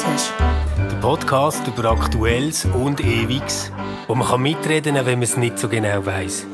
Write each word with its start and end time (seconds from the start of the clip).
Stammtisch. 0.00 0.32
Der 0.78 0.96
Podcast 0.96 1.66
über 1.66 1.90
Aktuelles 1.90 2.64
und 2.64 3.00
Ewiges, 3.00 3.70
wo 4.06 4.14
man 4.14 4.26
kann 4.26 4.40
mitreden 4.40 4.94
kann, 4.94 5.04
wenn 5.04 5.18
man 5.18 5.24
es 5.24 5.36
nicht 5.36 5.58
so 5.58 5.68
genau 5.68 6.06
weiß. 6.06 6.46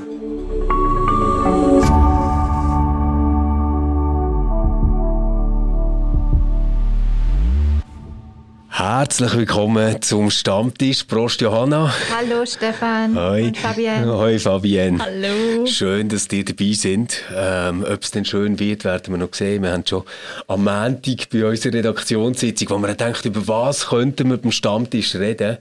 Herzlich 8.98 9.36
willkommen 9.36 10.00
zum 10.00 10.30
Stammtisch. 10.30 11.04
Prost, 11.04 11.42
Johanna. 11.42 11.92
Hallo, 12.16 12.46
Stefan. 12.46 13.14
Hoi. 13.14 13.48
Und 13.48 13.58
Fabienne. 13.58 14.16
Hoi, 14.16 14.38
Fabienne. 14.38 15.04
Hallo. 15.04 15.66
Schön, 15.66 16.08
dass 16.08 16.32
ihr 16.32 16.46
dabei 16.46 16.72
sind. 16.72 17.22
Ähm, 17.36 17.84
Ob 17.86 18.02
es 18.02 18.10
denn 18.12 18.24
schön 18.24 18.58
wird, 18.58 18.84
werden 18.86 19.12
wir 19.12 19.18
noch 19.18 19.34
sehen. 19.34 19.64
Wir 19.64 19.72
haben 19.72 19.84
schon 19.86 20.02
am 20.48 20.64
Montag 20.64 21.28
bei 21.30 21.44
unserer 21.44 21.74
Redaktionssitzung, 21.74 22.70
wo 22.70 22.78
wir 22.78 22.88
gedacht 22.88 23.22
über 23.26 23.46
was 23.46 23.88
könnten 23.88 24.30
wir 24.30 24.38
beim 24.38 24.50
Stammtisch 24.50 25.14
reden, 25.14 25.58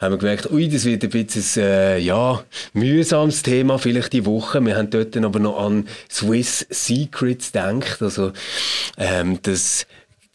haben 0.00 0.14
wir 0.14 0.18
gemerkt, 0.18 0.50
ui, 0.50 0.66
das 0.66 0.86
wird 0.86 1.04
ein 1.04 1.10
bisschen 1.10 1.62
äh, 1.62 1.98
ja, 1.98 2.42
mühsames 2.72 3.42
Thema 3.42 3.78
vielleicht 3.78 4.14
die 4.14 4.24
Woche. 4.24 4.64
Wir 4.64 4.78
haben 4.78 4.88
dort 4.88 5.14
aber 5.14 5.40
noch 5.40 5.58
an 5.62 5.86
Swiss 6.10 6.66
Secrets 6.70 7.52
gedacht, 7.52 8.00
also 8.00 8.32
ähm, 8.96 9.40
das 9.42 9.86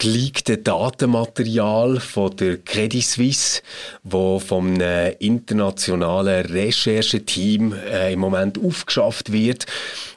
geleakte 0.04 0.58
Datenmaterial 0.58 1.98
von 2.02 2.36
der 2.36 2.58
Credit 2.58 3.06
Suisse, 3.06 3.62
wo 4.04 4.38
vom 4.38 4.82
internationalen 5.20 6.46
Rechercheteam 6.46 7.74
äh, 7.74 8.12
im 8.12 8.20
Moment 8.20 8.60
aufgeschafft 8.62 9.32
wird, 9.32 9.66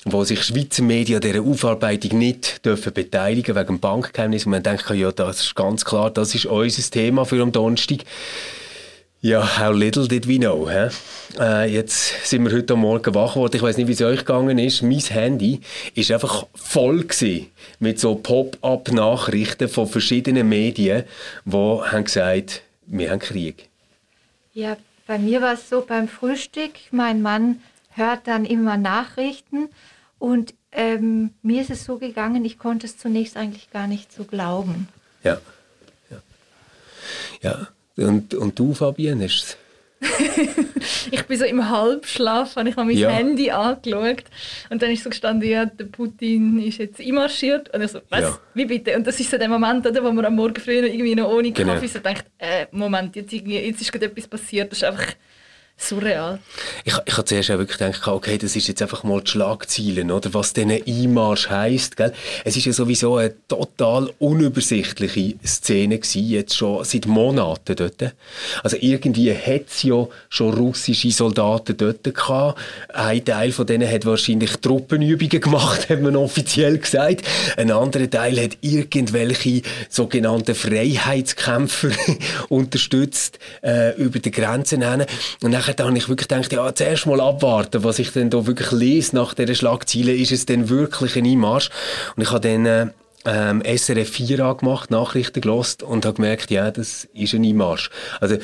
wo 0.04 0.24
sich 0.24 0.42
Schweizer 0.42 0.82
Medien 0.82 1.20
dieser 1.20 1.40
Aufarbeitung 1.40 2.18
nicht 2.18 2.66
dürfen 2.66 2.94
beteiligen 2.94 3.54
wegen 3.54 3.78
Bankgeheimnis. 3.78 4.44
Und 4.46 4.52
man 4.52 4.64
denkt, 4.64 4.90
ja, 4.90 5.12
das 5.12 5.40
ist 5.42 5.54
ganz 5.54 5.84
klar, 5.84 6.10
das 6.10 6.34
ist 6.34 6.46
unser 6.46 6.90
Thema 6.90 7.24
für 7.24 7.40
am 7.40 7.52
Donnerstag. 7.52 7.98
Ja, 9.22 9.58
how 9.58 9.72
little 9.72 10.06
did 10.06 10.28
we 10.28 10.38
know. 10.38 10.68
He? 10.68 10.88
Äh, 11.40 11.72
jetzt 11.72 12.28
sind 12.28 12.44
wir 12.44 12.52
heute 12.52 12.76
Morgen 12.76 13.14
wach 13.14 13.34
geworden. 13.34 13.56
Ich 13.56 13.62
weiß 13.62 13.78
nicht, 13.78 13.88
wie 13.88 13.92
es 13.92 14.02
euch 14.02 14.20
gegangen 14.20 14.58
ist. 14.58 14.82
Mein 14.82 14.98
Handy 14.98 15.60
ist 15.94 16.10
einfach 16.12 16.46
voll 16.54 17.02
gewesen 17.04 17.50
mit 17.80 17.98
so 17.98 18.14
Pop-up-Nachrichten 18.14 19.68
von 19.68 19.86
verschiedenen 19.86 20.48
Medien, 20.48 21.04
die 21.44 21.56
haben 21.56 22.04
gesagt, 22.04 22.62
wir 22.86 23.10
haben 23.10 23.18
Krieg. 23.18 23.68
Ja, 24.52 24.76
bei 25.06 25.18
mir 25.18 25.40
war 25.40 25.54
es 25.54 25.68
so 25.68 25.80
beim 25.80 26.08
Frühstück. 26.08 26.72
Mein 26.90 27.22
Mann 27.22 27.62
hört 27.90 28.26
dann 28.26 28.44
immer 28.44 28.76
Nachrichten 28.76 29.68
und 30.18 30.54
ähm, 30.72 31.30
mir 31.42 31.62
ist 31.62 31.70
es 31.70 31.84
so 31.84 31.98
gegangen, 31.98 32.44
ich 32.44 32.58
konnte 32.58 32.86
es 32.86 32.98
zunächst 32.98 33.36
eigentlich 33.36 33.70
gar 33.70 33.86
nicht 33.86 34.12
so 34.12 34.24
glauben. 34.24 34.88
Ja. 35.24 35.38
Ja. 36.10 36.18
ja. 37.42 37.68
Und, 37.96 38.34
und 38.34 38.58
du, 38.58 38.74
Fabienne, 38.74 39.24
hast 39.24 39.56
ich 41.10 41.22
bin 41.24 41.38
so 41.38 41.44
im 41.46 41.68
Halbschlaf, 41.70 42.56
habe 42.56 42.68
ich 42.68 42.76
mal 42.76 42.84
mein 42.84 42.96
ja. 42.98 43.08
Handy 43.08 43.50
angeschaut 43.50 44.24
und 44.68 44.82
dann 44.82 44.90
ist 44.90 45.02
so 45.02 45.10
gestanden, 45.10 45.48
ja, 45.48 45.64
der 45.64 45.86
Putin 45.86 46.58
ist 46.60 46.78
jetzt 46.78 47.00
einmarschiert 47.00 47.72
und 47.74 47.82
ich 47.82 47.90
so, 47.90 48.00
was, 48.10 48.20
ja. 48.20 48.38
wie 48.54 48.66
bitte? 48.66 48.94
Und 48.94 49.06
das 49.06 49.18
ist 49.18 49.30
so 49.30 49.38
der 49.38 49.48
Moment, 49.48 49.86
oder, 49.86 50.04
wo 50.04 50.12
man 50.12 50.26
am 50.26 50.34
Morgen 50.34 50.60
früh 50.60 50.72
irgendwie 50.72 51.14
noch 51.14 51.30
ohne 51.30 51.50
genau. 51.50 51.74
Kaffee 51.74 51.86
so 51.86 51.98
denkt, 51.98 52.26
äh, 52.38 52.66
Moment, 52.72 53.16
jetzt, 53.16 53.32
jetzt 53.32 53.80
ist 53.80 53.90
gerade 53.90 54.06
etwas 54.06 54.28
passiert, 54.28 54.70
das 54.70 54.78
ist 54.78 54.84
einfach 54.84 55.06
surreal. 55.78 56.38
Ich, 56.84 56.94
ich 57.04 57.12
habe 57.16 57.24
zuerst 57.24 57.50
auch 57.50 57.58
wirklich 57.58 57.78
gedacht, 57.78 58.08
okay, 58.08 58.38
das 58.38 58.56
ist 58.56 58.66
jetzt 58.66 58.80
einfach 58.80 59.04
mal 59.04 59.20
die 59.20 59.30
Schlagzeilen, 59.30 60.10
oder 60.10 60.32
was 60.32 60.54
ein 60.56 60.70
Einmarsch 60.70 61.50
heisst. 61.50 61.96
Gell? 61.96 62.12
Es 62.44 62.56
ist 62.56 62.64
ja 62.64 62.72
sowieso 62.72 63.16
eine 63.16 63.34
total 63.46 64.10
unübersichtliche 64.18 65.34
Szene 65.44 65.98
gewesen, 65.98 66.28
jetzt 66.28 66.56
schon 66.56 66.82
seit 66.84 67.06
Monaten 67.06 67.76
dort. 67.76 68.14
Also 68.62 68.76
irgendwie 68.80 69.34
hat 69.34 69.66
es 69.68 69.82
ja 69.82 70.06
schon 70.30 70.54
russische 70.54 71.10
Soldaten 71.10 71.76
dort 71.76 72.04
gehabt. 72.04 72.58
Ein 72.92 73.24
Teil 73.24 73.52
von 73.52 73.66
denen 73.66 73.90
hat 73.90 74.06
wahrscheinlich 74.06 74.56
Truppenübungen 74.56 75.40
gemacht, 75.40 75.90
hat 75.90 76.00
man 76.00 76.16
offiziell 76.16 76.78
gesagt. 76.78 77.22
Ein 77.56 77.70
anderer 77.70 78.08
Teil 78.08 78.40
hat 78.42 78.56
irgendwelche 78.62 79.62
sogenannten 79.90 80.54
Freiheitskämpfer 80.54 81.90
unterstützt 82.48 83.38
äh, 83.62 83.94
über 83.96 84.18
die 84.18 84.30
Grenzen 84.30 84.82
hin. 84.82 85.04
Und 85.42 85.52
dann 85.52 85.65
nachher 85.66 85.86
habe 85.86 85.96
ich 85.96 86.08
wirklich 86.08 86.28
gedacht, 86.28 86.52
ja, 86.52 86.74
zuerst 86.74 87.06
mal 87.06 87.20
abwarten, 87.20 87.84
was 87.84 87.98
ich 87.98 88.12
denn 88.12 88.30
da 88.30 88.46
wirklich 88.46 88.72
lese 88.72 89.16
nach 89.16 89.34
dieser 89.34 89.54
Schlagzeile, 89.54 90.14
ist 90.14 90.32
es 90.32 90.46
denn 90.46 90.68
wirklich 90.68 91.16
ein 91.16 91.26
Einmarsch? 91.26 91.70
Und 92.16 92.22
ich 92.22 92.30
habe 92.30 92.40
dann 92.40 92.66
äh, 92.66 92.86
ähm, 93.24 93.62
SRF 93.64 94.10
4 94.10 94.40
angemacht, 94.40 94.90
Nachrichten 94.90 95.40
gelost 95.40 95.82
und 95.82 96.04
habe 96.04 96.16
gemerkt, 96.16 96.50
ja, 96.50 96.70
das 96.70 97.08
ist 97.12 97.34
ein 97.34 97.44
Einmarsch. 97.44 97.90
Also 98.20 98.36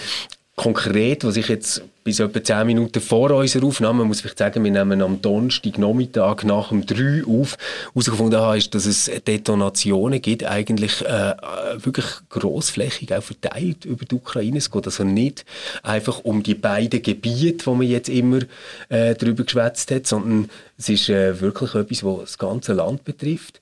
konkret, 0.57 1.25
was 1.25 1.37
ich 1.37 1.49
jetzt 1.49 1.83
bis 2.05 2.19
etwa 2.19 2.43
10 2.43 2.67
Minuten 2.67 3.01
vor 3.01 3.31
unserer 3.31 3.65
Aufnahme, 3.65 4.05
muss 4.05 4.25
ich 4.25 4.33
sagen, 4.37 4.65
wir 4.65 4.71
nehmen 4.71 5.03
am 5.03 5.23
Donnerstag 5.23 5.79
Nachmittag 5.79 6.45
nach 6.45 6.69
dem 6.69 6.85
3 6.85 7.25
auf, 7.27 7.57
herausgefunden 7.95 8.41
haben, 8.41 8.59
ist, 8.59 8.75
dass 8.75 8.87
es 8.87 9.11
Detonationen 9.27 10.21
gibt, 10.21 10.45
eigentlich 10.45 11.01
äh, 11.03 11.35
wirklich 11.77 12.07
grossflächig 12.29 13.15
auch 13.15 13.23
verteilt 13.23 13.85
über 13.85 14.05
die 14.05 14.17
Ukraine. 14.17 14.59
Es 14.59 14.71
geht 14.71 14.85
also 14.85 15.05
nicht 15.05 15.45
einfach 15.83 16.21
um 16.25 16.43
die 16.43 16.57
beiden 16.57 17.03
Gebiete, 17.03 17.67
wo 17.67 17.75
man 17.75 17.87
jetzt 17.87 18.09
immer 18.09 18.41
äh, 18.89 19.15
darüber 19.15 19.45
geschwätzt 19.45 19.91
hat, 19.93 20.07
sondern 20.07 20.51
es 20.77 20.89
ist 20.89 21.09
äh, 21.09 21.41
wirklich 21.41 21.75
etwas, 21.77 22.03
was 22.03 22.21
das 22.21 22.39
ganze 22.39 22.73
Land 22.73 23.05
betrifft. 23.05 23.61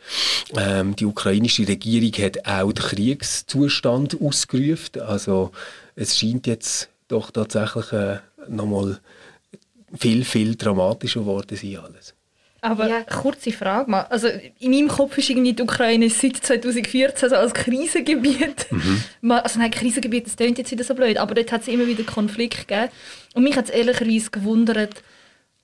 Ähm, 0.57 0.97
die 0.97 1.05
ukrainische 1.05 1.69
Regierung 1.69 2.13
hat 2.25 2.47
auch 2.47 2.73
den 2.73 2.85
Kriegszustand 2.85 4.17
ausgerufen, 4.21 5.03
also 5.03 5.53
es 6.01 6.19
scheint 6.19 6.47
jetzt 6.47 6.89
doch 7.09 7.31
tatsächlich 7.31 7.93
äh, 7.93 8.19
nochmal 8.49 9.01
viel, 9.99 10.25
viel 10.25 10.57
dramatischer 10.57 11.21
geworden 11.21 11.57
sein 11.57 11.77
alles. 11.77 12.15
Aber 12.63 12.89
ja. 12.89 13.03
kurze 13.03 13.53
Frage 13.53 13.91
mal. 13.91 14.03
Also 14.03 14.29
in 14.59 14.71
meinem 14.71 14.89
Kopf 14.89 15.17
ist 15.17 15.31
irgendwie 15.31 15.55
die 15.55 15.63
Ukraine 15.63 16.11
seit 16.11 16.37
2014 16.37 17.31
so 17.31 17.37
als 17.37 17.55
Krisengebiet. 17.55 18.67
Mhm. 18.71 19.05
Also 19.31 19.59
nein, 19.59 19.71
Krisengebiet, 19.71 20.27
das 20.27 20.37
klingt 20.37 20.59
jetzt 20.59 20.71
wieder 20.71 20.85
so 20.85 20.95
blöd, 20.95 21.19
aber 21.19 21.35
dort 21.35 21.53
hat 21.53 21.63
es 21.63 21.69
immer 21.69 21.87
wieder 21.87 22.05
Konflikte 22.05 22.65
gegeben. 22.67 22.91
Und 23.35 23.45
mich 23.45 23.57
hat 23.57 23.67
es 23.67 23.71
ehrlicherweise 23.71 24.31
gewundert, 24.31 25.03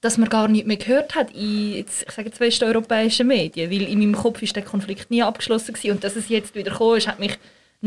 dass 0.00 0.18
man 0.18 0.28
gar 0.28 0.48
nichts 0.48 0.66
mehr 0.66 0.76
gehört 0.76 1.14
hat 1.14 1.32
in 1.34 1.74
jetzt, 1.74 2.04
ich 2.06 2.12
sage 2.12 2.28
jetzt 2.28 2.40
westeuropäischen 2.40 3.26
Medien, 3.26 3.70
weil 3.70 3.88
in 3.88 3.98
meinem 3.98 4.14
Kopf 4.14 4.42
ist 4.42 4.56
der 4.56 4.62
Konflikt 4.62 5.10
nie 5.10 5.22
abgeschlossen 5.22 5.74
gewesen. 5.74 5.92
und 5.92 6.04
dass 6.04 6.16
es 6.16 6.28
jetzt 6.28 6.54
wieder 6.54 6.70
gekommen 6.70 6.98
ist, 6.98 7.08
hat 7.08 7.18
mich 7.18 7.38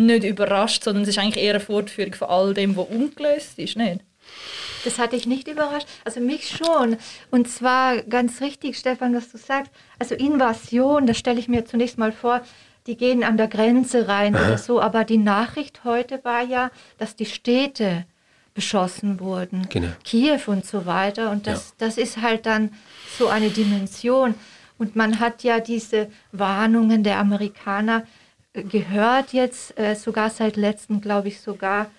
nicht 0.06 0.24
überrascht, 0.24 0.84
sondern 0.84 1.04
es 1.04 1.10
ist 1.10 1.18
eigentlich 1.18 1.44
eher 1.44 1.56
eine 1.56 1.60
Fortführung 1.60 2.14
von 2.14 2.30
all 2.30 2.54
dem, 2.54 2.76
was 2.76 2.88
ungelöst 2.88 3.58
ist, 3.58 3.78
nicht? 3.78 4.02
Das 4.86 4.98
hatte 4.98 5.16
ich 5.16 5.28
nicht 5.28 5.48
überrascht. 5.48 5.88
Also 6.06 6.20
mich 6.20 6.50
schon. 6.50 6.98
Und 7.32 7.50
zwar 7.50 8.02
ganz 8.04 8.42
richtig, 8.42 8.78
Stefan, 8.78 9.16
was 9.16 9.32
du 9.32 9.38
sagst. 9.38 9.72
Also 9.98 10.16
Invasion, 10.16 11.06
das 11.06 11.18
stelle 11.18 11.40
ich 11.40 11.48
mir 11.48 11.66
zunächst 11.66 11.98
mal 11.98 12.12
vor, 12.12 12.42
die 12.88 12.96
gehen 12.96 13.24
an 13.24 13.38
der 13.38 13.48
Grenze 13.48 14.08
rein 14.08 14.36
Aha. 14.36 14.46
oder 14.46 14.58
so. 14.58 14.82
Aber 14.82 15.04
die 15.04 15.18
Nachricht 15.18 15.84
heute 15.84 16.24
war 16.24 16.44
ja, 16.44 16.72
dass 16.98 17.16
die 17.16 17.26
Städte 17.26 18.06
beschossen 18.54 19.20
wurden. 19.20 19.68
Genau. 19.70 19.90
Kiew 20.04 20.42
und 20.48 20.66
so 20.66 20.86
weiter. 20.86 21.30
Und 21.32 21.46
das, 21.46 21.70
ja. 21.70 21.88
das 21.88 21.98
ist 21.98 22.22
halt 22.22 22.46
dann 22.46 22.72
so 23.18 23.28
eine 23.28 23.50
Dimension. 23.50 24.36
Und 24.78 24.96
man 24.96 25.20
hat 25.20 25.44
ja 25.44 25.60
diese 25.60 26.10
Warnungen 26.32 27.04
der 27.04 27.20
Amerikaner 27.20 28.04
gehört 28.54 29.34
jetzt, 29.34 29.78
äh, 29.78 29.96
sogar 29.96 30.30
seit 30.30 30.56
letztem, 30.56 31.02
glaube 31.02 31.28
ich, 31.28 31.42
sogar 31.42 31.90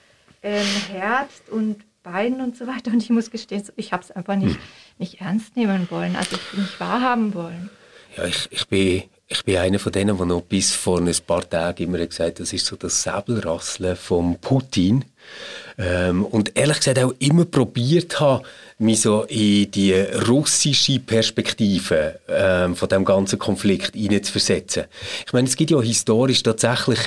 ähm, 0.42 0.66
Herbst 0.90 1.48
und 1.50 1.84
Beinen 2.02 2.40
und 2.40 2.56
so 2.56 2.66
weiter. 2.66 2.90
Und 2.90 3.02
ich 3.02 3.10
muss 3.10 3.30
gestehen, 3.30 3.62
ich 3.76 3.92
habe 3.92 4.02
es 4.02 4.10
einfach 4.10 4.36
nicht, 4.36 4.56
hm. 4.56 4.62
nicht 4.98 5.20
ernst 5.20 5.56
nehmen 5.56 5.86
wollen, 5.90 6.16
also 6.16 6.36
ich 6.36 6.58
nicht 6.58 6.80
wahrhaben 6.80 7.34
wollen. 7.34 7.70
Ja, 8.16 8.24
ich, 8.24 8.48
ich, 8.50 8.66
bin, 8.66 9.04
ich 9.28 9.44
bin 9.44 9.56
einer 9.58 9.78
von 9.78 9.92
denen, 9.92 10.16
der 10.16 10.26
noch 10.26 10.42
bis 10.42 10.74
vor 10.74 10.98
ein 10.98 11.14
paar 11.26 11.48
Tagen 11.48 11.84
immer 11.84 11.98
gesagt 11.98 12.30
hat, 12.30 12.40
das 12.40 12.52
ist 12.52 12.66
so 12.66 12.76
das 12.76 13.02
Säbelrasseln 13.02 13.96
von 13.96 14.38
Putin. 14.38 15.04
Ähm, 15.78 16.24
und 16.24 16.56
ehrlich 16.56 16.78
gesagt 16.78 16.98
auch 16.98 17.14
immer 17.18 17.44
probiert 17.44 18.20
habe, 18.20 18.44
mich 18.78 19.02
so 19.02 19.24
in 19.24 19.70
die 19.70 19.94
russische 19.94 21.00
Perspektive 21.00 22.18
ähm, 22.28 22.74
von 22.74 22.88
dem 22.88 23.04
ganzen 23.04 23.38
Konflikt 23.38 23.94
hineinzuversetzen. 23.94 24.84
Ich 25.26 25.32
meine, 25.32 25.48
es 25.48 25.56
gibt 25.56 25.70
ja 25.70 25.80
historisch 25.80 26.42
tatsächlich 26.42 26.98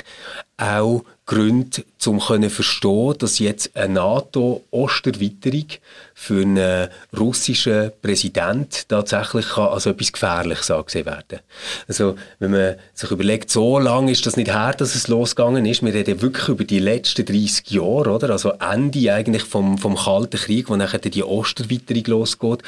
auch 0.56 1.04
Gründe, 1.26 1.84
um 2.06 2.20
zu 2.20 2.50
verstehen, 2.50 3.14
dass 3.18 3.38
jetzt 3.38 3.74
eine 3.74 3.94
NATO-Osterweiterung 3.94 5.66
für 6.12 6.42
einen 6.42 6.88
russischen 7.18 7.92
Präsident 8.02 8.88
tatsächlich 8.90 9.48
kann 9.48 9.68
als 9.68 9.86
etwas 9.86 10.12
Gefährliches 10.12 10.70
angesehen 10.70 11.06
werden. 11.06 11.40
Also, 11.88 12.16
wenn 12.40 12.50
man 12.50 12.74
sich 12.92 13.10
überlegt, 13.10 13.50
so 13.50 13.78
lange 13.78 14.12
ist 14.12 14.26
das 14.26 14.36
nicht 14.36 14.52
her, 14.52 14.74
dass 14.76 14.94
es 14.94 15.08
losgegangen 15.08 15.64
ist. 15.64 15.82
Wir 15.82 15.94
reden 15.94 16.20
wirklich 16.20 16.48
über 16.48 16.64
die 16.64 16.78
letzten 16.78 17.24
30 17.24 17.70
Jahre, 17.70 18.13
oder? 18.14 18.30
Also 18.30 18.52
Ende 18.52 19.12
eigentlich 19.12 19.42
vom, 19.42 19.78
vom 19.78 19.96
Kalten 19.96 20.38
Krieg, 20.38 20.70
wo 20.70 20.76
nachher 20.76 20.98
die 20.98 21.22
Osterweiterung 21.22 22.04
losgeht. 22.06 22.62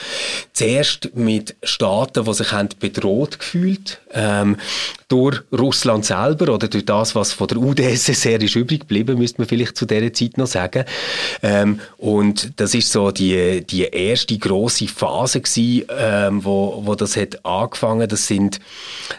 Zuerst 0.53 1.15
mit 1.15 1.57
Staaten, 1.63 2.25
die 2.25 2.35
sich 2.35 2.53
haben 2.53 2.69
bedroht 2.79 3.39
gefühlt, 3.39 4.01
ähm, 4.13 4.57
durch 5.09 5.41
Russland 5.53 6.05
selber 6.05 6.53
oder 6.53 6.69
durch 6.69 6.85
das, 6.85 7.15
was 7.15 7.33
von 7.33 7.47
der 7.47 7.59
UdSSR 7.59 8.41
ist 8.41 8.57
übrig 8.57 8.81
geblieben, 8.81 9.19
müsste 9.19 9.41
man 9.41 9.49
vielleicht 9.49 9.77
zu 9.77 9.87
dieser 9.87 10.13
Zeit 10.13 10.37
noch 10.37 10.49
sagen. 10.49 10.85
Ähm, 11.43 11.81
und 11.97 12.53
das 12.57 12.75
ist 12.75 12.91
so 12.91 13.13
die, 13.13 13.65
die 13.65 13.85
erste 13.85 14.37
große 14.37 14.89
Phase 14.89 15.41
gewesen, 15.41 15.87
ähm, 15.97 16.45
wo, 16.45 16.83
wo 16.85 16.95
das 16.97 17.17
hat 17.17 17.45
angefangen. 17.45 18.09
Das 18.09 18.27
sind 18.27 18.59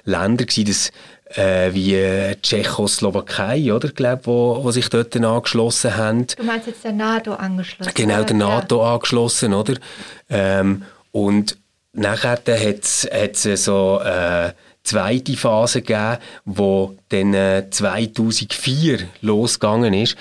Länder 0.04 0.46
gewesen, 0.46 0.66
das 0.66 0.92
äh, 1.36 1.74
wie 1.74 1.96
äh, 1.96 2.36
Tschechoslowakei, 2.42 3.74
oder, 3.74 3.90
glaub, 3.90 4.28
wo, 4.28 4.64
wo 4.64 4.72
sich 4.72 4.90
dort 4.90 5.16
angeschlossen 5.16 5.96
haben. 5.96 6.28
Du 6.28 6.44
meinst 6.44 6.68
jetzt 6.68 6.84
der 6.84 6.94
NATO 6.94 7.34
angeschlossen? 7.34 7.92
Genau, 7.94 8.24
der 8.24 8.36
NATO 8.36 8.82
ja. 8.82 8.94
angeschlossen, 8.94 9.54
oder? 9.54 9.76
Ähm, 10.30 10.84
und 11.12 11.58
nachher 11.94 12.32
hat 12.34 12.48
es 12.48 13.64
so 13.64 14.00
äh, 14.04 14.52
zweite 14.84 15.36
Phase 15.36 15.82
gegeben, 15.82 16.18
wo 16.46 16.96
dann 17.10 17.34
äh, 17.34 17.66
2004 17.70 19.00
losgegangen 19.22 19.94
ist. 19.94 20.16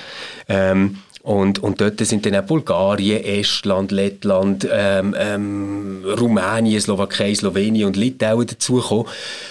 Ähm, 0.48 0.98
und, 1.26 1.58
und 1.58 1.80
dort 1.80 1.98
sind 1.98 2.24
dann 2.24 2.36
auch 2.36 2.44
Bulgarien, 2.44 3.24
Estland, 3.24 3.90
Lettland, 3.90 4.64
ähm, 4.70 5.12
ähm, 5.18 6.04
Rumänien, 6.04 6.80
Slowakei, 6.80 7.34
Slowenien 7.34 7.88
und 7.88 7.96
Litauen 7.96 8.46
dazugekommen. 8.46 9.06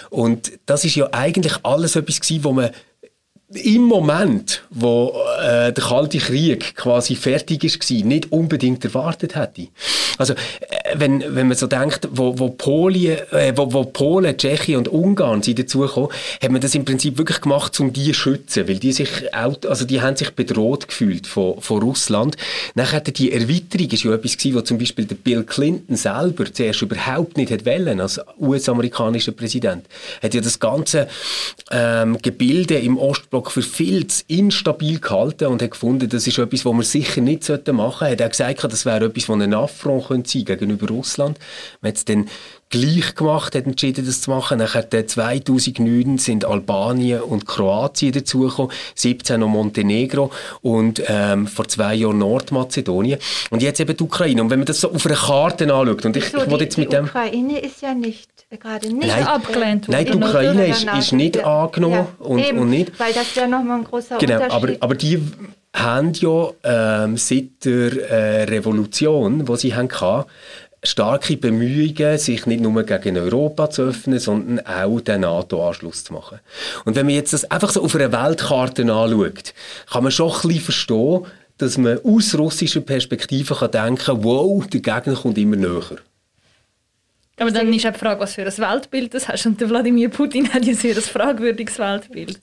Und 0.10 0.54
das 0.68 0.86
ist 0.86 0.96
ja 0.96 1.10
eigentlich 1.12 1.58
alles 1.64 1.98
etwas 1.98 2.22
gewesen, 2.22 2.46
wo 2.46 2.54
man 2.54 2.70
im 3.54 3.84
Moment, 3.84 4.64
wo 4.72 5.14
äh, 5.40 5.72
der 5.72 5.84
Kalte 5.84 6.18
Krieg 6.18 6.76
quasi 6.76 7.16
fertig 7.16 7.64
ist, 7.64 7.90
nicht 7.92 8.32
unbedingt 8.32 8.84
erwartet 8.84 9.36
hätte. 9.36 9.68
Also, 10.18 10.34
äh, 10.34 10.38
wenn, 10.96 11.24
wenn 11.36 11.48
man 11.48 11.58
so 11.58 11.68
denkt, 11.68 12.08
wo, 12.12 12.40
wo, 12.40 12.50
Polien, 12.50 13.20
äh, 13.32 13.54
wo, 13.56 13.72
wo 13.72 13.84
Polen, 13.84 14.38
Tschechien 14.38 14.78
und 14.78 14.88
Ungarn 14.88 15.44
sind 15.44 15.60
dazugekommen, 15.60 16.10
hat 16.42 16.52
man 16.52 16.62
das 16.62 16.74
im 16.74 16.86
Prinzip 16.86 17.18
wirklich 17.18 17.42
gemacht, 17.42 17.80
um 17.80 17.94
die 17.94 18.08
zu 18.08 18.14
schützen, 18.14 18.68
weil 18.68 18.80
die 18.80 18.94
sich 18.94 19.34
auch, 19.36 19.56
also 19.68 19.86
die 19.86 20.02
haben 20.02 20.16
sich 20.16 20.32
bedroht 20.32 20.88
gefühlt 20.88 21.28
von, 21.28 21.62
von 21.62 21.82
Russland. 21.82 22.38
Nachher 22.74 23.02
die 23.02 23.32
Erweiterung 23.32 23.90
ist 23.90 24.04
ja 24.04 24.14
etwas 24.14 24.38
gewesen, 24.38 24.56
wo 24.56 24.62
zum 24.62 24.78
Beispiel 24.80 25.06
der 25.06 25.16
Bill 25.16 25.44
Clinton 25.44 25.96
selber 25.96 26.52
zuerst 26.52 26.82
überhaupt 26.82 27.38
nicht 27.38 27.52
hat 27.52 27.66
wollen, 27.66 28.00
als 28.00 28.20
US-amerikanischer 28.40 29.34
Präsident. 29.34 29.86
Hat 30.24 30.34
ja 30.34 30.42
das 30.42 30.60
ganze 30.60 31.08
ähm, 31.72 32.18
Gebilde 32.22 32.80
im 32.80 32.98
Ostblock 32.98 33.35
für 33.44 33.62
viel 33.62 34.08
zu 34.08 34.24
instabil 34.28 35.00
gehalten 35.00 35.48
und 35.48 35.62
hat 35.62 35.72
gefunden, 35.72 36.10
das 36.10 36.28
ist 36.28 36.38
etwas, 36.38 36.66
was 36.66 36.74
man 36.74 36.84
sicher 36.84 37.22
nicht 37.22 37.48
machen 37.50 37.66
sollte. 37.68 38.06
Er 38.06 38.12
hat 38.12 38.22
auch 38.22 38.30
gesagt, 38.30 38.64
das 38.64 38.86
wäre 38.86 39.06
etwas, 39.06 39.26
das 39.26 39.42
ein 39.42 39.54
Affront 39.54 40.08
könnte 40.08 40.30
sein 40.30 40.46
gegenüber 40.46 40.88
Russland. 40.88 41.38
Man 41.82 41.90
hat 41.90 41.98
es 41.98 42.06
dann 42.06 42.28
gleich 42.70 43.16
gemacht, 43.16 43.56
hat 43.56 43.66
entschieden, 43.66 44.06
das 44.06 44.22
zu 44.22 44.32
machen. 44.32 44.58
Nachher 44.58 44.90
2009 44.90 46.18
sind 46.18 46.46
Albanien 46.46 47.22
und 47.22 47.46
Kroatien 47.46 48.12
dazugekommen, 48.12 48.72
17 48.96 49.40
noch 49.40 49.48
Montenegro 49.48 50.32
und 50.62 51.02
ähm, 51.08 51.48
vor 51.48 51.68
zwei 51.68 51.96
Jahren 51.96 52.18
Nordmazedonien. 52.18 53.20
Und 53.50 53.62
jetzt 53.62 53.80
eben 53.80 53.96
die 53.96 54.04
Ukraine. 54.04 54.42
Und 54.42 54.50
wenn 54.50 54.60
man 54.60 54.66
das 54.66 54.82
so 54.82 54.92
auf 54.92 55.06
einer 55.06 55.16
Karte 55.16 55.74
anschaut, 55.74 56.06
und 56.06 56.18
ich, 56.18 56.30
so, 56.30 56.40
ich 56.40 56.44
die, 56.46 56.56
jetzt 56.56 56.78
mit 56.78 56.92
die 56.92 56.96
dem... 56.96 57.06
Ukraine 57.06 57.60
ist 57.60 57.82
ja 57.82 57.94
nicht 57.94 58.35
gerade 58.50 58.88
nicht 58.94 59.08
nein, 59.08 59.28
abgelehnt 59.28 59.90
Nein, 59.90 60.06
die 60.06 60.14
Ukraine 60.14 60.68
ist, 60.68 60.88
ist 60.98 61.12
nicht 61.14 61.36
ja. 61.36 61.64
angenommen 61.64 61.94
ja, 61.94 62.26
und, 62.26 62.40
eben, 62.40 62.60
und 62.60 62.70
nicht. 62.70 63.00
Weil 63.00 63.14
das 63.14 63.36
wäre 63.36 63.48
nochmal 63.48 63.80
ein 63.80 63.84
großer 63.84 64.18
genau, 64.18 64.36
Unterschied. 64.36 64.54
Aber, 64.54 64.74
aber 64.80 64.96
die 64.96 65.22
haben 65.74 66.14
ja 66.14 66.50
ähm, 66.64 67.18
seit 67.18 67.66
der 67.66 68.10
äh, 68.10 68.44
Revolution, 68.44 69.46
die 69.46 69.58
sie 69.58 69.76
hatten, 69.76 70.26
starke 70.84 71.38
Bemühungen, 71.38 72.18
sich 72.18 72.46
nicht 72.46 72.62
nur 72.62 72.84
gegen 72.84 73.18
Europa 73.18 73.70
zu 73.70 73.84
öffnen, 73.84 74.20
sondern 74.20 74.66
auch 74.66 75.02
den 75.02 75.22
NATO-Anschluss 75.22 76.04
zu 76.04 76.14
machen. 76.14 76.40
Und 76.86 76.96
wenn 76.96 77.08
man 77.08 77.16
jetzt 77.16 77.34
das 77.34 77.50
einfach 77.50 77.72
so 77.72 77.84
auf 77.84 77.96
einer 77.96 78.12
Weltkarte 78.12 78.84
anschaut, 78.84 79.54
kann 79.92 80.04
man 80.04 80.12
schon 80.12 80.32
ein 80.32 80.42
bisschen 80.42 80.62
verstehen, 80.62 81.26
dass 81.58 81.78
man 81.78 82.00
aus 82.04 82.38
russischer 82.38 82.82
Perspektive 82.82 83.56
kann 83.56 83.72
denken 83.72 84.24
wow, 84.24 84.66
der 84.68 84.82
Gegner 84.82 85.16
kommt 85.16 85.38
immer 85.38 85.56
näher. 85.56 85.98
Aber 87.38 87.52
dann 87.52 87.72
ist 87.74 87.86
auch 87.86 87.92
die 87.92 88.00
Frage, 88.00 88.20
was 88.20 88.36
für 88.36 88.46
ein 88.46 88.58
Weltbild 88.58 89.14
das 89.14 89.28
hast. 89.28 89.46
Und 89.46 89.60
der 89.60 89.70
Wladimir 89.70 90.10
Putin 90.10 90.54
hat 90.54 90.66
ja 90.66 90.74
sehr 90.74 90.96
ein 90.96 91.02
fragwürdiges 91.02 91.80
Weltbild. 91.80 92.40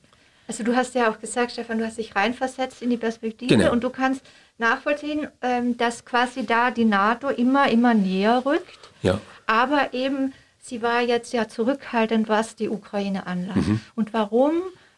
Also 0.48 0.64
du 0.64 0.76
hast 0.76 0.94
ja 0.94 1.10
auch 1.10 1.18
gesagt, 1.18 1.52
Stefan, 1.52 1.78
du 1.78 1.86
hast 1.86 1.98
dich 1.98 2.14
reinversetzt 2.14 2.82
in 2.82 2.90
die 2.90 2.96
Perspektive 2.96 3.56
genau. 3.56 3.72
und 3.72 3.82
du 3.82 3.90
kannst 3.90 4.22
nachvollziehen, 4.58 5.28
ähm, 5.40 5.76
dass 5.78 6.04
quasi 6.04 6.44
da 6.44 6.70
die 6.70 6.84
NATO 6.84 7.28
immer, 7.28 7.70
immer 7.70 7.94
näher 7.94 8.42
rückt. 8.44 8.78
Ja. 9.02 9.20
Aber 9.46 9.94
eben, 9.94 10.34
sie 10.60 10.82
war 10.82 11.00
jetzt 11.00 11.32
ja 11.32 11.48
zurückhaltend, 11.48 12.28
was 12.28 12.54
die 12.54 12.68
Ukraine 12.68 13.26
anlangt. 13.26 13.66
Mhm. 13.66 13.80
Und 13.94 14.12
warum, 14.12 14.52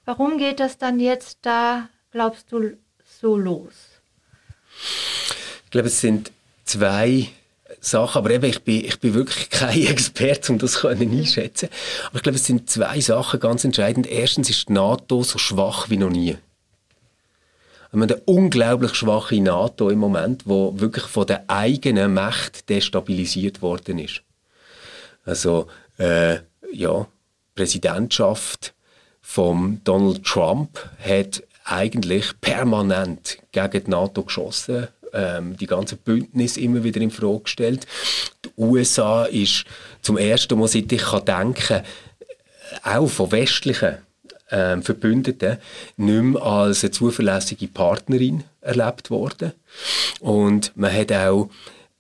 warum 0.05 0.39
geht 0.39 0.59
das 0.59 0.77
dann 0.79 0.99
jetzt 0.99 1.39
da, 1.43 1.89
glaubst 2.11 2.51
du, 2.51 2.77
so 3.21 3.37
los? 3.37 3.75
Ich 5.65 5.71
glaube, 5.71 5.87
es 5.87 6.01
sind 6.01 6.33
zwei 6.65 7.29
Sachen, 7.85 8.19
aber 8.19 8.31
eben, 8.31 8.45
ich 8.47 8.63
bin, 8.63 8.85
ich 8.85 8.99
bin 8.99 9.15
wirklich 9.15 9.51
kein 9.51 9.87
Experte, 9.87 10.53
um 10.53 10.59
das 10.59 10.81
können 10.81 11.11
einschätzen. 11.11 11.69
Aber 12.07 12.17
ich 12.17 12.23
glaube, 12.23 12.37
es 12.37 12.47
sind 12.47 12.69
zwei 12.71 13.01
Sachen 13.01 13.41
ganz 13.41 13.65
entscheidend. 13.65 14.07
Erstens 14.07 14.51
ist 14.51 14.69
die 14.69 14.73
NATO 14.73 15.23
so 15.23 15.39
schwach 15.39 15.91
wie 15.91 15.97
noch 15.97 16.11
nie. 16.11 16.37
Wir 17.91 18.01
haben 18.01 18.11
eine 18.11 18.21
unglaublich 18.25 18.95
schwache 18.95 19.41
NATO 19.41 19.89
im 19.89 20.01
Moment, 20.01 20.43
wo 20.47 20.79
wirklich 20.81 21.05
von 21.05 21.27
der 21.27 21.45
eigenen 21.49 22.13
Macht 22.13 22.69
destabilisiert 22.69 23.63
worden 23.63 24.01
ist. 24.01 24.23
Also, 25.25 25.69
äh, 25.99 26.39
ja, 26.73 27.07
Präsidentschaft 27.55 28.75
von 29.23 29.81
Donald 29.85 30.25
Trump 30.25 30.79
hat 30.99 31.45
eigentlich 31.65 32.39
permanent 32.41 33.39
gegen 33.53 33.85
die 33.85 33.91
NATO 33.91 34.23
geschossen 34.25 34.89
ähm, 35.15 35.57
die 35.57 35.67
ganze 35.67 35.97
Bündnis 35.97 36.57
immer 36.57 36.85
wieder 36.85 37.01
in 37.01 37.11
Frage 37.11 37.41
gestellt. 37.41 37.87
Die 38.45 38.51
USA 38.57 39.25
ist 39.25 39.65
zum 40.03 40.19
ersten 40.19 40.59
Mal, 40.59 40.69
seit 40.69 40.93
ich 40.93 41.03
kann 41.03 41.25
denken 41.25 41.83
auch 42.83 43.09
von 43.09 43.33
westlichen 43.33 43.99
ähm, 44.51 44.83
Verbündeten 44.83 45.59
nicht 45.97 46.23
mehr 46.23 46.43
als 46.43 46.83
eine 46.83 46.91
zuverlässige 46.91 47.69
Partnerin 47.69 48.45
erlebt 48.61 49.11
worden. 49.11 49.53
Und 50.21 50.73
man 50.77 50.93
hat 50.93 51.13
auch 51.13 51.51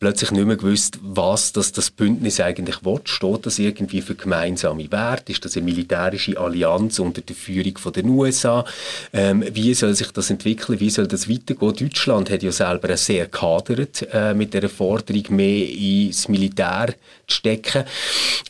plötzlich 0.04 0.32
nicht 0.32 0.46
mehr 0.46 0.56
gewusst, 0.56 0.98
was 1.00 1.54
das, 1.54 1.72
das 1.72 1.90
Bündnis 1.90 2.38
eigentlich 2.38 2.84
will. 2.84 3.00
Steht 3.04 3.46
das 3.46 3.58
irgendwie 3.58 4.02
für 4.02 4.14
gemeinsame 4.14 4.92
Werte? 4.92 5.32
Ist 5.32 5.46
das 5.46 5.56
eine 5.56 5.64
militärische 5.64 6.38
Allianz 6.38 6.98
unter 6.98 7.22
der 7.22 7.34
Führung 7.34 7.78
von 7.78 7.94
den 7.94 8.10
USA? 8.10 8.66
Ähm, 9.14 9.42
wie 9.54 9.72
soll 9.72 9.94
sich 9.94 10.10
das 10.10 10.28
entwickeln? 10.28 10.78
Wie 10.78 10.90
soll 10.90 11.06
das 11.06 11.26
weitergehen? 11.26 11.74
Deutschland 11.74 12.28
hat 12.28 12.42
ja 12.42 12.52
selber 12.52 12.94
sehr 12.98 13.28
kadert 13.28 14.06
äh, 14.12 14.34
mit 14.34 14.52
der 14.52 14.68
Forderung, 14.68 15.24
mehr 15.30 15.70
ins 15.70 16.28
Militär 16.28 16.88
zu 17.26 17.36
stecken. 17.36 17.84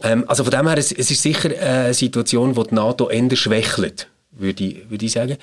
Ähm, 0.03 0.25
also 0.27 0.43
von 0.43 0.51
dem 0.51 0.67
her, 0.67 0.79
es, 0.79 0.91
es 0.91 1.09
ist 1.09 1.23
sicher 1.23 1.51
eine 1.57 1.95
Situation, 1.95 2.57
wo 2.57 2.65
die 2.65 2.75
NATO 2.75 3.11
eher 3.11 3.37
schwächelt 3.37 4.09
würde 4.37 4.65
ich, 4.65 4.91
würde 4.91 5.07
ich 5.07 5.13
sagen. 5.13 5.37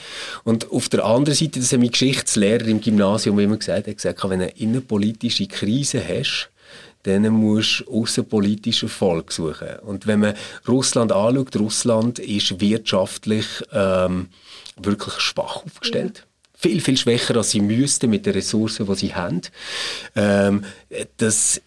Und 0.43 0.71
auf 0.71 0.89
der 0.89 1.05
anderen 1.05 1.35
Seite, 1.35 1.59
das 1.59 1.71
hat 1.71 1.79
mein 1.79 1.91
Geschichtslehrer 1.91 2.65
im 2.65 2.81
Gymnasium 2.81 3.39
immer 3.39 3.57
gesagt, 3.57 3.87
er 3.87 3.93
gesagt, 3.93 4.23
wenn 4.23 4.39
du 4.39 4.45
eine 4.45 4.57
innenpolitische 4.57 5.47
Krise 5.47 6.01
hast, 6.05 6.49
dann 7.03 7.27
musst 7.29 7.83
du 7.87 8.01
außenpolitischen 8.01 8.87
Erfolg 8.87 9.31
suchen. 9.31 9.79
Und 9.83 10.07
wenn 10.07 10.19
man 10.19 10.35
Russland 10.67 11.11
anschaut, 11.11 11.55
Russland 11.55 12.19
ist 12.19 12.61
wirtschaftlich 12.61 13.45
ähm, 13.73 14.27
wirklich 14.77 15.15
schwach 15.15 15.65
aufgestellt. 15.65 16.19
Ja 16.19 16.23
viel, 16.61 16.79
viel 16.79 16.97
schwächer, 16.97 17.35
als 17.37 17.51
sie 17.51 17.59
müssten 17.59 18.09
mit 18.11 18.25
den 18.27 18.33
Ressourcen, 18.33 18.85
die 18.85 18.95
sie 18.95 19.15
haben. 19.15 19.41
Ähm, 20.15 20.63
das 21.17 21.59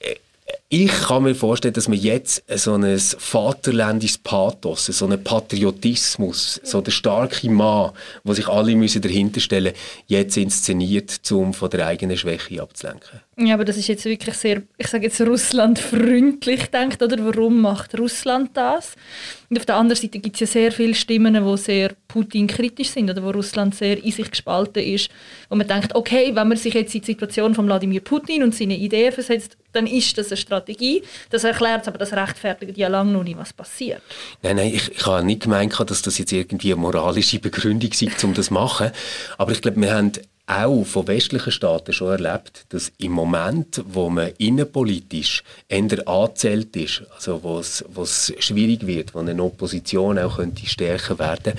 ich 0.68 0.90
kann 0.90 1.22
mir 1.22 1.34
vorstellen, 1.34 1.74
dass 1.74 1.88
man 1.88 1.98
jetzt 1.98 2.42
so 2.58 2.74
ein 2.74 2.98
vaterländisches 2.98 4.18
Pathos, 4.18 4.86
so 4.86 5.04
einen 5.04 5.22
Patriotismus, 5.22 6.60
so 6.64 6.80
der 6.80 6.90
starke 6.90 7.48
Mann, 7.50 7.92
wo 8.24 8.32
sich 8.32 8.48
alle 8.48 8.74
müssen 8.74 9.02
dahinter 9.02 9.40
stellen 9.40 9.72
jetzt 10.06 10.36
inszeniert, 10.36 11.20
um 11.30 11.54
von 11.54 11.70
der 11.70 11.86
eigenen 11.86 12.16
Schwäche 12.16 12.60
abzulenken. 12.60 13.20
Ja, 13.36 13.54
aber 13.54 13.64
das 13.64 13.76
ist 13.76 13.88
jetzt 13.88 14.04
wirklich 14.04 14.34
sehr, 14.36 14.62
ich 14.78 14.86
sage 14.86 15.04
jetzt 15.04 15.20
Russland 15.20 15.78
freundlich 15.78 16.66
denkt, 16.66 17.02
oder? 17.02 17.24
Warum 17.24 17.60
macht 17.60 17.98
Russland 17.98 18.50
das? 18.54 18.94
Und 19.50 19.58
auf 19.58 19.66
der 19.66 19.76
anderen 19.76 20.00
Seite 20.00 20.20
gibt 20.20 20.36
es 20.36 20.40
ja 20.40 20.46
sehr 20.46 20.72
viele 20.72 20.94
Stimmen, 20.94 21.34
die 21.34 21.56
sehr 21.58 21.94
Putin-kritisch 22.08 22.90
sind 22.90 23.10
oder 23.10 23.22
wo 23.22 23.30
Russland 23.30 23.74
sehr 23.74 24.02
in 24.02 24.12
sich 24.12 24.30
gespalten 24.30 24.84
ist. 24.84 25.10
Wo 25.48 25.56
man 25.56 25.66
denkt, 25.66 25.94
okay, 25.94 26.34
wenn 26.34 26.48
man 26.48 26.56
sich 26.56 26.74
jetzt 26.74 26.94
in 26.94 27.00
die 27.00 27.06
Situation 27.06 27.54
von 27.54 27.66
Wladimir 27.66 28.00
Putin 28.00 28.42
und 28.44 28.54
seine 28.54 28.76
Ideen 28.76 29.12
versetzt, 29.12 29.56
dann 29.74 29.86
ist 29.86 30.16
das 30.18 30.28
eine 30.28 30.36
Strategie. 30.36 31.02
Das 31.30 31.44
erklärt 31.44 31.82
es, 31.82 31.88
aber 31.88 31.98
das 31.98 32.12
rechtfertigt 32.12 32.76
ja 32.76 32.88
lange 32.88 33.12
noch 33.12 33.24
nicht, 33.24 33.38
was 33.38 33.52
passiert. 33.52 34.02
Nein, 34.42 34.56
nein, 34.56 34.72
ich, 34.74 34.90
ich 34.90 35.06
habe 35.06 35.24
nicht 35.24 35.42
gemeint, 35.42 35.74
dass 35.78 36.02
das 36.02 36.18
jetzt 36.18 36.32
irgendwie 36.32 36.72
eine 36.72 36.80
moralische 36.80 37.38
Begründung 37.38 37.92
sei, 37.92 38.08
um 38.22 38.34
das 38.34 38.46
zu 38.46 38.54
machen. 38.54 38.90
Aber 39.38 39.52
ich 39.52 39.60
glaube, 39.60 39.80
wir 39.80 39.94
haben 39.94 40.12
auch 40.46 40.84
von 40.84 41.06
westlichen 41.06 41.52
Staaten 41.52 41.92
schon 41.92 42.22
erlebt, 42.22 42.66
dass 42.68 42.92
im 42.98 43.12
Moment, 43.12 43.82
wo 43.86 44.10
man 44.10 44.32
innenpolitisch 44.36 45.42
eher 45.68 46.06
angezählt 46.06 46.76
ist, 46.76 47.02
also 47.14 47.42
wo 47.42 47.58
es 48.02 48.34
schwierig 48.38 48.86
wird, 48.86 49.14
wo 49.14 49.20
eine 49.20 49.42
Opposition 49.42 50.18
auch 50.18 50.36
könnte 50.36 50.66
stärker 50.66 51.18
werden, 51.18 51.54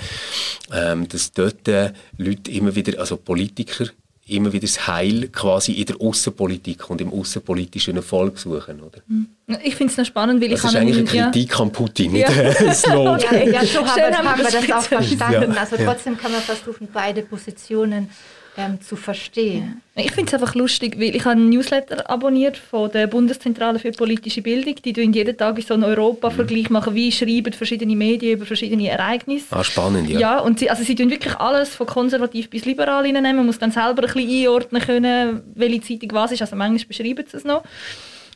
ähm, 0.72 1.08
dass 1.08 1.32
dort 1.32 1.66
äh, 1.66 1.92
Leute 2.16 2.50
immer 2.52 2.74
wieder, 2.76 3.00
also 3.00 3.16
Politiker 3.16 3.86
immer 4.28 4.52
wieder 4.52 4.66
das 4.66 4.86
Heil 4.86 5.28
quasi 5.28 5.72
in 5.72 5.86
der 5.86 6.00
Außenpolitik 6.00 6.90
und 6.90 7.00
im 7.00 7.12
außenpolitischen 7.12 7.96
Erfolg 7.96 8.38
suchen, 8.38 8.80
oder? 8.80 8.98
Hm. 9.08 9.28
Ich 9.62 9.76
finde 9.76 9.92
es 9.92 9.96
noch 9.96 10.04
spannend, 10.04 10.42
weil 10.42 10.48
das 10.48 10.60
ich 10.60 10.66
ist 10.66 10.76
eigentlich 10.76 10.96
eine 11.14 11.30
Kritik 11.30 11.50
ja. 11.52 11.58
an 11.60 11.70
Putin, 11.70 12.12
nicht 12.12 12.28
ja. 12.28 12.34
ein 12.34 12.74
Slogan. 12.74 13.20
Ja, 13.20 13.44
ja, 13.44 13.64
so 13.64 13.86
haben, 13.86 14.16
haben 14.16 14.38
wir 14.38 14.44
das 14.44 14.72
auch 14.72 14.82
verstanden. 14.82 15.52
Ja. 15.54 15.60
Also 15.60 15.76
trotzdem 15.76 16.18
kann 16.18 16.32
man 16.32 16.40
versuchen, 16.40 16.88
beide 16.92 17.22
Positionen 17.22 18.10
ähm, 18.56 18.80
zu 18.80 18.96
verstehen. 18.96 19.82
Ich 19.94 20.12
finde 20.12 20.28
es 20.28 20.34
einfach 20.34 20.54
lustig, 20.54 20.98
weil 20.98 21.14
ich 21.16 21.24
habe 21.24 21.32
einen 21.32 21.48
Newsletter 21.48 22.08
abonniert 22.10 22.56
von 22.56 22.90
der 22.90 23.06
Bundeszentrale 23.06 23.78
für 23.78 23.92
politische 23.92 24.42
Bildung. 24.42 24.74
Die 24.84 24.92
tun 24.92 25.12
jeden 25.12 25.36
Tag 25.36 25.60
so 25.62 25.74
einen 25.74 25.84
Europa-Vergleich 25.84 26.70
machen, 26.70 26.94
wie 26.94 27.10
schreiben 27.10 27.52
verschiedene 27.52 27.96
Medien 27.96 28.36
über 28.36 28.46
verschiedene 28.46 28.88
Ereignisse. 28.88 29.46
Ah, 29.50 29.64
spannend, 29.64 30.08
ja. 30.10 30.20
Ja, 30.20 30.38
und 30.40 30.58
sie, 30.58 30.68
also 30.68 30.82
sie 30.82 30.94
tun 30.94 31.10
wirklich 31.10 31.36
alles 31.36 31.74
von 31.74 31.86
konservativ 31.86 32.50
bis 32.50 32.64
liberal 32.64 33.02
nehmen. 33.04 33.36
Man 33.36 33.46
muss 33.46 33.58
dann 33.58 33.72
selber 33.72 34.02
ein 34.06 34.12
bisschen 34.12 34.28
einordnen 34.28 34.82
können, 34.82 35.42
welche 35.54 35.80
Zeitung 35.80 36.10
was 36.12 36.32
ist. 36.32 36.42
Also 36.42 36.56
manchmal 36.56 36.88
beschreiben 36.88 37.24
sie 37.30 37.36
es 37.36 37.44
noch. 37.44 37.62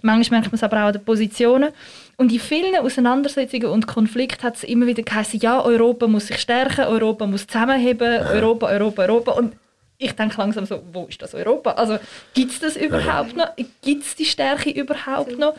Manchmal 0.03 0.41
merkt 0.41 0.53
man 0.53 0.57
es 0.57 0.63
aber 0.63 0.79
auch 0.79 0.87
an 0.87 0.93
den 0.95 1.05
Positionen. 1.05 1.71
Und 2.17 2.33
in 2.33 2.41
vielen 2.41 2.77
Auseinandersetzungen 2.77 3.67
und 3.67 3.87
Konflikten 3.87 4.43
hat 4.43 4.57
es 4.57 4.65
immer 4.65 4.87
wieder 4.87 5.03
geheißen, 5.03 5.41
ja, 5.41 5.63
Europa 5.63 6.07
muss 6.07 6.27
sich 6.27 6.39
stärken, 6.39 6.85
Europa 6.85 7.27
muss 7.27 7.47
zusammenheben, 7.47 8.23
Europa, 8.27 8.67
Europa, 8.69 9.03
Europa. 9.03 9.33
Und 9.33 9.53
ich 10.03 10.13
denke 10.13 10.39
langsam 10.39 10.65
so, 10.65 10.83
wo 10.93 11.05
ist 11.05 11.21
das 11.21 11.35
Europa? 11.35 11.73
Also 11.73 11.99
gibt 12.33 12.53
es 12.53 12.59
das 12.59 12.75
überhaupt 12.75 13.37
noch? 13.37 13.51
Gibt 13.83 14.03
es 14.03 14.17
die 14.17 14.25
Stärke 14.25 14.71
überhaupt 14.71 15.39
noch? 15.39 15.55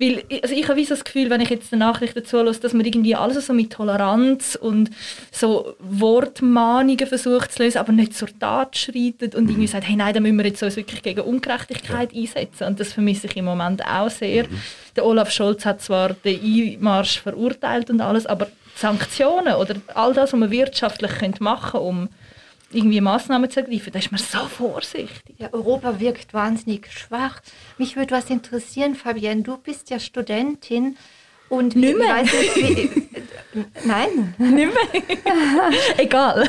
Weil 0.00 0.24
also 0.42 0.52
ich 0.52 0.66
habe 0.68 0.82
so 0.84 0.94
das 0.94 1.04
Gefühl, 1.04 1.30
wenn 1.30 1.40
ich 1.40 1.48
jetzt 1.48 1.70
die 1.70 1.76
Nachrichten 1.76 2.24
zulasse, 2.24 2.58
dass 2.58 2.72
man 2.72 2.84
irgendwie 2.84 3.14
alles 3.14 3.46
so 3.46 3.52
mit 3.52 3.72
Toleranz 3.72 4.58
und 4.60 4.90
so 5.30 5.76
Wortmahnungen 5.78 7.06
versucht 7.06 7.52
zu 7.52 7.62
lösen, 7.62 7.78
aber 7.78 7.92
nicht 7.92 8.16
zur 8.16 8.36
Tat 8.36 8.76
schreitet 8.76 9.36
und 9.36 9.44
irgendwie 9.44 9.68
mhm. 9.68 9.68
sagt, 9.68 9.86
hey 9.86 9.94
nein, 9.94 10.12
da 10.12 10.18
müssen 10.18 10.38
wir 10.38 10.46
jetzt 10.46 10.62
uns 10.64 10.74
wirklich 10.74 11.00
gegen 11.00 11.20
Ungerechtigkeit 11.20 12.12
ja. 12.12 12.20
einsetzen. 12.20 12.66
Und 12.66 12.80
das 12.80 12.92
vermisse 12.92 13.28
ich 13.28 13.36
im 13.36 13.44
Moment 13.44 13.86
auch 13.86 14.10
sehr. 14.10 14.48
Mhm. 14.48 14.60
Der 14.96 15.06
Olaf 15.06 15.30
Scholz 15.30 15.64
hat 15.64 15.80
zwar 15.80 16.14
den 16.14 16.40
Einmarsch 16.42 17.20
verurteilt 17.20 17.90
und 17.90 18.00
alles, 18.00 18.26
aber 18.26 18.48
Sanktionen 18.74 19.54
oder 19.54 19.76
all 19.94 20.12
das, 20.14 20.32
was 20.32 20.40
man 20.40 20.50
wirtschaftlich 20.50 21.38
machen 21.38 21.70
könnte, 21.70 21.86
um 21.86 22.08
irgendwie 22.74 23.00
Maßnahmen 23.00 23.50
zu 23.50 23.60
ergreifen. 23.60 23.92
Da 23.92 23.98
ist 23.98 24.10
man 24.10 24.20
so 24.20 24.46
vorsichtig. 24.46 25.36
Ja, 25.38 25.52
Europa 25.52 26.00
wirkt 26.00 26.34
wahnsinnig 26.34 26.90
schwach. 26.92 27.40
Mich 27.78 27.96
würde 27.96 28.14
was 28.14 28.30
interessieren, 28.30 28.94
Fabienne. 28.94 29.42
Du 29.42 29.56
bist 29.56 29.90
ja 29.90 29.98
Studentin 29.98 30.96
und 31.48 31.76
nicht 31.76 31.96
mehr. 31.96 32.22
Nicht, 32.22 32.56
wie, 32.56 33.08
nein. 33.84 34.34
Nicht 34.38 34.72
mehr. 34.74 35.70
Egal. 35.96 36.48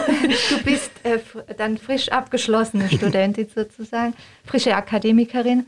Du 0.50 0.64
bist 0.64 0.92
äh, 1.04 1.20
dann 1.58 1.78
frisch 1.78 2.10
abgeschlossene 2.10 2.90
Studentin 2.90 3.48
sozusagen, 3.54 4.14
frische 4.46 4.76
Akademikerin. 4.76 5.66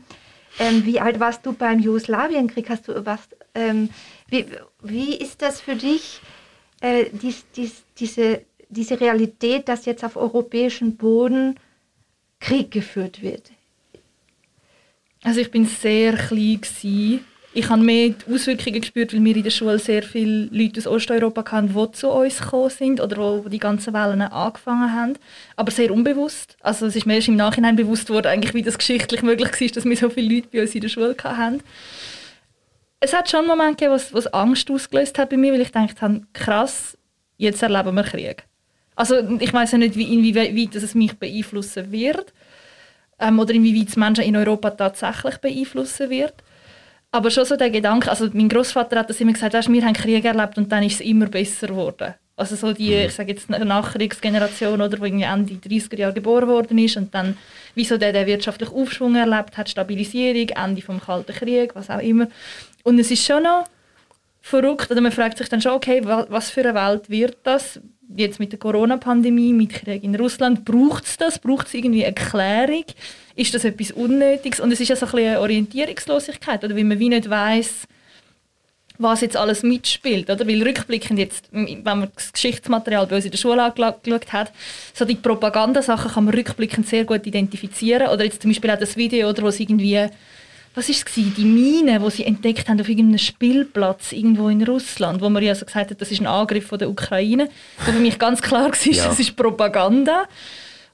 Ähm, 0.58 0.84
wie 0.84 1.00
alt 1.00 1.20
warst 1.20 1.46
du 1.46 1.52
beim 1.52 1.78
Jugoslawienkrieg? 1.78 2.68
Hast 2.68 2.88
du 2.88 3.06
was? 3.06 3.20
Ähm, 3.54 3.90
wie, 4.28 4.46
wie 4.82 5.14
ist 5.14 5.40
das 5.42 5.60
für 5.60 5.76
dich, 5.76 6.20
äh, 6.80 7.06
dies, 7.12 7.44
dies, 7.54 7.84
diese 7.98 8.42
diese 8.68 9.00
Realität, 9.00 9.68
dass 9.68 9.86
jetzt 9.86 10.04
auf 10.04 10.16
europäischem 10.16 10.96
Boden 10.96 11.58
Krieg 12.40 12.70
geführt 12.70 13.22
wird? 13.22 13.50
Also 15.24 15.40
ich 15.40 15.50
bin 15.50 15.66
sehr 15.66 16.14
klein 16.14 16.60
gewesen. 16.60 17.24
Ich 17.54 17.68
habe 17.70 17.82
mehr 17.82 18.10
die 18.10 18.32
Auswirkungen 18.32 18.80
gespürt, 18.80 19.12
weil 19.12 19.24
wir 19.24 19.34
in 19.34 19.42
der 19.42 19.50
Schule 19.50 19.78
sehr 19.78 20.02
viele 20.02 20.48
Leute 20.52 20.78
aus 20.78 20.86
Osteuropa 20.86 21.50
hatten, 21.50 21.74
die 21.74 21.92
zu 21.92 22.08
uns 22.08 22.38
gekommen 22.38 22.70
sind 22.70 23.00
oder 23.00 23.16
wo 23.16 23.48
die 23.48 23.58
ganzen 23.58 23.94
Wellen 23.94 24.22
angefangen 24.22 24.92
haben. 24.92 25.14
Aber 25.56 25.72
sehr 25.72 25.90
unbewusst. 25.90 26.56
Also 26.60 26.86
es 26.86 26.94
ist 26.94 27.06
mir 27.06 27.16
erst 27.16 27.28
im 27.28 27.36
Nachhinein 27.36 27.74
bewusst 27.74 28.10
worden, 28.10 28.28
eigentlich, 28.28 28.54
wie 28.54 28.62
das 28.62 28.78
geschichtlich 28.78 29.22
möglich 29.22 29.50
war, 29.60 29.68
dass 29.68 29.84
wir 29.84 29.96
so 29.96 30.10
viele 30.10 30.34
Leute 30.36 30.48
bei 30.52 30.60
uns 30.60 30.74
in 30.74 30.82
der 30.82 30.88
Schule 30.88 31.16
hatten. 31.20 31.62
Es 33.00 33.12
hat 33.12 33.30
schon 33.30 33.46
Momente 33.46 33.86
gegeben, 33.86 34.00
was, 34.12 34.26
Angst 34.28 34.70
ausgelöst 34.70 35.18
hat 35.18 35.30
bei 35.30 35.36
mir, 35.36 35.52
weil 35.52 35.62
ich 35.62 35.72
gedacht 35.72 36.02
habe, 36.02 36.22
krass, 36.32 36.98
jetzt 37.38 37.62
erleben 37.62 37.94
wir 37.94 38.02
Krieg. 38.02 38.47
Also 38.98 39.14
ich 39.38 39.52
weiß 39.52 39.72
ja 39.72 39.78
nicht, 39.78 39.94
wie, 39.94 40.12
inwieweit 40.12 40.74
es 40.74 40.94
mich 40.96 41.16
beeinflussen 41.16 41.92
wird 41.92 42.32
ähm, 43.20 43.38
oder 43.38 43.54
inwieweit 43.54 43.90
es 43.90 43.96
Menschen 43.96 44.24
in 44.24 44.34
Europa 44.34 44.70
tatsächlich 44.70 45.36
beeinflussen 45.36 46.10
wird. 46.10 46.34
Aber 47.12 47.30
schon 47.30 47.44
so 47.44 47.54
der 47.54 47.70
Gedanke, 47.70 48.10
also 48.10 48.28
mein 48.32 48.48
Großvater 48.48 48.98
hat 48.98 49.08
das 49.08 49.20
immer 49.20 49.32
gesagt, 49.32 49.54
weißt, 49.54 49.72
wir 49.72 49.84
haben 49.84 49.94
Krieg 49.94 50.24
erlebt 50.24 50.58
und 50.58 50.72
dann 50.72 50.82
ist 50.82 50.94
es 50.94 51.00
immer 51.02 51.26
besser 51.26 51.68
geworden. 51.68 52.14
Also 52.34 52.56
so 52.56 52.72
die, 52.72 52.90
mhm. 52.90 53.06
ich 53.06 53.12
sage 53.12 53.30
jetzt 53.30 53.48
Nachkriegsgeneration 53.48 54.82
oder 54.82 54.98
wo 54.98 55.04
irgendwie 55.04 55.26
Ende 55.26 55.54
30er 55.54 55.96
Jahre 55.96 56.14
geboren 56.14 56.48
worden 56.48 56.78
ist 56.78 56.96
und 56.96 57.14
dann 57.14 57.36
wieso 57.76 57.98
der, 57.98 58.12
der 58.12 58.26
wirtschaftlichen 58.26 58.74
Aufschwung 58.74 59.14
erlebt 59.14 59.56
hat, 59.56 59.68
Stabilisierung, 59.68 60.48
Ende 60.48 60.82
vom 60.82 61.00
Kalten 61.00 61.32
Krieg, 61.32 61.76
was 61.76 61.88
auch 61.88 62.00
immer. 62.00 62.26
Und 62.82 62.98
es 62.98 63.12
ist 63.12 63.24
schon 63.24 63.44
noch 63.44 63.64
verrückt, 64.40 64.90
oder 64.90 65.00
man 65.00 65.12
fragt 65.12 65.38
sich 65.38 65.48
dann 65.48 65.60
schon, 65.60 65.72
okay, 65.72 66.02
was 66.04 66.50
für 66.50 66.62
eine 66.62 66.74
Welt 66.74 67.08
wird 67.08 67.36
das? 67.44 67.80
Jetzt 68.16 68.40
mit 68.40 68.52
der 68.52 68.58
Corona-Pandemie, 68.58 69.52
mit 69.52 69.70
Krieg 69.70 70.02
in 70.02 70.14
Russland, 70.14 70.64
braucht 70.64 71.04
es 71.04 71.16
das? 71.16 71.38
Braucht 71.38 71.66
es 71.68 71.74
irgendwie 71.74 72.04
eine 72.04 72.16
Erklärung? 72.16 72.84
Ist 73.36 73.54
das 73.54 73.64
etwas 73.64 73.92
Unnötiges? 73.92 74.60
Und 74.60 74.72
es 74.72 74.80
ist 74.80 74.88
ja 74.88 74.96
so 74.96 75.06
ein 75.06 75.12
bisschen 75.12 75.28
eine 75.28 75.40
Orientierungslosigkeit, 75.40 76.64
oder 76.64 76.74
weil 76.74 76.84
man 76.84 76.98
wie 76.98 77.08
nicht 77.08 77.28
weiß, 77.28 77.86
was 78.98 79.20
jetzt 79.20 79.36
alles 79.36 79.62
mitspielt, 79.62 80.28
oder? 80.28 80.46
Weil 80.46 80.62
rückblickend 80.62 81.18
jetzt, 81.18 81.48
wenn 81.52 81.82
man 81.84 82.08
das 82.14 82.32
Geschichtsmaterial 82.32 83.06
bei 83.06 83.16
uns 83.16 83.24
in 83.24 83.30
der 83.30 83.38
Schule 83.38 83.62
angeschaut 83.62 84.32
hat, 84.32 84.52
so 84.92 85.04
die 85.04 85.14
Propagandasachen 85.14 86.10
kann 86.10 86.24
man 86.24 86.34
rückblickend 86.34 86.88
sehr 86.88 87.04
gut 87.04 87.24
identifizieren. 87.26 88.08
Oder 88.08 88.24
jetzt 88.24 88.42
zum 88.42 88.50
Beispiel 88.50 88.70
auch 88.70 88.78
das 88.78 88.96
Video, 88.96 89.28
oder, 89.28 89.42
wo 89.42 89.48
es 89.48 89.60
irgendwie 89.60 90.08
was 90.74 90.88
ist 90.88 91.08
es 91.08 91.14
die 91.14 91.44
Mine, 91.44 92.00
die 92.00 92.10
sie 92.10 92.24
entdeckt 92.24 92.68
haben 92.68 92.80
auf 92.80 92.88
irgendeinem 92.88 93.18
Spielplatz 93.18 94.12
irgendwo 94.12 94.48
in 94.48 94.62
Russland, 94.62 95.20
wo 95.20 95.28
man 95.28 95.42
ja 95.42 95.54
so 95.54 95.66
gesagt 95.66 95.90
hat, 95.90 96.00
das 96.00 96.10
ist 96.10 96.20
ein 96.20 96.26
Angriff 96.26 96.66
von 96.66 96.78
der 96.78 96.90
Ukraine, 96.90 97.48
wo 97.84 97.92
für 97.92 97.98
mich 97.98 98.18
ganz 98.18 98.42
klar 98.42 98.68
war, 98.70 98.92
ja. 98.92 99.04
das 99.04 99.18
ist 99.18 99.36
Propaganda. 99.36 100.24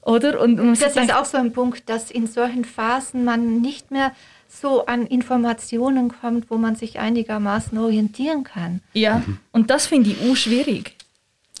Oder? 0.01 0.39
Und, 0.39 0.59
und 0.59 0.79
das 0.79 0.95
ist 0.95 1.13
auch 1.13 1.25
so 1.25 1.37
ein 1.37 1.51
Punkt, 1.51 1.89
dass 1.89 2.11
in 2.11 2.27
solchen 2.27 2.63
Phasen 2.63 3.25
man 3.25 3.61
nicht 3.61 3.89
mehr 3.89 4.11
so 4.47 4.85
an 4.85 5.07
Informationen 5.07 6.13
kommt, 6.21 6.49
wo 6.49 6.57
man 6.57 6.75
sich 6.75 6.99
einigermaßen 6.99 7.77
orientieren 7.77 8.43
kann. 8.43 8.81
Ja, 8.93 9.23
mhm. 9.25 9.39
und 9.51 9.69
das 9.69 9.87
finde 9.87 10.11
ich 10.11 10.17
auch 10.29 10.35
schwierig. 10.35 10.95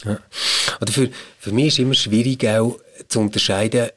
Ja. 0.03 0.19
Oder 0.81 0.93
für, 0.93 1.09
für 1.39 1.51
mich 1.51 1.67
ist 1.67 1.79
immer 1.79 1.93
schwierig 1.93 2.47
auch 2.47 2.77
zu 3.07 3.19
unterscheiden, 3.19 3.89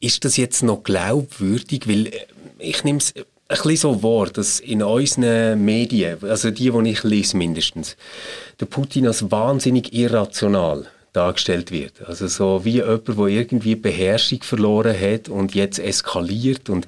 ist 0.00 0.24
das 0.24 0.36
jetzt 0.36 0.62
noch 0.62 0.82
glaubwürdig, 0.82 1.88
weil 1.88 2.08
äh, 2.08 2.26
ich 2.64 2.84
nehme 2.84 2.98
es 2.98 3.14
ein 3.16 3.24
bisschen 3.48 3.76
so 3.76 4.02
wahr, 4.02 4.26
dass 4.26 4.60
in 4.60 4.82
unseren 4.82 5.64
Medien, 5.64 6.18
also 6.22 6.50
die, 6.50 6.70
die 6.70 6.90
ich 6.90 7.04
lese 7.04 7.36
mindestens, 7.36 7.96
der 8.60 8.66
Putin 8.66 9.06
als 9.06 9.30
wahnsinnig 9.30 9.92
irrational 9.92 10.86
dargestellt 11.12 11.70
wird. 11.70 12.02
Also 12.06 12.26
so 12.26 12.64
wie 12.64 12.72
jemand, 12.72 13.06
der 13.06 13.26
irgendwie 13.26 13.76
Beherrschung 13.76 14.42
verloren 14.42 14.98
hat 14.98 15.28
und 15.28 15.54
jetzt 15.54 15.78
eskaliert 15.78 16.68
und 16.68 16.86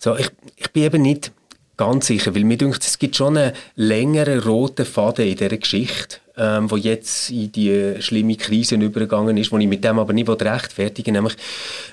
so. 0.00 0.16
Ich, 0.16 0.30
ich 0.56 0.70
bin 0.72 0.82
eben 0.82 1.02
nicht 1.02 1.32
ganz 1.76 2.06
sicher, 2.06 2.34
weil 2.34 2.44
mir 2.44 2.56
denkt, 2.56 2.82
es 2.82 2.98
gibt 2.98 3.16
schon 3.16 3.36
einen 3.36 3.52
längeren 3.76 4.40
roten 4.40 4.84
Faden 4.84 5.26
in 5.26 5.36
dieser 5.36 5.56
Geschichte 5.56 6.18
ähm, 6.36 6.70
wo 6.70 6.76
jetzt 6.76 7.30
in 7.30 7.52
die 7.52 7.94
schlimme 8.00 8.36
Krise 8.36 8.76
übergegangen 8.76 9.36
ist, 9.36 9.52
wo 9.52 9.58
ich 9.58 9.66
mit 9.66 9.84
dem 9.84 9.98
aber 9.98 10.12
nicht 10.12 10.28
rechtfertigen 10.28 11.12
nämlich, 11.14 11.34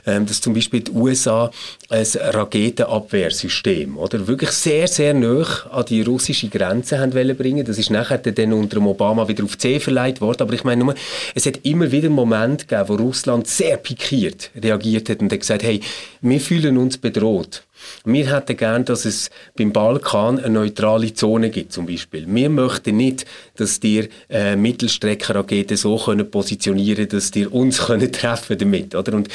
ähm, 0.05 0.25
dass 0.25 0.41
zum 0.41 0.53
Beispiel 0.53 0.81
die 0.81 0.91
USA 0.91 1.51
ein 1.89 2.05
Raketenabwehrsystem, 2.15 3.97
oder, 3.97 4.27
wirklich 4.27 4.51
sehr, 4.51 4.87
sehr 4.87 5.13
nah 5.13 5.45
an 5.71 5.85
die 5.85 6.01
russische 6.01 6.49
Grenze 6.49 6.99
haben 6.99 7.13
wollen 7.13 7.35
bringen. 7.35 7.65
Das 7.65 7.77
ist 7.77 7.89
nachher 7.89 8.17
dann 8.19 8.53
unter 8.53 8.81
Obama 8.81 9.27
wieder 9.27 9.43
auf 9.43 9.57
C 9.57 9.79
verleiht 9.79 10.21
worden, 10.21 10.43
aber 10.43 10.53
ich 10.53 10.63
meine 10.63 10.83
nur, 10.83 10.95
es 11.35 11.45
hat 11.45 11.59
immer 11.63 11.91
wieder 11.91 12.09
Momente 12.09 12.65
gegeben, 12.65 12.89
wo 12.89 12.95
Russland 12.95 13.47
sehr 13.47 13.77
pikiert 13.77 14.51
reagiert 14.55 15.09
hat 15.09 15.21
und 15.21 15.31
hat 15.31 15.39
gesagt, 15.39 15.63
hey, 15.63 15.81
wir 16.21 16.39
fühlen 16.39 16.77
uns 16.77 16.97
bedroht. 16.97 17.63
Wir 18.05 18.33
hätten 18.33 18.57
gern, 18.57 18.85
dass 18.85 19.05
es 19.05 19.29
beim 19.57 19.71
Balkan 19.71 20.39
eine 20.39 20.49
neutrale 20.49 21.13
Zone 21.13 21.49
gibt, 21.49 21.73
zum 21.73 21.85
Beispiel. 21.85 22.25
Wir 22.27 22.49
möchten 22.49 22.97
nicht, 22.97 23.25
dass 23.55 23.79
die 23.79 24.09
äh, 24.29 24.55
Mittelstreckenraketen 24.55 25.77
so 25.77 25.97
können 25.97 26.29
positionieren, 26.29 27.07
dass 27.07 27.31
die 27.31 27.47
uns 27.47 27.79
können 27.85 28.11
treffen 28.11 28.57
damit, 28.57 28.95
oder? 28.95 29.13
Und 29.13 29.29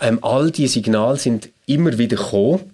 ähm, 0.00 0.18
all 0.22 0.50
diese 0.50 0.74
Signale 0.74 1.16
sind 1.16 1.48
immer 1.66 1.96
wieder 1.98 2.16
gekommen. 2.16 2.72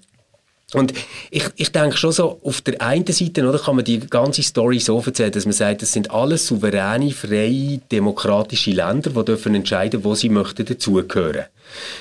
Und 0.74 0.92
ich, 1.30 1.44
ich 1.56 1.72
denke 1.72 1.96
schon 1.96 2.12
so, 2.12 2.40
auf 2.44 2.60
der 2.60 2.82
einen 2.82 3.06
Seite 3.06 3.48
oder, 3.48 3.58
kann 3.58 3.76
man 3.76 3.86
die 3.86 4.00
ganze 4.00 4.42
Story 4.42 4.78
so 4.78 5.00
erzählen, 5.00 5.32
dass 5.32 5.46
man 5.46 5.54
sagt, 5.54 5.80
das 5.80 5.92
sind 5.92 6.10
alles 6.10 6.46
souveräne, 6.46 7.10
freie, 7.12 7.78
demokratische 7.90 8.72
Länder, 8.72 9.10
die 9.10 9.24
dürfen 9.24 9.54
entscheiden, 9.54 10.04
wo 10.04 10.14
sie 10.14 10.28
möchten 10.28 10.66
dazugehören. 10.66 11.46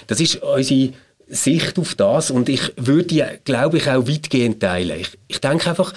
Das 0.07 0.19
ist 0.19 0.43
unsere 0.43 0.91
Sicht 1.29 1.77
auf 1.77 1.95
das 1.95 2.31
und 2.31 2.49
ich 2.49 2.73
würde, 2.77 3.39
glaube 3.43 3.77
ich, 3.77 3.89
auch 3.89 4.07
weitgehend 4.07 4.61
teilen. 4.61 4.99
Ich, 4.99 5.09
ich 5.27 5.41
denke 5.41 5.69
einfach, 5.69 5.93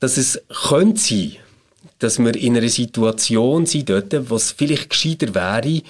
dass 0.00 0.16
es 0.16 0.42
könnte 0.68 1.00
sein, 1.00 1.36
dass 1.98 2.18
wir 2.18 2.34
in 2.34 2.56
einer 2.56 2.68
Situation 2.68 3.66
sind 3.66 3.88
dort, 3.88 4.12
es 4.12 4.52
vielleicht 4.52 4.90
gescheiter 4.90 5.34
wäre, 5.34 5.82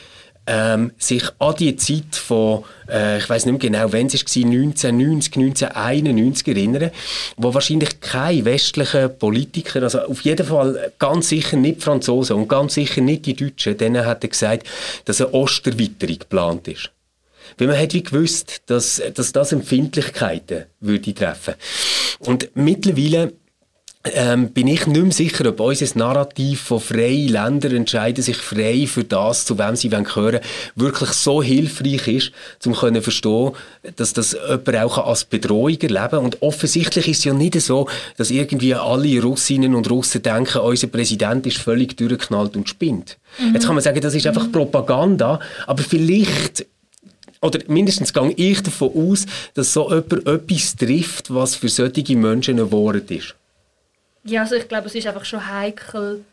ähm, 0.47 0.93
sich 0.99 1.25
an 1.39 1.55
die 1.59 1.75
Zeit 1.77 2.15
von, 2.15 2.65
äh, 2.89 3.19
ich 3.19 3.29
weiß 3.29 3.47
nicht 3.47 3.53
mehr 3.53 3.71
genau, 3.71 3.93
wenn 3.93 4.09
es 4.09 4.15
war, 4.15 4.45
1990, 4.45 5.37
1991 5.37 6.49
erinnern, 6.49 6.91
wo 7.37 7.55
wahrscheinlich 7.55 8.01
kein 8.01 8.45
westlicher 8.45 9.09
Politiker, 9.09 9.83
also 9.83 10.01
auf 10.01 10.21
jeden 10.21 10.47
Fall 10.47 10.93
ganz 10.99 11.31
sicher 11.31 11.57
nicht 11.57 11.79
die 11.79 11.85
Franzosen 11.85 12.37
und 12.37 12.49
ganz 12.49 12.75
sicher 12.75 13.01
nicht 13.01 13.27
die 13.27 13.35
Deutschen, 13.35 13.79
denen 13.79 14.05
hat 14.05 14.23
er 14.23 14.29
gesagt, 14.29 14.67
dass 15.07 15.21
eine 15.21 15.33
Osterweiterung 15.33 16.19
geplant 16.19 16.69
ist. 16.69 16.91
Weil 17.59 17.69
man 17.69 17.79
hat 17.79 17.95
wie 17.95 18.03
gewusst, 18.03 18.63
dass, 18.67 19.03
dass 19.15 19.33
das 19.33 19.53
Empfindlichkeiten 19.53 20.65
würde 20.81 21.15
treffen. 21.15 21.55
Und 22.21 22.51
mittlerweile 22.55 23.33
ähm, 24.13 24.51
bin 24.51 24.69
ich 24.69 24.87
nicht 24.87 25.03
mehr 25.03 25.13
sicher, 25.13 25.49
ob 25.49 25.61
unser 25.61 25.99
Narrativ 25.99 26.61
von 26.61 26.81
freien 26.81 27.29
Ländern 27.29 27.75
entscheiden 27.75 28.23
sich 28.23 28.37
frei 28.37 28.87
für 28.87 29.05
das, 29.05 29.47
zu 29.47 29.59
wem 29.59 29.77
sie 29.77 29.91
hören 29.91 30.07
wollen, 30.15 30.41
wirklich 30.75 31.11
so 31.11 31.43
hilfreich 31.43 32.07
ist, 32.09 32.33
um 32.67 32.75
zu 32.75 33.01
verstehen, 33.01 33.53
dass 33.97 34.13
das 34.13 34.33
jemand 34.33 34.77
auch 34.77 34.99
als 35.07 35.25
Bedrohung 35.25 35.79
erleben 35.81 36.11
kann. 36.11 36.19
Und 36.19 36.43
offensichtlich 36.43 37.09
ist 37.09 37.19
es 37.19 37.25
ja 37.25 37.33
nicht 37.33 37.59
so, 37.61 37.89
dass 38.19 38.31
irgendwie 38.31 38.75
alle 38.75 39.23
Russinnen 39.23 39.75
und 39.75 39.89
Russen 39.91 40.23
denken, 40.23 40.59
unser 40.59 40.89
Präsident 40.89 41.47
ist 41.47 41.59
völlig 41.59 41.97
durchgeknallt 41.97 42.57
und 42.57 42.69
spinnt. 42.69 43.17
Mhm. 43.39 43.55
Jetzt 43.55 43.67
kann 43.67 43.75
man 43.75 43.83
sagen, 43.83 44.01
das 44.01 44.15
ist 44.15 44.27
einfach 44.27 44.53
Propaganda, 44.53 45.41
aber 45.67 45.83
vielleicht 45.83 46.67
oder 47.45 47.61
mindestens 47.69 48.13
gehe 48.13 48.33
ich 48.37 48.63
davon 48.63 48.91
aus, 48.95 49.27
dass 49.55 49.73
so 49.73 49.89
jemand 49.89 50.27
etwas 50.27 50.77
trifft, 50.77 51.33
was 51.33 51.55
für 51.55 51.69
solche 51.69 52.17
Menschen 52.17 52.59
ein 52.59 52.71
Wort 52.73 53.11
ist. 53.11 53.35
Ja, 54.25 54.43
also 54.43 54.55
ich 54.55 54.67
glaube, 54.69 54.87
es 54.87 54.95
ist 54.95 55.07
einfach 55.07 55.25
schon 55.25 55.47
heikel, 55.47 56.25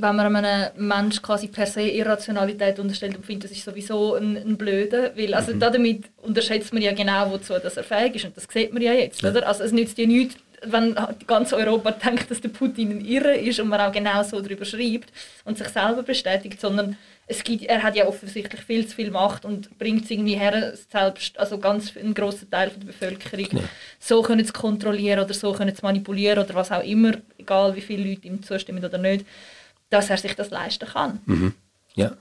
wenn 0.00 0.16
man 0.16 0.44
einem 0.44 0.70
Menschen 0.76 1.22
quasi 1.22 1.48
per 1.48 1.66
se 1.66 1.82
Irrationalität 1.82 2.78
unterstellt 2.78 3.16
und 3.16 3.26
findet, 3.26 3.50
das 3.50 3.56
ist 3.56 3.64
sowieso 3.64 4.14
ein, 4.14 4.36
ein 4.36 4.56
Blöder, 4.56 5.10
weil 5.16 5.34
also 5.34 5.52
mhm. 5.52 5.60
damit 5.60 6.04
unterschätzt 6.22 6.72
man 6.72 6.82
ja 6.82 6.92
genau, 6.92 7.30
wozu 7.30 7.54
dass 7.54 7.76
er 7.76 7.84
fähig 7.84 8.14
ist 8.14 8.24
und 8.24 8.36
das 8.36 8.46
sieht 8.50 8.72
man 8.72 8.80
ja 8.80 8.92
jetzt, 8.92 9.22
ja. 9.22 9.30
oder? 9.30 9.46
Also 9.46 9.64
es 9.64 9.72
nützt 9.72 9.98
ja 9.98 10.06
nichts, 10.06 10.36
wenn 10.62 10.96
ganz 11.26 11.52
Europa 11.52 11.90
denkt, 12.06 12.30
dass 12.30 12.40
der 12.40 12.48
Putin 12.48 12.92
ein 12.92 13.04
Irre 13.04 13.36
ist 13.36 13.60
und 13.60 13.68
man 13.68 13.80
auch 13.80 13.92
genau 13.92 14.22
so 14.22 14.40
darüber 14.40 14.64
schreibt 14.64 15.12
und 15.44 15.58
sich 15.58 15.68
selber 15.68 16.02
bestätigt, 16.02 16.60
sondern 16.60 16.96
es 17.28 17.44
gibt, 17.44 17.64
er 17.64 17.82
hat 17.82 17.94
ja 17.94 18.06
offensichtlich 18.06 18.62
viel 18.62 18.86
zu 18.86 18.96
viel 18.96 19.10
Macht 19.10 19.44
und 19.44 19.78
bringt 19.78 20.04
es 20.04 20.10
irgendwie 20.10 20.34
her, 20.34 20.72
selbst, 20.90 21.38
also 21.38 21.58
ganz 21.58 21.94
einen 21.96 22.14
grossen 22.14 22.50
Teil 22.50 22.70
der 22.70 22.86
Bevölkerung 22.86 23.62
ja. 23.62 23.68
so 24.00 24.22
können 24.22 24.44
zu 24.44 24.52
kontrollieren 24.52 25.20
oder 25.20 25.34
so 25.34 25.52
können 25.52 25.76
zu 25.76 25.84
manipulieren 25.84 26.38
oder 26.38 26.54
was 26.54 26.72
auch 26.72 26.82
immer, 26.82 27.12
egal 27.36 27.76
wie 27.76 27.82
viele 27.82 28.08
Leute 28.08 28.26
ihm 28.26 28.42
zustimmen 28.42 28.82
oder 28.82 28.96
nicht, 28.96 29.26
dass 29.90 30.08
er 30.08 30.16
sich 30.16 30.34
das 30.34 30.50
leisten 30.50 30.88
kann. 30.88 31.20
Mhm. 31.26 31.54
Ja. 31.94 32.16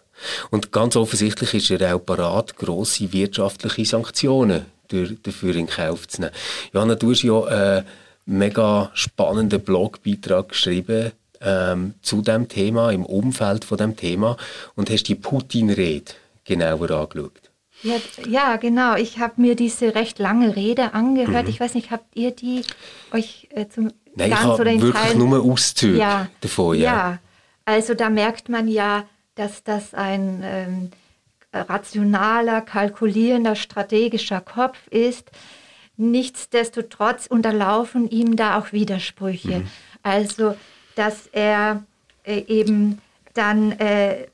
Und 0.49 0.71
ganz 0.71 0.95
offensichtlich 0.95 1.53
ist 1.53 1.71
er 1.71 1.95
auch 1.95 1.99
parat, 1.99 2.57
grosse 2.57 3.11
wirtschaftliche 3.13 3.85
Sanktionen 3.85 4.65
dafür 4.89 5.55
in 5.55 5.67
Kauf 5.67 6.07
zu 6.07 6.21
nehmen. 6.21 6.33
Johanna, 6.73 6.95
du 6.95 7.11
hast 7.11 7.23
ja 7.23 7.43
einen 7.43 7.85
mega 8.25 8.91
spannenden 8.93 9.61
Blogbeitrag 9.61 10.49
geschrieben 10.49 11.11
ähm, 11.41 11.93
zu 12.01 12.21
dem 12.21 12.47
Thema, 12.47 12.91
im 12.91 13.05
Umfeld 13.05 13.65
von 13.65 13.77
dem 13.77 13.95
Thema 13.95 14.37
und 14.75 14.89
hast 14.89 15.03
die 15.03 15.15
Putin-Rede 15.15 16.13
genauer 16.45 16.91
angeschaut. 16.91 17.51
Ja, 17.83 17.95
ja, 18.27 18.55
genau. 18.55 18.95
Ich 18.95 19.19
habe 19.19 19.33
mir 19.37 19.55
diese 19.55 19.93
recht 19.93 20.17
lange 20.19 20.55
Rede 20.55 20.93
angehört. 20.93 21.43
Mhm. 21.43 21.49
Ich 21.49 21.59
weiß 21.59 21.75
nicht, 21.75 21.91
habt 21.91 22.15
ihr 22.15 22.31
die 22.31 22.63
euch 23.11 23.47
äh, 23.51 23.67
zum 23.67 23.91
Nein, 24.15 24.31
ganz 24.31 24.41
ich 24.41 24.47
habe 24.47 24.65
wirklich 24.65 24.93
Teilen? 24.93 25.19
nur 25.19 25.43
Auszüge 25.43 25.99
ja, 25.99 26.27
davon. 26.41 26.77
Ja. 26.77 26.83
ja, 26.83 27.19
also 27.65 27.93
da 27.93 28.09
merkt 28.09 28.49
man 28.49 28.67
ja, 28.67 29.03
dass 29.35 29.63
das 29.63 29.93
ein 29.93 30.41
ähm, 30.43 30.91
rationaler, 31.53 32.61
kalkulierender, 32.61 33.55
strategischer 33.55 34.41
Kopf 34.41 34.87
ist. 34.89 35.29
Nichtsdestotrotz 35.97 37.27
unterlaufen 37.27 38.09
ihm 38.09 38.35
da 38.35 38.59
auch 38.59 38.71
Widersprüche. 38.71 39.59
Mhm. 39.59 39.67
Also 40.01 40.55
dass 40.97 41.27
er 41.27 41.83
äh, 42.23 42.39
eben 42.47 42.99
dann 43.33 43.71
äh, 43.73 44.27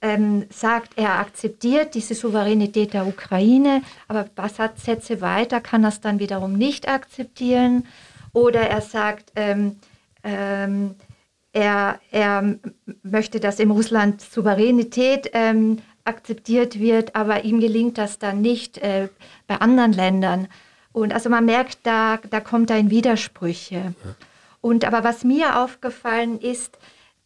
ähm, 0.00 0.46
sagt, 0.50 0.92
er 0.96 1.18
akzeptiert 1.18 1.94
diese 1.94 2.14
Souveränität 2.14 2.94
der 2.94 3.06
Ukraine, 3.06 3.82
aber 4.08 4.20
ein 4.20 4.34
paar 4.34 4.48
Sätze 4.48 5.20
weiter 5.20 5.60
kann 5.60 5.84
es 5.84 6.00
dann 6.00 6.18
wiederum 6.18 6.54
nicht 6.54 6.88
akzeptieren. 6.88 7.86
Oder 8.32 8.68
er 8.68 8.80
sagt, 8.80 9.32
ähm, 9.36 9.76
ähm, 10.22 10.94
er, 11.52 12.00
er, 12.10 12.56
möchte, 13.02 13.40
dass 13.40 13.60
in 13.60 13.70
Russland 13.70 14.20
Souveränität 14.20 15.30
ähm, 15.32 15.78
akzeptiert 16.04 16.78
wird, 16.78 17.16
aber 17.16 17.44
ihm 17.44 17.60
gelingt 17.60 17.98
das 17.98 18.18
dann 18.18 18.40
nicht 18.40 18.78
äh, 18.78 19.08
bei 19.46 19.56
anderen 19.56 19.92
Ländern. 19.92 20.48
Und 20.92 21.12
also 21.12 21.30
man 21.30 21.44
merkt, 21.44 21.78
da, 21.84 22.18
da 22.30 22.40
kommt 22.40 22.70
er 22.70 22.78
in 22.78 22.90
Widersprüche. 22.90 23.74
Ja. 23.74 24.14
Und 24.66 24.84
aber 24.84 25.04
was 25.04 25.22
mir 25.22 25.60
aufgefallen 25.60 26.40
ist, 26.40 26.76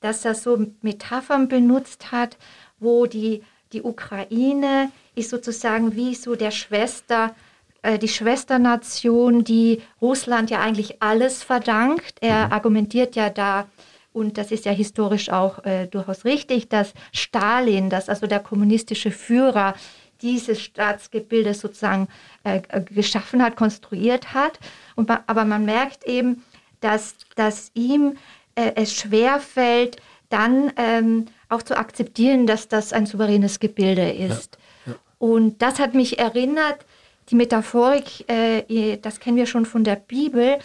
dass 0.00 0.26
er 0.26 0.35
so 0.35 0.66
Metaphern 0.83 1.48
benutzt 1.48 2.12
hat, 2.12 2.37
wo 2.79 3.07
die, 3.07 3.42
die 3.72 3.81
Ukraine 3.81 4.92
ist 5.14 5.31
sozusagen 5.31 5.96
wie 5.96 6.14
so 6.14 6.35
der 6.35 6.50
Schwester, 6.50 7.35
äh, 7.81 7.98
die 7.98 8.09
Schwesternation, 8.09 9.42
die 9.42 9.81
Russland 10.03 10.50
ja 10.50 10.61
eigentlich 10.61 11.00
alles 11.00 11.42
verdankt. 11.42 12.16
Er 12.20 12.48
mhm. 12.48 12.53
argumentiert 12.53 13.16
ja 13.16 13.31
da, 13.31 13.68
und 14.12 14.37
das 14.37 14.50
ist 14.50 14.66
ja 14.66 14.72
historisch 14.72 15.31
auch 15.31 15.64
äh, 15.64 15.87
durchaus 15.87 16.26
richtig, 16.26 16.68
dass 16.68 16.92
Stalin, 17.11 17.88
dass 17.88 18.11
also 18.11 18.26
der 18.26 18.40
kommunistische 18.40 19.12
Führer 19.12 19.72
dieses 20.20 20.61
Staatsgebilde 20.61 21.55
sozusagen 21.55 22.09
äh, 22.44 22.61
geschaffen 22.83 23.42
hat, 23.42 23.57
konstruiert 23.57 24.35
hat. 24.35 24.61
Und, 24.94 25.11
aber 25.11 25.46
man 25.46 25.64
merkt 25.64 26.05
eben, 26.05 26.42
dass, 26.81 27.14
dass 27.37 27.71
ihm 27.75 28.16
äh, 28.55 28.73
es 28.75 28.95
schwerfällt, 28.95 29.97
dann 30.29 30.73
ähm, 30.77 31.27
auch 31.49 31.62
zu 31.62 31.77
akzeptieren, 31.77 32.47
dass 32.47 32.69
das 32.69 32.93
ein 32.93 33.07
souveränes 33.07 33.61
Gebilde 33.61 34.11
ist. 34.11 34.59
Ja, 34.87 34.93
ja. 34.93 34.99
Und 35.19 35.61
das 35.61 35.79
hat 35.79 35.95
mich 35.95 36.19
erinnert, 36.19 36.85
die 37.29 37.35
Metaphorik, 37.37 38.29
äh, 38.29 38.97
das 38.97 39.21
kennen 39.21 39.37
wir 39.37 39.47
schon 39.47 39.66
von 39.66 39.85
der 39.85 39.97
Bibel. 39.97 40.59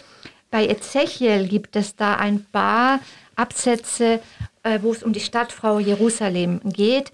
Bei 0.50 0.66
Ezechiel 0.66 1.48
gibt 1.48 1.76
es 1.76 1.96
da 1.96 2.16
ein 2.16 2.44
paar 2.50 3.00
Absätze, 3.34 4.20
äh, 4.62 4.78
wo 4.82 4.92
es 4.92 5.02
um 5.02 5.12
die 5.12 5.20
Stadtfrau 5.20 5.78
Jerusalem 5.78 6.60
geht 6.64 7.12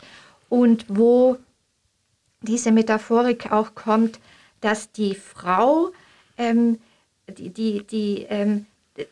und 0.49 0.85
wo 0.89 1.37
diese 2.43 2.73
Metaphorik 2.73 3.53
auch 3.53 3.75
kommt, 3.75 4.21
dass 4.61 4.93
die 4.93 5.15
Frau, 5.15 5.91
ähm, 6.39 6.79
die, 7.29 7.51
die, 7.51 7.87
die 7.87 8.27
ähm, 8.29 8.67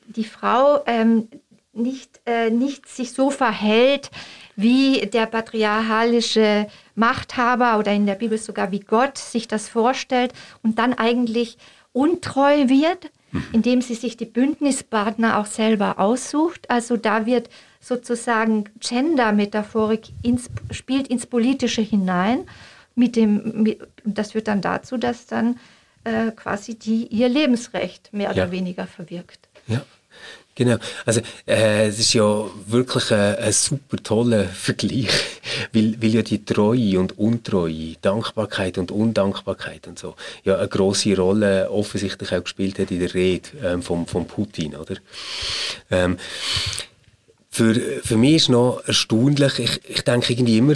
die 0.06 0.24
Frau 0.24 0.82
ähm, 0.86 1.28
nicht, 1.72 2.20
äh, 2.26 2.50
nicht 2.50 2.88
sich 2.88 3.12
so 3.12 3.30
verhält 3.30 4.10
wie 4.56 5.06
der 5.06 5.26
patriarchalische 5.26 6.66
Machthaber 6.94 7.78
oder 7.78 7.92
in 7.92 8.06
der 8.06 8.16
Bibel 8.16 8.38
sogar 8.38 8.72
wie 8.72 8.80
Gott 8.80 9.18
sich 9.18 9.48
das 9.48 9.68
vorstellt 9.68 10.32
und 10.62 10.78
dann 10.78 10.94
eigentlich 10.94 11.56
untreu 11.92 12.68
wird, 12.68 13.10
mhm. 13.32 13.44
indem 13.52 13.82
sie 13.82 13.94
sich 13.94 14.16
die 14.16 14.26
Bündnispartner 14.26 15.38
auch 15.38 15.46
selber 15.46 15.98
aussucht. 15.98 16.68
Also 16.70 16.96
da 16.96 17.26
wird 17.26 17.48
sozusagen 17.80 18.64
Gender-Metaphorik 18.80 20.08
ins, 20.22 20.50
spielt 20.70 21.08
ins 21.08 21.26
Politische 21.26 21.80
hinein. 21.80 22.46
Mit 22.94 23.16
dem, 23.16 23.62
mit, 23.62 23.80
das 24.04 24.32
führt 24.32 24.48
dann 24.48 24.60
dazu, 24.60 24.98
dass 24.98 25.26
dann 25.26 25.58
äh, 26.04 26.32
quasi 26.32 26.78
die 26.78 27.06
ihr 27.06 27.28
Lebensrecht 27.28 28.12
mehr 28.12 28.26
ja. 28.26 28.32
oder 28.32 28.50
weniger 28.50 28.86
verwirkt. 28.86 29.49
Ja. 29.70 29.84
Genau. 30.56 30.76
Also, 31.06 31.22
äh, 31.46 31.86
es 31.86 31.98
ist 31.98 32.12
ja 32.12 32.44
wirklich 32.66 33.12
ein, 33.12 33.36
ein 33.36 33.52
super 33.52 33.96
toller 34.02 34.44
Vergleich, 34.44 35.08
weil, 35.72 35.96
weil 36.02 36.14
ja 36.14 36.22
die 36.22 36.44
Treue 36.44 37.00
und 37.00 37.18
Untreue, 37.18 37.94
Dankbarkeit 38.02 38.76
und 38.76 38.90
Undankbarkeit 38.90 39.86
und 39.86 39.98
so, 39.98 40.16
ja 40.44 40.58
eine 40.58 40.68
große 40.68 41.16
Rolle 41.16 41.70
offensichtlich 41.70 42.32
auch 42.32 42.42
gespielt 42.42 42.78
hat 42.78 42.90
in 42.90 43.00
der 43.00 43.14
Rede 43.14 43.48
ähm, 43.62 43.82
von, 43.82 44.06
von 44.06 44.26
Putin, 44.26 44.74
oder? 44.76 44.96
Ähm, 45.90 46.18
für, 47.50 47.74
für 47.74 48.16
mich 48.16 48.36
ist 48.36 48.48
noch 48.50 48.82
erstaunlich, 48.84 49.58
ich, 49.58 49.80
ich 49.88 50.02
denke 50.02 50.32
irgendwie 50.32 50.58
immer, 50.58 50.74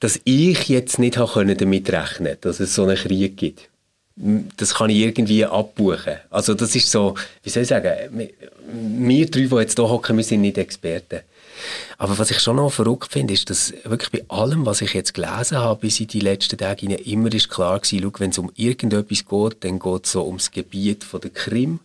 dass 0.00 0.20
ich 0.24 0.68
jetzt 0.68 0.98
nicht 0.98 1.16
habe 1.16 1.54
damit 1.54 1.90
rechnen 1.90 2.36
dass 2.40 2.60
es 2.60 2.74
so 2.74 2.82
einen 2.82 2.96
Krieg 2.96 3.36
gibt. 3.36 3.71
Das 4.16 4.74
kann 4.74 4.90
ich 4.90 4.98
irgendwie 4.98 5.44
abbuchen. 5.44 6.16
Also 6.30 6.54
das 6.54 6.74
ist 6.74 6.90
so, 6.90 7.14
wie 7.42 7.50
soll 7.50 7.62
ich 7.62 7.68
sagen, 7.68 8.30
wir 8.70 9.26
drei, 9.26 9.40
die 9.40 9.56
jetzt 9.56 9.76
hier 9.78 9.88
hocken, 9.88 10.16
wir 10.16 10.24
sind 10.24 10.42
nicht 10.42 10.58
Experten. 10.58 11.20
Aber 12.02 12.18
was 12.18 12.32
ich 12.32 12.40
schon 12.40 12.56
noch 12.56 12.72
verrückt 12.72 13.12
finde, 13.12 13.32
ist, 13.32 13.48
dass 13.48 13.72
wirklich 13.84 14.10
bei 14.10 14.24
allem, 14.28 14.66
was 14.66 14.80
ich 14.80 14.92
jetzt 14.92 15.14
gelesen 15.14 15.58
habe, 15.58 15.82
bis 15.82 16.00
in 16.00 16.08
die 16.08 16.18
letzten 16.18 16.58
Tage 16.58 16.92
immer 16.92 17.32
ist 17.32 17.48
klar 17.48 17.80
war, 17.80 18.12
wenn 18.18 18.30
es 18.30 18.38
um 18.38 18.50
irgendetwas 18.56 19.24
geht, 19.24 19.62
dann 19.62 19.78
geht 19.78 20.04
es 20.06 20.10
so 20.10 20.26
ums 20.26 20.50
Gebiet 20.50 21.04
von 21.04 21.20
der 21.20 21.30
Krim 21.30 21.78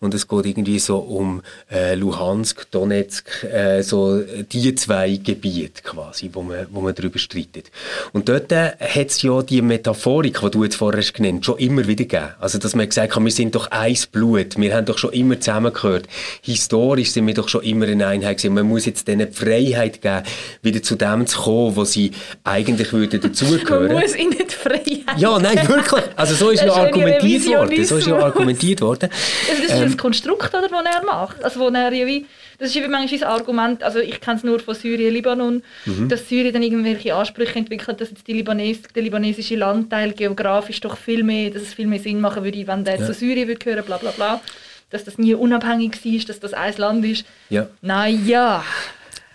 und 0.00 0.14
es 0.14 0.28
geht 0.28 0.46
irgendwie 0.46 0.78
so 0.78 0.98
um 0.98 1.42
äh, 1.70 1.94
Luhansk, 1.94 2.70
Donetsk, 2.70 3.44
äh, 3.44 3.82
so 3.82 4.20
die 4.20 4.74
zwei 4.74 5.16
Gebiete 5.16 5.82
quasi, 5.82 6.30
wo 6.32 6.42
man, 6.42 6.66
wo 6.70 6.80
man 6.80 6.94
darüber 6.94 7.18
streitet. 7.18 7.70
Und 8.12 8.28
dort 8.28 8.52
äh, 8.52 8.72
hat 8.80 9.08
es 9.08 9.22
ja 9.22 9.42
die 9.42 9.62
Metaphorik, 9.62 10.40
die 10.40 10.50
du 10.50 10.64
jetzt 10.64 10.76
vorher 10.76 11.00
hast 11.00 11.14
genannt, 11.14 11.44
schon 11.44 11.58
immer 11.58 11.86
wieder 11.86 12.04
gegeben. 12.04 12.34
Also, 12.38 12.58
dass 12.58 12.74
man 12.74 12.88
gesagt 12.88 13.14
hat, 13.14 13.24
wir 13.24 13.30
sind 13.30 13.54
doch 13.54 13.70
eins 13.70 14.06
Blut, 14.06 14.56
wir 14.56 14.74
haben 14.74 14.86
doch 14.86 14.98
schon 14.98 15.12
immer 15.12 15.38
zusammengehört. 15.38 16.06
Historisch 16.42 17.12
sind 17.12 17.26
wir 17.26 17.34
doch 17.34 17.48
schon 17.48 17.62
immer 17.62 17.86
eine 17.86 18.06
Einheit 18.06 18.38
gewesen. 18.38 18.54
Man 18.54 18.66
muss 18.66 18.86
jetzt 18.86 19.08
denen 19.08 19.28
die 19.28 19.34
Freiheit 19.58 20.02
geben, 20.02 20.22
wieder 20.62 20.82
zu 20.82 20.96
dem 20.96 21.26
zu 21.26 21.40
kommen, 21.40 21.76
wo 21.76 21.84
sie 21.84 22.12
eigentlich 22.44 22.92
würden 22.92 23.20
dazugehören. 23.22 23.92
Man 23.92 24.02
muss 24.02 24.16
ihnen 24.16 24.30
die 24.30 24.54
Freiheit 24.54 25.18
Ja, 25.18 25.38
nein, 25.38 25.56
wirklich. 25.68 26.04
Also 26.16 26.34
so 26.34 26.50
ist 26.50 26.64
ja 26.64 26.72
argumentiert 26.72 27.46
worden. 27.46 27.84
So 27.84 27.96
ist 27.96 28.06
ja 28.06 28.18
argumentiert 28.18 28.80
worden. 28.80 29.10
Das 29.48 29.58
ist 29.58 29.70
ähm, 29.70 29.84
das 29.84 29.96
Konstrukt, 29.96 30.54
oder, 30.54 30.68
das 30.68 30.84
er 30.84 31.04
macht. 31.04 31.42
Also, 31.42 31.60
wo 31.60 31.68
er 31.68 31.90
wie, 31.92 32.26
das 32.58 32.70
ist 32.70 32.76
wie 32.76 32.88
manchmal 32.88 33.22
ein 33.22 33.28
Argument, 33.40 33.82
also 33.82 33.98
ich 33.98 34.20
kenne 34.20 34.38
es 34.38 34.44
nur 34.44 34.60
von 34.60 34.74
Syrien, 34.74 35.12
Libanon, 35.12 35.62
mhm. 35.84 36.08
dass 36.08 36.28
Syrien 36.28 36.52
dann 36.52 36.62
irgendwelche 36.62 37.14
Ansprüche 37.14 37.58
entwickelt, 37.58 38.00
dass 38.00 38.10
jetzt 38.10 38.26
die 38.26 38.34
Libanes, 38.34 38.82
der 38.94 39.02
libanesische 39.02 39.56
Landteil 39.56 40.12
geografisch 40.12 40.80
doch 40.80 40.96
viel 40.96 41.22
mehr, 41.22 41.50
dass 41.50 41.62
es 41.62 41.74
viel 41.74 41.86
mehr 41.86 42.00
Sinn 42.00 42.20
machen 42.20 42.44
würde, 42.44 42.66
wenn 42.66 42.84
der 42.84 42.98
ja. 42.98 43.06
zu 43.06 43.12
Syrien 43.12 43.48
würde 43.48 43.58
gehören, 43.58 43.84
bla 43.84 43.96
bla 43.96 44.10
bla. 44.10 44.40
Dass 44.90 45.04
das 45.04 45.18
nie 45.18 45.34
unabhängig 45.34 46.02
war, 46.02 46.24
dass 46.26 46.40
das 46.40 46.54
ein 46.54 46.74
Land 46.78 47.04
ist. 47.04 47.26
Ja. 47.50 47.66
Naja. 47.82 48.64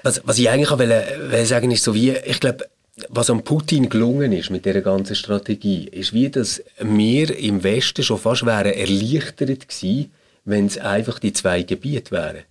Was, 0.03 0.21
was 0.25 0.37
ich 0.37 0.49
eigentlich 0.49 0.69
auch 0.69 0.79
will, 0.79 1.45
sagen 1.45 1.71
ist 1.71 1.83
so 1.83 1.95
wie, 1.95 2.11
ich 2.11 2.39
glaube, 2.39 2.69
was 3.09 3.29
an 3.29 3.43
Putin 3.43 3.89
gelungen 3.89 4.31
ist 4.33 4.51
mit 4.51 4.65
dieser 4.65 4.81
ganzen 4.81 5.15
Strategie, 5.15 5.87
ist 5.87 6.13
wie, 6.13 6.29
dass 6.29 6.63
wir 6.79 7.35
im 7.37 7.63
Westen 7.63 8.03
schon 8.03 8.19
fast 8.19 8.45
wären 8.45 8.73
erleichtert 8.73 9.67
gewesen, 9.67 10.11
wenn 10.45 10.67
es 10.67 10.77
einfach 10.77 11.19
die 11.19 11.33
zwei 11.33 11.63
Gebiete 11.63 12.11
wären. 12.11 12.43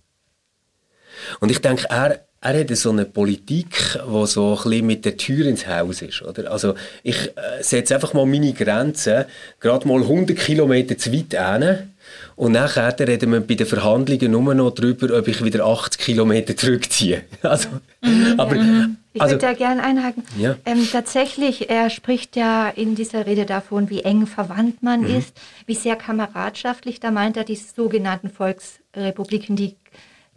Und 1.39 1.51
ich 1.51 1.59
denke, 1.59 1.85
er, 1.89 2.25
er 2.41 2.59
hat 2.59 2.75
so 2.75 2.89
eine 2.89 3.05
Politik, 3.05 3.69
die 3.93 4.27
so 4.27 4.57
ein 4.57 4.63
bisschen 4.63 4.87
mit 4.87 5.05
der 5.05 5.15
Tür 5.15 5.45
ins 5.45 5.67
Haus 5.67 6.01
ist. 6.01 6.21
Oder? 6.23 6.51
Also 6.51 6.75
ich 7.03 7.29
äh, 7.37 7.61
setze 7.61 7.95
einfach 7.95 8.13
mal 8.13 8.25
meine 8.25 8.53
Grenzen 8.53 9.25
gerade 9.59 9.87
mal 9.87 10.01
100 10.01 10.37
Kilometer 10.37 10.97
zu 10.97 11.13
weit 11.13 11.33
hin 11.33 11.92
und 12.35 12.53
nachher 12.53 12.97
reden 12.99 13.31
wir 13.31 13.41
bei 13.41 13.55
den 13.55 13.67
Verhandlungen 13.67 14.31
nur 14.31 14.53
noch 14.53 14.71
darüber, 14.71 15.17
ob 15.17 15.27
ich 15.27 15.43
wieder 15.43 15.65
80 15.65 15.99
Kilometer 15.99 16.55
zurückziehe. 16.55 17.23
Also, 17.43 17.69
mhm, 18.01 18.35
aber, 18.37 18.55
ja. 18.55 18.89
Ich 19.13 19.21
also, 19.21 19.33
würde 19.33 19.45
da 19.45 19.53
gerne 19.53 19.83
einhaken. 19.83 20.23
Ja. 20.39 20.55
Ähm, 20.65 20.87
tatsächlich, 20.91 21.69
er 21.69 21.91
spricht 21.91 22.35
ja 22.35 22.67
in 22.69 22.95
dieser 22.95 23.27
Rede 23.27 23.45
davon, 23.45 23.89
wie 23.91 24.01
eng 24.01 24.25
verwandt 24.25 24.81
man 24.81 25.01
mhm. 25.01 25.17
ist, 25.17 25.39
wie 25.67 25.75
sehr 25.75 25.95
kameradschaftlich. 25.95 26.99
Da 26.99 27.11
meint 27.11 27.37
er 27.37 27.43
die 27.43 27.55
sogenannten 27.55 28.31
Volksrepubliken, 28.31 29.55
die, 29.55 29.75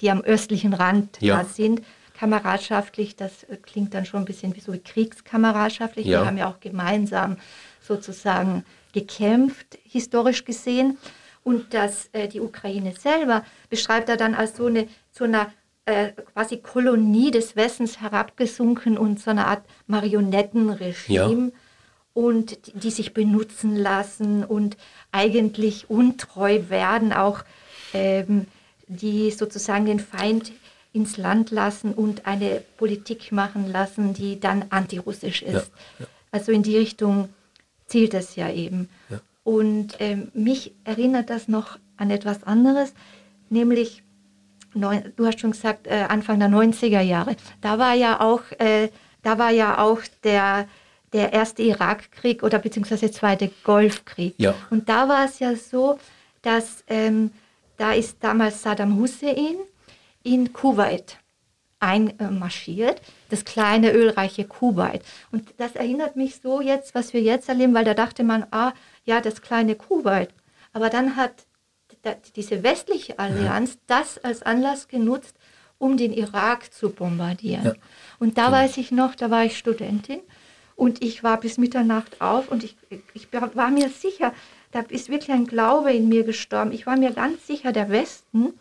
die 0.02 0.10
am 0.10 0.20
östlichen 0.20 0.74
Rand 0.74 1.16
ja. 1.20 1.38
da 1.38 1.44
sind. 1.44 1.80
Kameradschaftlich, 2.18 3.16
das 3.16 3.46
klingt 3.62 3.94
dann 3.94 4.04
schon 4.04 4.20
ein 4.20 4.26
bisschen 4.26 4.54
wie 4.56 4.60
so 4.60 4.74
kriegskameradschaftlich. 4.82 6.06
Ja. 6.06 6.20
Wir 6.20 6.26
haben 6.26 6.38
ja 6.38 6.50
auch 6.50 6.60
gemeinsam 6.60 7.38
sozusagen 7.80 8.64
gekämpft, 8.92 9.78
historisch 9.84 10.44
gesehen. 10.44 10.98
Und 11.46 11.74
das, 11.74 12.08
äh, 12.10 12.26
die 12.26 12.40
Ukraine 12.40 12.92
selber 12.92 13.44
beschreibt 13.70 14.08
er 14.08 14.16
dann 14.16 14.34
als 14.34 14.56
so 14.56 14.66
eine, 14.66 14.88
zu 15.12 15.22
einer 15.22 15.52
äh, 15.84 16.08
quasi 16.32 16.56
Kolonie 16.56 17.30
des 17.30 17.54
Westens 17.54 18.00
herabgesunken 18.00 18.98
und 18.98 19.20
so 19.20 19.30
eine 19.30 19.46
Art 19.46 19.62
Marionettenregime. 19.86 21.06
Ja. 21.08 21.58
Und 22.14 22.66
die, 22.66 22.72
die 22.72 22.90
sich 22.90 23.14
benutzen 23.14 23.76
lassen 23.76 24.42
und 24.42 24.76
eigentlich 25.12 25.88
untreu 25.88 26.62
werden, 26.68 27.12
auch 27.12 27.44
ähm, 27.94 28.48
die 28.88 29.30
sozusagen 29.30 29.86
den 29.86 30.00
Feind 30.00 30.50
ins 30.92 31.16
Land 31.16 31.52
lassen 31.52 31.94
und 31.94 32.26
eine 32.26 32.60
Politik 32.76 33.30
machen 33.30 33.70
lassen, 33.70 34.14
die 34.14 34.40
dann 34.40 34.64
antirussisch 34.70 35.42
ist. 35.42 35.70
Ja, 35.98 36.00
ja. 36.00 36.06
Also 36.32 36.50
in 36.50 36.64
die 36.64 36.76
Richtung 36.76 37.28
zielt 37.86 38.14
es 38.14 38.34
ja 38.34 38.50
eben. 38.50 38.88
Ja. 39.10 39.20
Und 39.46 39.94
ähm, 40.00 40.32
mich 40.34 40.74
erinnert 40.82 41.30
das 41.30 41.46
noch 41.46 41.78
an 41.96 42.10
etwas 42.10 42.42
anderes, 42.42 42.94
nämlich, 43.48 44.02
neun, 44.74 45.12
du 45.14 45.24
hast 45.24 45.38
schon 45.38 45.52
gesagt, 45.52 45.86
äh, 45.86 46.04
Anfang 46.08 46.40
der 46.40 46.48
90er 46.48 47.00
Jahre. 47.00 47.36
Da 47.60 47.78
war 47.78 47.94
ja 47.94 48.18
auch, 48.18 48.40
äh, 48.58 48.88
da 49.22 49.38
war 49.38 49.52
ja 49.52 49.78
auch 49.78 50.00
der, 50.24 50.66
der 51.12 51.32
erste 51.32 51.62
Irakkrieg 51.62 52.42
oder 52.42 52.58
beziehungsweise 52.58 53.02
der 53.02 53.12
zweite 53.12 53.52
Golfkrieg. 53.62 54.34
Ja. 54.36 54.52
Und 54.70 54.88
da 54.88 55.08
war 55.08 55.24
es 55.26 55.38
ja 55.38 55.54
so, 55.54 55.96
dass 56.42 56.82
ähm, 56.88 57.30
da 57.76 57.92
ist 57.92 58.16
damals 58.22 58.60
Saddam 58.60 58.98
Hussein 58.98 59.54
in 60.24 60.52
Kuwait 60.52 61.18
einmarschiert, 61.78 63.00
das 63.28 63.44
kleine 63.44 63.92
ölreiche 63.92 64.44
Kuwait. 64.44 65.02
Und 65.30 65.54
das 65.58 65.76
erinnert 65.76 66.16
mich 66.16 66.40
so 66.42 66.60
jetzt, 66.60 66.96
was 66.96 67.12
wir 67.12 67.20
jetzt 67.20 67.48
erleben, 67.48 67.74
weil 67.74 67.84
da 67.84 67.94
dachte 67.94 68.24
man, 68.24 68.44
ah, 68.50 68.72
ja, 69.06 69.20
das 69.20 69.40
kleine 69.40 69.74
Kuwait. 69.74 70.28
Aber 70.72 70.90
dann 70.90 71.16
hat 71.16 71.46
diese 72.36 72.62
westliche 72.62 73.18
Allianz 73.18 73.74
ja. 73.74 73.80
das 73.86 74.18
als 74.18 74.42
Anlass 74.42 74.88
genutzt, 74.88 75.36
um 75.78 75.96
den 75.96 76.12
Irak 76.12 76.72
zu 76.72 76.90
bombardieren. 76.90 77.64
Ja. 77.64 77.74
Und 78.18 78.36
da 78.36 78.42
ja. 78.42 78.48
Genau. 78.48 78.58
weiß 78.58 78.76
ich 78.76 78.90
noch, 78.92 79.14
da 79.14 79.30
war 79.30 79.44
ich 79.44 79.56
Studentin 79.56 80.20
und 80.74 81.02
ich 81.02 81.22
war 81.22 81.40
bis 81.40 81.58
Mitternacht 81.58 82.20
auf 82.20 82.50
und 82.50 82.64
ich, 82.64 82.76
ich 83.14 83.28
war 83.32 83.70
mir 83.70 83.88
sicher, 83.88 84.32
da 84.72 84.80
ist 84.80 85.08
wirklich 85.08 85.30
ein 85.30 85.46
Glaube 85.46 85.92
in 85.92 86.08
mir 86.08 86.24
gestorben. 86.24 86.72
Ich 86.72 86.86
war 86.86 86.96
mir 86.96 87.12
ganz 87.12 87.46
sicher, 87.46 87.72
der 87.72 87.88
Westen, 87.88 88.52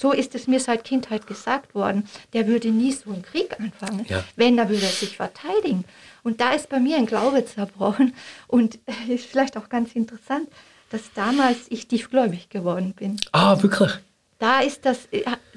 so 0.00 0.12
ist 0.12 0.34
es 0.34 0.46
mir 0.46 0.60
seit 0.60 0.84
Kindheit 0.84 1.26
gesagt 1.26 1.74
worden, 1.74 2.08
der 2.32 2.46
würde 2.46 2.70
nie 2.70 2.92
so 2.92 3.10
einen 3.10 3.22
Krieg 3.22 3.60
anfangen. 3.60 4.06
Ja. 4.08 4.24
Wenn, 4.34 4.56
da 4.56 4.68
würde 4.70 4.82
er 4.82 4.88
sich 4.88 5.16
verteidigen. 5.16 5.84
Und 6.22 6.40
da 6.40 6.52
ist 6.52 6.70
bei 6.70 6.80
mir 6.80 6.96
ein 6.96 7.04
Glaube 7.04 7.44
zerbrochen 7.44 8.14
und 8.46 8.78
ist 9.08 9.26
vielleicht 9.26 9.58
auch 9.58 9.68
ganz 9.68 9.92
interessant, 9.92 10.48
dass 10.90 11.12
damals 11.14 11.58
ich 11.68 11.86
tiefgläubig 11.86 12.48
geworden 12.48 12.94
bin. 12.94 13.20
Ah, 13.32 13.62
wirklich? 13.62 13.92
Da 14.38 14.60
ist 14.60 14.86
das, 14.86 15.06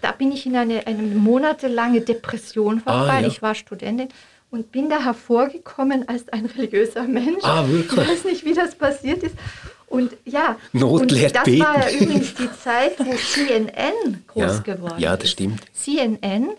da 0.01 0.11
bin 0.11 0.33
ich 0.33 0.45
in 0.45 0.57
eine, 0.57 0.85
eine 0.87 1.01
monatelange 1.01 2.01
Depression 2.01 2.81
verfallen. 2.81 3.09
Ah, 3.09 3.21
ja. 3.21 3.27
Ich 3.27 3.41
war 3.41 3.55
Studentin 3.55 4.09
und 4.51 4.71
bin 4.71 4.89
da 4.89 5.03
hervorgekommen 5.03 6.07
als 6.09 6.27
ein 6.29 6.45
religiöser 6.57 7.03
Mensch. 7.03 7.43
Ah, 7.43 7.65
wirklich? 7.67 8.01
Ich 8.01 8.09
weiß 8.09 8.23
nicht, 8.25 8.45
wie 8.45 8.53
das 8.53 8.75
passiert 8.75 9.23
ist. 9.23 9.35
Und 9.93 10.17
ja, 10.25 10.57
Not 10.71 11.01
und 11.01 11.11
das 11.11 11.43
beten. 11.43 11.59
war 11.59 11.77
ja 11.77 11.95
übrigens 11.95 12.33
die 12.33 12.51
Zeit, 12.51 12.97
wo 12.97 13.13
CNN 13.33 14.23
groß 14.25 14.43
ja, 14.43 14.59
geworden 14.61 14.95
ist. 14.95 15.01
Ja, 15.01 15.15
das 15.15 15.29
stimmt. 15.29 15.61
CNN, 15.71 16.49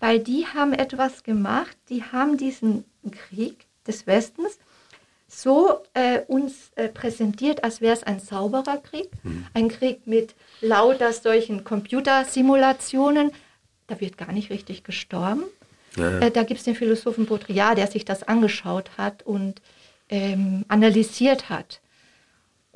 weil 0.00 0.18
die 0.18 0.46
haben 0.46 0.74
etwas 0.74 1.22
gemacht, 1.22 1.74
die 1.88 2.02
haben 2.02 2.36
diesen 2.36 2.84
Krieg 3.10 3.64
des 3.86 4.06
Westens 4.06 4.58
so 5.26 5.80
äh, 5.94 6.20
uns 6.26 6.70
äh, 6.76 6.90
präsentiert, 6.90 7.64
als 7.64 7.80
wäre 7.80 7.94
es 7.94 8.02
ein 8.02 8.20
sauberer 8.20 8.76
Krieg, 8.76 9.08
mhm. 9.22 9.46
ein 9.54 9.70
Krieg 9.70 10.06
mit 10.06 10.34
lauter 10.60 11.14
solchen 11.14 11.64
Computersimulationen. 11.64 13.32
Da 13.86 13.98
wird 13.98 14.18
gar 14.18 14.32
nicht 14.32 14.50
richtig 14.50 14.84
gestorben. 14.84 15.44
Ja. 15.96 16.18
Äh, 16.18 16.30
da 16.30 16.42
gibt 16.42 16.58
es 16.58 16.64
den 16.64 16.74
Philosophen 16.74 17.24
Baudrillard, 17.24 17.78
der 17.78 17.86
sich 17.86 18.04
das 18.04 18.24
angeschaut 18.24 18.90
hat 18.98 19.22
und 19.22 19.62
ähm, 20.10 20.66
analysiert 20.68 21.48
hat. 21.48 21.80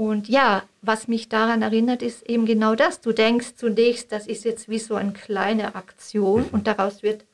Und 0.03 0.29
ja, 0.29 0.65
was 0.81 1.07
mich 1.07 1.29
daran 1.29 1.63
erinnert, 1.63 2.03
ist 2.03 2.29
eben 2.29 2.45
genau 2.45 2.75
das. 2.75 3.01
Du 3.01 3.13
denkst 3.13 3.55
zunächst, 3.55 4.11
das 4.11 4.27
ist 4.27 4.45
jetzt 4.45 4.69
wie 4.69 4.81
so 4.81 4.97
eine 4.97 5.13
kleine 5.13 5.77
Aktion 5.77 6.43
mhm. 6.43 6.49
und 6.51 6.67
daraus 6.67 7.05
wird 7.05 7.25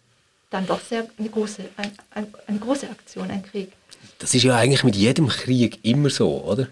dann 0.50 0.66
doch 0.66 0.80
sehr 0.80 1.08
eine 1.18 1.30
große, 1.30 1.62
ein, 1.78 1.92
ein, 2.10 2.26
eine 2.46 2.58
große 2.58 2.90
Aktion, 2.90 3.30
ein 3.30 3.42
Krieg. 3.42 3.72
Das 4.18 4.34
ist 4.34 4.42
ja 4.42 4.54
eigentlich 4.54 4.84
mit 4.84 4.96
jedem 4.96 5.28
Krieg 5.28 5.78
immer 5.82 6.10
so, 6.10 6.44
oder? 6.44 6.68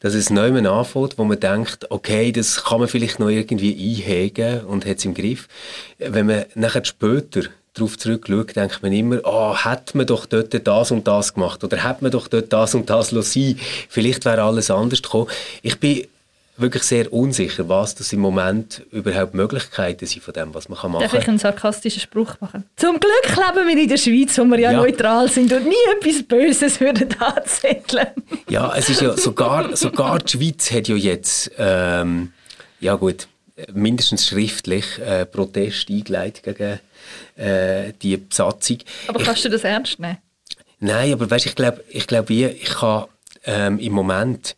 Dass 0.00 0.14
es 0.14 0.28
neu 0.28 0.48
anfängt, 0.58 1.18
wo 1.18 1.24
man 1.24 1.38
denkt, 1.38 1.88
okay, 1.88 2.32
das 2.32 2.64
kann 2.64 2.80
man 2.80 2.88
vielleicht 2.88 3.20
noch 3.20 3.28
irgendwie 3.28 3.74
einhegen 3.74 4.64
und 4.64 4.86
hat 4.86 4.96
es 4.96 5.04
im 5.04 5.14
Griff. 5.14 5.46
Wenn 5.98 6.26
man 6.26 6.46
nachher 6.56 6.84
später 6.84 7.42
darauf 7.78 7.96
zurückschaut, 7.96 8.56
denkt 8.56 8.82
man 8.82 8.92
immer, 8.92 9.20
oh, 9.24 9.56
hat 9.56 9.94
man 9.94 10.06
doch 10.06 10.26
dort 10.26 10.54
das 10.66 10.90
und 10.90 11.06
das 11.06 11.34
gemacht 11.34 11.64
oder 11.64 11.82
hat 11.82 12.02
man 12.02 12.10
doch 12.10 12.28
dort 12.28 12.52
das 12.52 12.74
und 12.74 12.90
das 12.90 13.12
lassen. 13.12 13.58
Vielleicht 13.88 14.24
wäre 14.24 14.42
alles 14.42 14.70
anders 14.70 15.02
gekommen. 15.02 15.28
Ich 15.62 15.78
bin 15.80 16.06
wirklich 16.58 16.82
sehr 16.82 17.12
unsicher, 17.12 17.68
was 17.68 17.94
das 17.94 18.12
im 18.12 18.20
Moment 18.20 18.82
überhaupt 18.90 19.34
Möglichkeiten 19.34 20.06
sind 20.06 20.22
von 20.22 20.34
dem, 20.34 20.54
was 20.54 20.68
man 20.68 20.76
machen 20.76 20.92
kann. 20.92 21.00
Darf 21.00 21.14
ich 21.14 21.28
einen 21.28 21.38
sarkastischen 21.38 22.00
Spruch 22.00 22.34
machen? 22.40 22.64
Zum 22.76 22.98
Glück 22.98 23.36
leben 23.36 23.68
wir 23.68 23.82
in 23.82 23.88
der 23.88 23.96
Schweiz, 23.96 24.36
wo 24.38 24.44
wir 24.44 24.58
ja, 24.58 24.72
ja. 24.72 24.78
neutral 24.78 25.30
sind 25.30 25.52
und 25.52 25.66
nie 25.66 25.74
etwas 25.96 26.22
Böses 26.24 26.80
würden 26.80 27.14
anzetteln. 27.20 28.08
Ja, 28.48 28.74
es 28.76 28.90
ist 28.90 29.00
ja 29.00 29.16
sogar, 29.16 29.76
sogar 29.76 30.18
die 30.18 30.36
Schweiz 30.36 30.70
hat 30.72 30.88
ja 30.88 30.96
jetzt, 30.96 31.52
ähm, 31.58 32.32
ja 32.80 32.96
gut, 32.96 33.28
mindestens 33.72 34.26
schriftlich 34.26 34.98
äh, 34.98 35.26
Protest 35.26 35.88
eingeleitet 35.90 36.42
gegen 36.42 36.80
äh, 37.36 37.92
die 38.02 38.16
Besatzung. 38.16 38.78
Aber 39.06 39.22
kannst 39.22 39.38
ich, 39.38 39.42
du 39.44 39.50
das 39.50 39.64
ernst 39.64 39.98
nehmen? 39.98 40.18
Nein, 40.80 41.12
aber 41.12 41.30
weißt, 41.30 41.46
ich 41.46 41.54
glaube, 41.54 41.82
ich, 41.88 42.06
glaub, 42.06 42.30
ich, 42.30 42.62
ich 42.62 42.70
kann 42.70 43.06
ähm, 43.44 43.78
im 43.78 43.92
Moment 43.92 44.56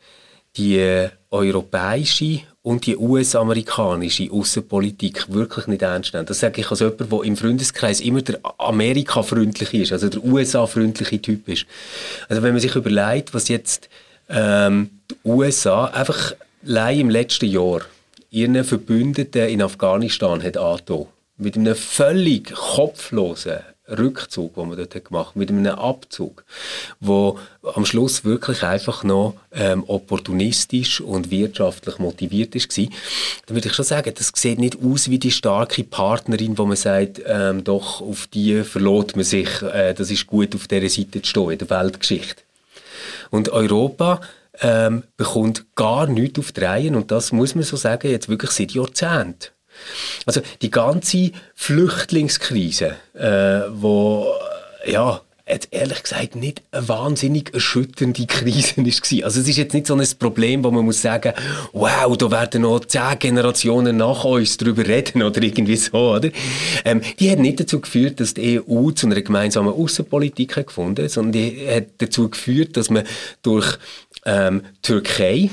die 0.56 0.78
äh, 0.78 1.10
europäische 1.30 2.40
und 2.62 2.84
die 2.84 2.96
US-amerikanische 2.96 4.30
Außenpolitik 4.30 5.32
wirklich 5.32 5.66
nicht 5.66 5.82
ernst 5.82 6.12
nehmen. 6.12 6.26
Das 6.26 6.40
sage 6.40 6.60
ich 6.60 6.70
als 6.70 6.80
jemand, 6.80 7.00
der 7.00 7.22
im 7.22 7.36
Freundeskreis 7.36 8.00
immer 8.00 8.20
der 8.20 8.38
Amerika-freundliche 8.58 9.78
ist, 9.78 9.92
also 9.92 10.08
der 10.08 10.22
USA-freundliche 10.22 11.22
Typ 11.22 11.48
ist. 11.48 11.66
Also 12.28 12.42
wenn 12.42 12.52
man 12.52 12.60
sich 12.60 12.74
überlegt, 12.74 13.32
was 13.32 13.48
jetzt 13.48 13.88
ähm, 14.28 14.90
die 15.10 15.16
USA 15.24 15.86
einfach 15.86 16.34
allein 16.66 17.00
im 17.00 17.10
letzten 17.10 17.46
Jahr 17.46 17.80
ihren 18.30 18.62
Verbündeten 18.62 19.48
in 19.48 19.62
Afghanistan 19.62 20.42
hat 20.42 20.56
angetan, 20.56 21.06
mit 21.40 21.56
einem 21.56 21.74
völlig 21.74 22.52
kopflosen 22.54 23.60
Rückzug, 23.90 24.54
den 24.54 24.68
man 24.68 24.76
dort 24.76 25.04
gemacht 25.04 25.30
hat, 25.30 25.36
mit 25.36 25.50
einem 25.50 25.66
Abzug, 25.66 26.44
wo 27.00 27.38
am 27.74 27.84
Schluss 27.84 28.24
wirklich 28.24 28.62
einfach 28.62 29.02
noch 29.04 29.34
ähm, 29.52 29.84
opportunistisch 29.86 31.00
und 31.00 31.30
wirtschaftlich 31.30 31.98
motiviert 31.98 32.54
ist 32.54 32.76
war, 32.76 32.86
dann 33.46 33.56
würde 33.56 33.68
ich 33.68 33.74
schon 33.74 33.84
sagen, 33.84 34.12
das 34.16 34.32
sieht 34.34 34.58
nicht 34.58 34.78
aus 34.82 35.10
wie 35.10 35.18
die 35.18 35.30
starke 35.30 35.84
Partnerin, 35.84 36.56
wo 36.56 36.66
man 36.66 36.76
sagt, 36.76 37.20
ähm, 37.26 37.64
doch, 37.64 38.00
auf 38.00 38.26
die 38.28 38.62
verlot 38.62 39.16
man 39.16 39.24
sich, 39.24 39.62
äh, 39.62 39.94
das 39.94 40.10
ist 40.10 40.26
gut, 40.26 40.54
auf 40.54 40.68
dieser 40.68 40.88
Seite 40.88 41.22
zu 41.22 41.28
stehen 41.28 41.50
in 41.50 41.58
der 41.58 41.70
Weltgeschichte. 41.70 42.42
Und 43.30 43.48
Europa 43.48 44.20
ähm, 44.60 45.04
bekommt 45.16 45.64
gar 45.74 46.06
nichts 46.06 46.38
auf 46.38 46.52
die 46.52 46.60
Reihe 46.60 46.90
und 46.96 47.10
das 47.10 47.32
muss 47.32 47.54
man 47.54 47.64
so 47.64 47.76
sagen, 47.76 48.10
jetzt 48.10 48.28
wirklich 48.28 48.50
seit 48.50 48.72
Jahrzehnten. 48.72 49.48
Also 50.26 50.40
die 50.62 50.70
ganze 50.70 51.32
Flüchtlingskrise, 51.54 52.96
äh, 53.14 53.62
wo 53.70 54.34
ja 54.86 55.20
jetzt 55.50 55.68
ehrlich 55.70 56.02
gesagt 56.02 56.36
nicht 56.36 56.62
eine 56.70 56.88
wahnsinnig 56.88 57.52
erschütternde 57.52 58.26
Krise 58.26 58.76
war. 58.78 59.24
Also 59.24 59.40
es 59.40 59.48
ist 59.48 59.56
jetzt 59.56 59.74
nicht 59.74 59.86
so 59.86 59.94
ein 59.94 60.06
Problem, 60.18 60.64
wo 60.64 60.70
man 60.70 60.84
muss 60.84 61.02
sagen, 61.02 61.32
wow, 61.72 62.16
da 62.16 62.30
werden 62.30 62.62
noch 62.62 62.80
zehn 62.80 63.18
Generationen 63.18 63.96
nach 63.96 64.24
uns 64.24 64.56
darüber 64.56 64.86
reden 64.86 65.22
oder 65.22 65.42
irgendwie 65.42 65.76
so, 65.76 66.14
oder? 66.14 66.30
Ähm, 66.84 67.00
die 67.18 67.30
hat 67.30 67.38
nicht 67.38 67.60
dazu 67.60 67.80
geführt, 67.80 68.20
dass 68.20 68.34
die 68.34 68.60
EU 68.60 68.90
zu 68.92 69.06
einer 69.06 69.20
gemeinsamen 69.20 69.72
Außenpolitik 69.72 70.66
gefunden 70.66 71.04
hat, 71.04 71.10
sondern 71.10 71.32
die 71.32 71.66
hat 71.68 71.86
dazu 71.98 72.28
geführt, 72.28 72.76
dass 72.76 72.90
man 72.90 73.04
durch 73.42 73.78
ähm, 74.24 74.62
Türkei, 74.82 75.50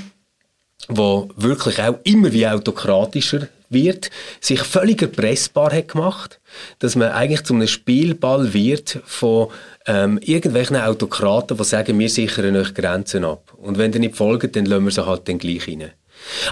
wo 0.88 1.30
wirklich 1.36 1.82
auch 1.82 2.00
immer 2.04 2.32
wie 2.32 2.48
autokratischer 2.48 3.48
wird, 3.70 4.10
sich 4.40 4.62
völlig 4.62 5.02
erpressbar 5.02 5.72
hat 5.72 5.90
gemacht, 5.90 6.40
dass 6.80 6.96
man 6.96 7.10
eigentlich 7.10 7.44
zu 7.44 7.54
einem 7.54 7.68
Spielball 7.68 8.54
wird 8.54 9.00
von 9.06 9.50
ähm, 9.86 10.20
irgendwelchen 10.22 10.78
Autokraten, 10.78 11.58
die 11.58 11.64
sagen, 11.64 12.00
wir 12.00 12.10
sichern 12.10 12.56
euch 12.56 12.74
Grenzen 12.74 13.26
ab. 13.26 13.54
Und 13.58 13.78
wenn 13.78 13.94
ihr 13.94 14.00
nicht 14.00 14.16
folgt, 14.16 14.56
dann 14.56 14.66
lassen 14.66 14.86
wir 14.86 14.92
sie 14.92 15.06
halt 15.06 15.28
dann 15.28 15.38
gleich 15.38 15.68
rein. 15.68 15.92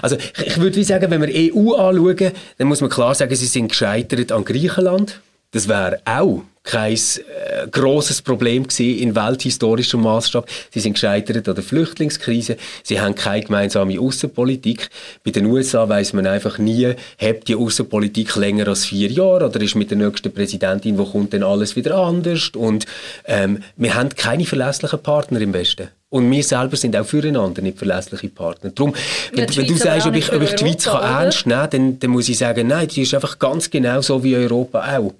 Also 0.02 0.16
ich, 0.16 0.46
ich 0.46 0.60
würde 0.60 0.82
sagen, 0.84 1.10
wenn 1.10 1.22
wir 1.22 1.54
EU 1.54 1.74
anschauen, 1.74 2.32
dann 2.58 2.68
muss 2.68 2.80
man 2.80 2.90
klar 2.90 3.14
sagen, 3.14 3.34
sie 3.34 3.46
sind 3.46 3.68
gescheitert 3.68 4.32
an 4.32 4.44
Griechenland. 4.44 5.20
Das 5.52 5.68
wäre 5.68 6.00
auch 6.04 6.42
kein 6.66 6.94
äh, 6.94 7.68
grosses 7.70 8.20
Problem 8.20 8.64
gewesen 8.64 8.98
in 8.98 9.14
welthistorischem 9.14 10.02
Maßstab. 10.02 10.46
Sie 10.70 10.80
sind 10.80 10.94
gescheitert 10.94 11.48
an 11.48 11.54
der 11.54 11.64
Flüchtlingskrise. 11.64 12.58
Sie 12.82 13.00
haben 13.00 13.14
keine 13.14 13.44
gemeinsame 13.44 13.98
Außenpolitik. 13.98 14.90
Bei 15.24 15.30
den 15.30 15.46
USA 15.46 15.88
weiß 15.88 16.12
man 16.12 16.26
einfach 16.26 16.58
nie, 16.58 16.94
hat 17.18 17.48
die 17.48 17.54
Außenpolitik 17.54 18.36
länger 18.36 18.68
als 18.68 18.84
vier 18.84 19.10
Jahre 19.10 19.46
oder 19.46 19.60
ist 19.60 19.76
mit 19.76 19.90
der 19.90 19.98
nächsten 19.98 20.32
Präsidentin, 20.32 20.98
wo 20.98 21.04
kommt 21.04 21.32
denn 21.32 21.42
alles 21.42 21.76
wieder 21.76 21.96
anders? 21.96 22.50
Und 22.54 22.84
ähm, 23.24 23.62
wir 23.76 23.94
haben 23.94 24.10
keine 24.10 24.44
verlässlichen 24.44 25.02
Partner 25.02 25.40
im 25.40 25.54
Westen. 25.54 25.88
Und 26.08 26.30
wir 26.30 26.42
selber 26.42 26.76
sind 26.76 26.96
auch 26.96 27.04
füreinander 27.04 27.62
nicht 27.62 27.78
verlässliche 27.78 28.28
Partner. 28.28 28.70
Darum, 28.70 28.94
wenn, 29.32 29.56
wenn 29.56 29.66
du 29.66 29.76
sagst, 29.76 30.06
ob 30.06 30.14
ich, 30.14 30.32
ob 30.32 30.40
ich 30.40 30.54
die 30.54 30.64
Schweiz 30.64 30.84
kann 30.84 31.02
ernst 31.02 31.46
nehmen 31.46 31.60
kann, 31.60 31.70
dann, 31.70 31.98
dann 31.98 32.10
muss 32.10 32.28
ich 32.28 32.38
sagen, 32.38 32.68
nein, 32.68 32.88
die 32.88 33.02
ist 33.02 33.14
einfach 33.14 33.38
ganz 33.38 33.70
genau 33.70 34.00
so 34.00 34.22
wie 34.22 34.36
Europa 34.36 34.98
auch. 34.98 35.14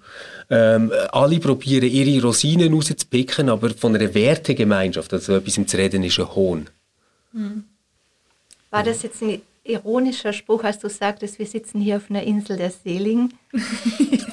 Ähm, 0.49 0.93
alle 1.11 1.41
probieren 1.41 1.89
ihre 1.91 2.23
Rosinen 2.25 2.73
rauszupicken, 2.73 3.49
aber 3.49 3.71
von 3.71 3.97
einer 3.97 4.15
Wertegemeinschaft, 4.15 5.13
also 5.13 5.37
etwas 5.37 5.55
zu 5.67 5.77
reden, 5.77 6.05
ist 6.05 6.21
ein 6.21 6.35
Hohn. 6.35 6.71
Hm. 7.33 7.65
War 8.71 8.83
das 8.83 9.03
jetzt 9.03 9.23
ein 9.23 9.43
ironischer 9.65 10.33
Spruch, 10.33 10.63
als 10.65 10.79
du 10.79 10.89
sagtest, 10.89 11.39
wir 11.39 11.47
sitzen 11.47 11.81
hier 11.81 11.97
auf 11.97 12.11
einer 12.11 12.23
Insel 12.23 12.57
der 12.57 12.71
Seligen? 12.71 13.35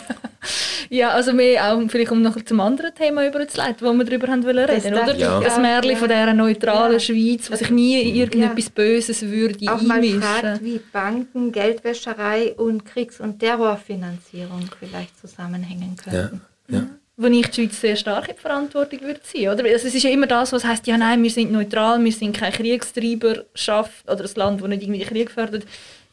Ja, 0.94 1.10
also 1.10 1.34
mehr 1.34 1.74
auch 1.74 1.82
vielleicht 1.90 2.12
um 2.12 2.22
noch 2.22 2.40
zum 2.46 2.60
anderen 2.60 2.94
Thema 2.94 3.26
überzuleiten, 3.26 3.88
wo 3.88 3.92
wir 3.94 4.06
darüber 4.06 4.28
haben 4.28 4.44
wollen 4.44 4.64
reden, 4.64 4.94
oder? 4.94 5.16
Ja. 5.16 5.40
Das 5.40 5.58
Märchen 5.58 5.90
ja. 5.90 5.98
von 5.98 6.08
dieser 6.08 6.34
neutralen 6.36 6.94
ja. 6.94 7.00
Schweiz, 7.00 7.50
wo 7.50 7.56
sich 7.56 7.72
nie 7.72 8.00
irgendetwas 8.16 8.70
Böses 8.70 9.24
würde 9.24 9.72
auch 9.72 9.80
einmischen. 9.80 10.22
Auch 10.22 10.28
mal 10.28 10.40
fragt, 10.40 10.64
wie 10.64 10.80
Banken, 10.92 11.52
Geldwäscherei 11.52 12.54
und 12.58 12.86
Kriegs- 12.86 13.20
und 13.20 13.40
Terrorfinanzierung 13.40 14.70
vielleicht 14.80 15.20
zusammenhängen 15.20 15.98
könnten. 15.98 16.42
Ja. 16.68 16.78
Ja. 16.78 16.88
Wo 17.18 17.26
ich 17.26 17.48
die 17.48 17.62
Schweiz 17.64 17.82
sehr 17.82 17.96
stark 17.96 18.30
in 18.30 18.36
Verantwortung 18.36 19.02
würde 19.02 19.24
ziehen, 19.24 19.52
oder? 19.52 19.64
Also 19.64 19.88
es 19.88 19.96
ist 19.96 20.04
ja 20.04 20.12
immer 20.12 20.28
das, 20.28 20.52
was 20.52 20.64
heißt, 20.64 20.86
ja 20.86 20.96
nein, 20.96 21.24
wir 21.24 21.32
sind 21.32 21.52
neutral, 21.52 22.04
wir 22.04 22.12
sind 22.12 22.38
kein 22.38 22.54
Kriegstreiberschaft 22.54 24.08
oder 24.08 24.26
ein 24.26 24.32
Land, 24.36 24.62
das 24.62 24.70
nicht 24.70 24.84
irgendwie 24.84 25.06
Krieg 25.06 25.32
fördert. 25.32 25.66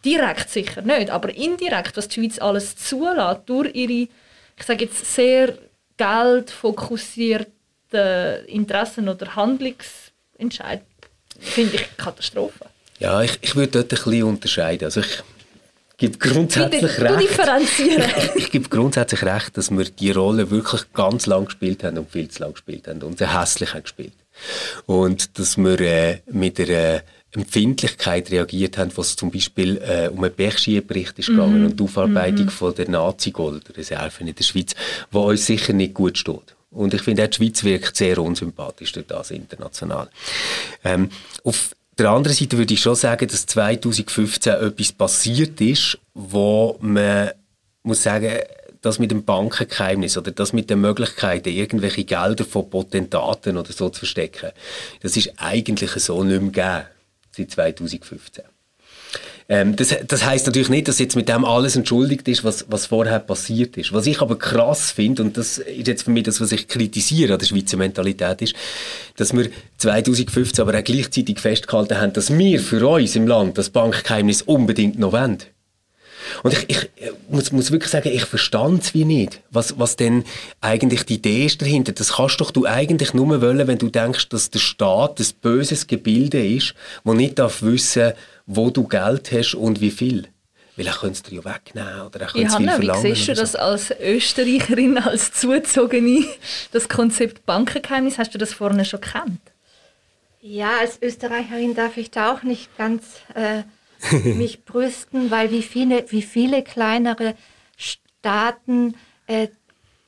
Direkt 0.07 0.49
sicher 0.49 0.81
nicht, 0.81 1.11
aber 1.11 1.35
indirekt, 1.35 1.99
was 1.99 2.09
die 2.09 2.14
Schweiz 2.14 2.38
alles 2.38 2.77
zulässt, 2.77 3.43
durch 3.45 3.75
ihre 3.75 4.09
ich 4.61 4.66
sage 4.66 4.85
jetzt, 4.85 5.14
sehr 5.14 5.55
geldfokussierte 5.96 8.44
Interessen 8.46 9.09
oder 9.09 9.35
Handlungsentscheid 9.35 10.83
finde 11.40 11.77
ich 11.77 11.96
Katastrophe. 11.96 12.66
Ja, 12.99 13.23
ich, 13.23 13.38
ich 13.40 13.57
würde 13.57 13.73
dort 13.73 13.87
ein 13.87 13.88
bisschen 13.88 14.23
unterscheiden. 14.25 14.85
Also 14.85 15.01
ich 15.01 15.23
gebe 15.96 16.18
grundsätzlich 16.18 16.83
Bitte, 16.83 17.03
recht. 17.03 17.23
Differenzieren. 17.23 18.11
Ich, 18.18 18.44
ich 18.44 18.51
gebe 18.51 18.68
grundsätzlich 18.68 19.23
recht, 19.23 19.57
dass 19.57 19.70
wir 19.70 19.85
die 19.85 20.11
Rolle 20.11 20.51
wirklich 20.51 20.92
ganz 20.92 21.25
lang 21.27 21.46
gespielt 21.46 21.83
haben 21.83 21.96
und 21.96 22.11
viel 22.11 22.29
zu 22.29 22.42
lang 22.42 22.53
gespielt 22.53 22.87
haben 22.87 23.03
und 23.03 23.16
sehr 23.18 23.40
hässlich 23.40 23.73
haben 23.73 23.83
gespielt. 23.83 24.12
Und 24.85 25.38
dass 25.38 25.57
wir 25.57 25.81
äh, 25.81 26.20
mit 26.27 26.61
einer 26.61 27.03
Empfindlichkeit 27.33 28.31
reagiert 28.31 28.77
haben, 28.77 28.90
was 28.97 29.14
zum 29.14 29.31
Beispiel 29.31 29.77
äh, 29.79 30.09
um 30.09 30.25
einen 30.25 30.35
Bergskibericht 30.35 31.19
ist 31.19 31.29
gegangen 31.29 31.62
mm 31.62 31.66
und 31.66 31.81
die 31.81 31.85
Aufarbeitung 31.85 32.47
mm 32.47 32.51
von 32.51 32.75
der 32.75 32.88
Nazi-Gold-Reserven 32.88 34.27
in 34.27 34.35
der 34.35 34.45
Schweiz, 34.45 34.75
die 35.12 35.16
uns 35.16 35.47
sicher 35.47 35.73
nicht 35.73 35.95
gut 35.95 36.19
steht. 36.19 36.57
Und 36.71 36.95
ich 36.95 37.03
finde, 37.03 37.25
auch 37.25 37.29
die 37.29 37.37
Schweiz 37.37 37.62
wirkt 37.64 37.97
sehr 37.97 38.19
unsympathisch 38.19 38.93
durch 38.93 39.07
das 39.07 39.31
international. 39.31 40.09
Ähm, 40.85 41.11
auf 41.45 41.75
der 41.99 42.11
anderen 42.11 42.37
Seite 42.37 42.59
würde 42.59 42.75
ich 42.75 42.81
schon 42.81 42.95
sagen, 42.95 43.29
dass 43.29 43.47
2015 43.47 44.53
etwas 44.55 44.93
passiert 44.93 45.61
ist, 45.61 45.99
wo 46.14 46.79
man 46.81 47.31
muss 47.83 48.03
sagen, 48.03 48.38
das 48.83 48.99
mit 48.99 49.11
dem 49.11 49.25
Bankengeheimnis 49.25 50.16
oder 50.16 50.31
das 50.31 50.53
mit 50.53 50.71
den 50.71 50.81
Möglichkeiten, 50.81 51.51
irgendwelche 51.51 52.05
Gelder 52.05 52.45
von 52.45 52.71
Potentaten 52.71 53.57
oder 53.59 53.73
so 53.73 53.90
zu 53.90 54.01
verstecken, 54.01 54.53
das 55.03 55.16
ist 55.16 55.35
eigentlich 55.37 55.90
so 55.90 56.25
nicht 56.25 56.40
mehr 56.40 56.51
gegeben 56.51 56.87
seit 57.40 57.50
2015. 57.53 58.44
Ähm, 59.48 59.74
das, 59.74 59.94
das 60.07 60.24
heißt 60.24 60.46
natürlich 60.46 60.68
nicht, 60.68 60.87
dass 60.87 61.00
jetzt 61.00 61.16
mit 61.16 61.29
dem 61.29 61.44
alles 61.44 61.74
entschuldigt 61.74 62.29
ist, 62.29 62.44
was, 62.44 62.66
was 62.68 62.87
vorher 62.87 63.18
passiert 63.18 63.76
ist. 63.76 63.92
Was 63.92 64.07
ich 64.07 64.20
aber 64.20 64.38
krass 64.38 64.92
finde, 64.92 65.24
und 65.24 65.37
das 65.37 65.59
ist 65.59 65.88
jetzt 65.88 66.05
für 66.05 66.12
mich 66.12 66.22
das, 66.22 66.40
was 66.40 66.53
ich 66.53 66.68
kritisiere 66.68 67.33
an 67.33 67.40
der 67.40 67.46
Schweizer 67.46 67.76
Mentalität, 67.76 68.42
ist, 68.42 68.55
dass 69.16 69.33
wir 69.33 69.50
2015 69.79 70.62
aber 70.62 70.79
auch 70.79 70.85
gleichzeitig 70.85 71.40
festgehalten 71.40 71.98
haben, 72.00 72.12
dass 72.12 72.37
wir 72.37 72.61
für 72.61 72.87
uns 72.87 73.16
im 73.16 73.26
Land 73.26 73.59
das 73.59 73.70
Bankgeheimnis 73.70 74.42
unbedingt 74.42 75.00
noch 75.00 75.12
wollen. 75.12 75.38
Und 76.43 76.53
ich, 76.53 76.67
ich 76.69 77.13
muss, 77.29 77.53
muss 77.53 77.71
wirklich 77.71 77.91
sagen, 77.91 78.11
ich 78.13 78.25
verstand 78.25 78.83
es 78.83 78.95
wie 78.95 79.05
nicht, 79.05 79.41
was, 79.51 79.79
was 79.79 79.97
denn 79.97 80.25
eigentlich 80.61 81.05
die 81.05 81.15
Idee 81.15 81.47
ist 81.47 81.63
dahinter. 81.63 81.93
Das 81.93 82.15
kannst 82.15 82.41
doch 82.41 82.51
du 82.51 82.67
eigentlich 82.67 83.15
nur 83.15 83.41
wollen, 83.41 83.67
wenn 83.67 83.79
du 83.79 83.89
denkst, 83.89 84.29
dass 84.29 84.51
der 84.51 84.59
Staat 84.59 85.21
ein 85.21 85.27
böses 85.43 85.87
Gebilde 85.87 86.45
ist, 86.45 86.75
wo 87.05 87.15
nicht 87.15 87.39
darf 87.39 87.63
wissen, 87.63 88.13
wo 88.47 88.71
du 88.71 88.87
Geld 88.87 89.33
hast 89.33 89.55
und 89.55 89.81
wie 89.81 89.91
viel. 89.91 90.29
Weil 90.77 90.87
er 90.87 90.95
könnte 90.95 91.15
es 91.15 91.23
dir 91.23 91.37
ja 91.37 91.45
wegnehmen 91.45 92.01
oder 92.03 92.21
er 92.21 92.27
könnte 92.29 92.47
es 92.47 92.57
viel 92.57 92.69
verlangen. 92.71 93.05
Wie 93.05 93.15
siehst 93.15 93.29
du 93.29 93.35
das 93.35 93.57
als 93.57 93.91
Österreicherin, 94.01 94.99
als 94.99 95.33
Zuzogene, 95.33 96.25
das 96.73 96.89
Konzept 96.89 97.45
Bankengeheimnis? 97.45 98.19
Hast 98.19 98.35
du 98.35 98.39
das 98.39 98.53
vorne 98.55 98.85
schon 98.85 99.01
gekannt? 99.01 99.41
Ja, 100.41 100.79
als 100.81 100.99
Österreicherin 101.03 101.75
darf 101.75 101.97
ich 101.97 102.11
da 102.11 102.33
auch 102.33 102.43
nicht 102.43 102.77
ganz... 102.77 103.05
Äh 103.35 103.63
mich 104.25 104.65
brüsten, 104.65 105.31
weil 105.31 105.51
wie 105.51 105.63
viele, 105.63 106.11
wie 106.11 106.23
viele 106.23 106.63
kleinere 106.63 107.35
Staaten 107.77 108.95
äh, 109.27 109.49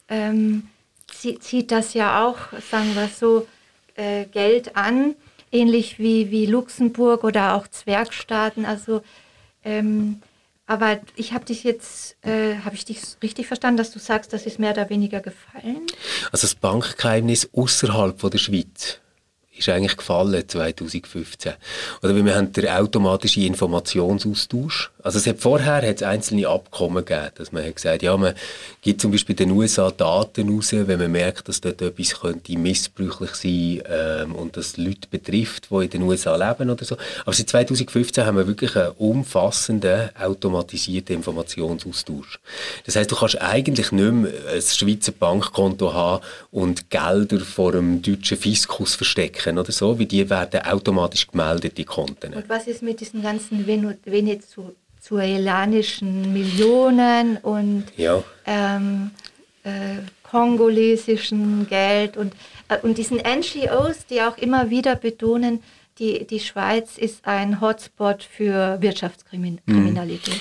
ähm, 0.09 0.68
zieht 1.09 1.70
das 1.70 1.94
ja 1.94 2.26
auch, 2.26 2.38
sagen 2.70 2.94
wir 2.94 3.09
so, 3.09 3.46
äh, 3.94 4.24
Geld 4.26 4.76
an, 4.76 5.14
ähnlich 5.50 5.98
wie, 5.98 6.31
wie 6.31 6.46
Luxemburg 6.46 7.24
oder 7.24 7.55
auch 7.55 7.68
Zwergstaaten. 7.68 8.64
Also, 8.64 9.02
ähm, 9.64 10.22
aber 10.66 11.00
ich 11.16 11.33
habe 11.33 11.44
dich 11.44 11.64
jetzt, 11.64 12.16
äh, 12.24 12.57
habe 12.64 12.74
ich 12.74 12.85
dich 12.85 13.00
richtig 13.22 13.46
verstanden, 13.46 13.76
dass 13.76 13.90
du 13.90 13.98
sagst, 13.98 14.33
das 14.33 14.46
ist 14.46 14.59
mehr 14.59 14.72
oder 14.72 14.88
weniger 14.88 15.20
gefallen? 15.20 15.87
Also 16.31 16.46
das 16.46 16.55
Bankgeheimnis 16.55 17.50
außerhalb 17.52 18.18
der 18.31 18.38
Schweiz 18.38 19.00
ist 19.56 19.68
eigentlich 19.68 19.96
gefallen 19.96 20.48
2015. 20.48 21.54
Oder 22.02 22.14
wir 22.14 22.34
haben 22.34 22.52
den 22.52 22.68
automatischen 22.68 23.44
Informationsaustausch. 23.44 24.91
Also 25.02 25.18
es 25.18 25.26
hat 25.26 25.40
vorher 25.40 25.76
hat 25.76 25.96
es 25.96 26.02
einzelne 26.02 26.48
Abkommen 26.48 27.04
gegeben, 27.04 27.30
dass 27.34 27.52
man 27.52 27.64
hat 27.64 27.76
gesagt, 27.76 28.02
ja, 28.02 28.16
man 28.16 28.34
gibt 28.80 29.00
zum 29.00 29.10
Beispiel 29.10 29.34
den 29.34 29.50
USA 29.50 29.90
Daten 29.90 30.48
raus, 30.48 30.72
wenn 30.72 30.98
man 30.98 31.10
merkt, 31.10 31.48
dass 31.48 31.60
dort 31.60 31.82
etwas 31.82 32.20
könnte 32.20 32.56
missbräuchlich 32.58 33.34
sein 33.34 33.82
ähm, 33.88 34.34
und 34.34 34.56
das 34.56 34.76
Leute 34.76 35.08
betrifft, 35.10 35.68
die 35.70 35.84
in 35.84 35.90
den 35.90 36.02
USA 36.02 36.36
leben 36.36 36.70
oder 36.70 36.84
so. 36.84 36.96
Aber 37.24 37.32
seit 37.32 37.48
2015 37.48 38.24
haben 38.24 38.36
wir 38.36 38.46
wirklich 38.46 38.76
einen 38.76 38.92
umfassenden 38.92 40.10
automatisierten 40.16 41.16
Informationsaustausch. 41.16 42.38
Das 42.84 42.96
heißt, 42.96 43.10
du 43.10 43.16
kannst 43.16 43.40
eigentlich 43.40 43.92
nicht 43.92 44.12
mehr 44.12 44.32
ein 44.52 44.62
Schweizer 44.62 45.12
Bankkonto 45.12 45.92
haben 45.92 46.24
und 46.50 46.90
Gelder 46.90 47.40
vor 47.40 47.72
dem 47.72 48.02
deutschen 48.02 48.36
Fiskus 48.36 48.94
verstecken 48.94 49.58
oder 49.58 49.72
so, 49.72 49.98
wie 49.98 50.06
die 50.06 50.28
werden 50.30 50.60
automatisch 50.62 51.26
gemeldet, 51.26 51.78
die 51.78 51.84
Konten. 51.84 52.34
Und 52.34 52.48
was 52.48 52.66
ist 52.66 52.82
mit 52.82 53.00
diesen 53.00 53.22
ganzen 53.22 53.66
venezuelanischen 55.02 56.32
Millionen 56.32 57.36
und 57.38 57.84
ähm, 58.46 59.10
äh, 59.64 59.70
kongolesischen 60.22 61.66
Geld 61.68 62.16
und, 62.16 62.34
äh, 62.68 62.78
und 62.82 62.98
diesen 62.98 63.18
NGOs, 63.18 64.06
die 64.06 64.22
auch 64.22 64.38
immer 64.38 64.70
wieder 64.70 64.96
betonen, 64.96 65.62
die, 65.98 66.26
die 66.26 66.40
Schweiz 66.40 66.98
ist 66.98 67.26
ein 67.26 67.60
Hotspot 67.60 68.22
für 68.22 68.80
Wirtschaftskriminalität. 68.80 70.34
Mhm. 70.34 70.40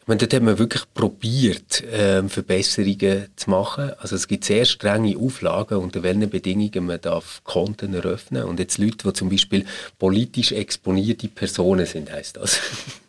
Ich 0.00 0.08
meine, 0.08 0.18
dort 0.18 0.34
hat 0.34 0.42
man 0.42 0.58
wirklich 0.58 0.82
probiert, 0.94 1.84
ähm, 1.92 2.28
Verbesserungen 2.28 3.28
zu 3.36 3.50
machen. 3.50 3.92
Also 3.98 4.16
es 4.16 4.26
gibt 4.26 4.44
sehr 4.44 4.64
strenge 4.64 5.16
Auflagen, 5.16 5.78
unter 5.78 6.02
welchen 6.02 6.28
Bedingungen 6.28 6.86
man 6.86 7.00
darf 7.00 7.40
Konten 7.44 7.94
eröffnen. 7.94 8.42
Und 8.44 8.58
jetzt 8.58 8.78
Leute, 8.78 8.96
die 9.06 9.12
zum 9.12 9.28
Beispiel 9.28 9.64
politisch 10.00 10.50
exponierte 10.50 11.28
Personen 11.28 11.86
sind, 11.86 12.10
heißt 12.10 12.36
das. 12.36 12.60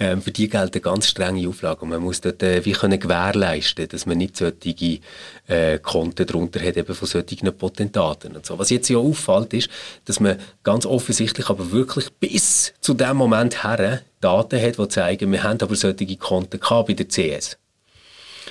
ähm, 0.00 0.22
für 0.22 0.30
die 0.30 0.48
gelten 0.48 0.82
ganz 0.82 1.08
strenge 1.08 1.48
Auflagen. 1.48 1.88
Man 1.88 2.02
muss 2.02 2.20
dort 2.20 2.42
äh, 2.42 2.64
wie 2.64 2.72
können 2.72 2.98
gewährleisten, 2.98 3.88
dass 3.88 4.06
man 4.06 4.18
nicht 4.18 4.36
solche 4.36 5.00
äh, 5.46 5.78
Konten 5.78 6.26
darunter 6.26 6.60
hat, 6.60 6.76
eben 6.76 6.94
von 6.94 7.08
solchen 7.08 7.56
Potentaten 7.56 8.36
und 8.36 8.46
so. 8.46 8.58
Was 8.58 8.70
jetzt 8.70 8.88
ja 8.88 8.98
auffällt, 8.98 9.52
ist, 9.54 9.68
dass 10.04 10.20
man 10.20 10.38
ganz 10.62 10.86
offensichtlich 10.86 11.48
aber 11.48 11.70
wirklich 11.72 12.10
bis 12.20 12.74
zu 12.80 12.94
dem 12.94 13.16
Moment 13.16 13.64
her 13.64 14.02
Daten 14.20 14.60
hat, 14.60 14.78
die 14.78 14.88
zeigen, 14.88 15.30
wir 15.32 15.42
haben 15.42 15.60
aber 15.60 15.76
solche 15.76 16.16
Konten 16.16 16.60
gehabt 16.60 16.88
bei 16.88 16.94
der 16.94 17.08
CS. 17.08 17.58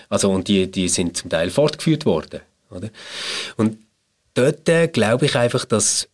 Also, 0.10 0.32
und 0.32 0.48
die, 0.48 0.70
die 0.70 0.88
sind 0.88 1.18
zum 1.18 1.30
Teil 1.30 1.50
fortgeführt 1.50 2.06
worden. 2.06 2.42
Oder? 2.70 2.90
Und 3.58 3.78
dort 4.34 4.68
äh, 4.70 4.88
glaube 4.88 5.26
ich 5.26 5.36
einfach, 5.36 5.66
dass 5.66 6.08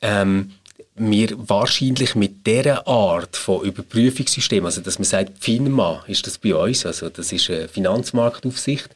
ähm, 0.00 0.52
wir 0.96 1.30
wahrscheinlich 1.36 2.14
mit 2.14 2.46
dieser 2.46 2.86
Art 2.86 3.36
von 3.36 3.64
Überprüfungssystem, 3.64 4.64
also 4.64 4.80
dass 4.80 4.98
man 4.98 5.04
sagt, 5.04 5.42
FINMA 5.42 6.04
ist 6.06 6.26
das 6.26 6.38
bei 6.38 6.54
uns, 6.54 6.86
also 6.86 7.08
das 7.08 7.32
ist 7.32 7.50
eine 7.50 7.68
Finanzmarktaufsicht, 7.68 8.90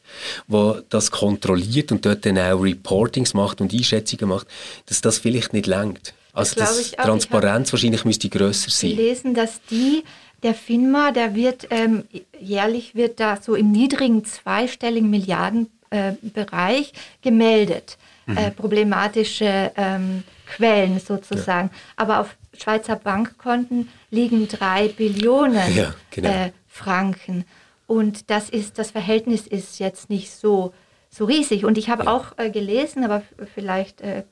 wo 0.47 0.77
das 0.89 1.11
kontrolliert 1.11 1.91
und 1.91 2.05
dort 2.05 2.25
dann 2.25 2.37
auch 2.37 2.61
Reportings 2.61 3.33
macht 3.33 3.59
und 3.59 3.73
Einschätzungen 3.73 4.29
macht, 4.29 4.47
dass 4.85 5.01
das 5.01 5.17
vielleicht 5.17 5.51
nicht 5.51 5.67
lenkt. 5.67 6.13
Also 6.31 6.55
das, 6.55 6.91
das 6.91 6.91
Transparenz 6.91 7.73
wahrscheinlich 7.73 8.05
müsste 8.05 8.29
grösser 8.29 8.69
sein. 8.69 8.91
Wir 8.91 8.97
lesen, 8.97 9.33
dass 9.33 9.59
die 9.69 10.03
der 10.43 10.53
FINMA, 10.53 11.11
der 11.11 11.35
wird 11.35 11.67
ähm, 11.69 12.05
jährlich 12.39 12.95
wird 12.95 13.19
da 13.19 13.41
so 13.41 13.55
im 13.55 13.71
niedrigen 13.71 14.23
zweistelligen 14.23 15.09
Milliardenbereich 15.09 16.87
äh, 16.87 17.21
gemeldet. 17.21 17.97
Mhm. 18.29 18.37
Äh, 18.37 18.51
problematische 18.51 19.71
ähm, 19.75 20.23
Quellen 20.45 20.99
sozusagen. 20.99 21.69
Ja. 21.73 21.79
Aber 21.95 22.19
auf 22.19 22.37
Schweizer 22.53 22.95
Bankkonten 22.95 23.89
liegen 24.11 24.47
drei 24.47 24.89
Billionen 24.89 25.75
ja, 25.75 25.95
genau. 26.11 26.29
äh, 26.29 26.51
Franken. 26.67 27.45
Und 27.87 28.29
das 28.29 28.51
ist, 28.51 28.77
das 28.77 28.91
Verhältnis 28.91 29.47
ist 29.47 29.79
jetzt 29.79 30.11
nicht 30.11 30.31
so, 30.31 30.73
so 31.09 31.25
riesig. 31.25 31.65
Und 31.65 31.79
ich 31.79 31.89
habe 31.89 32.03
ja. 32.03 32.11
auch 32.11 32.37
äh, 32.37 32.51
gelesen, 32.51 33.03
aber 33.03 33.23
vielleicht 33.55 34.01
äh, 34.01 34.23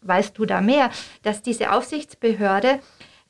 weißt 0.00 0.38
du 0.38 0.46
da 0.46 0.62
mehr, 0.62 0.90
dass 1.22 1.42
diese 1.42 1.72
Aufsichtsbehörde 1.72 2.80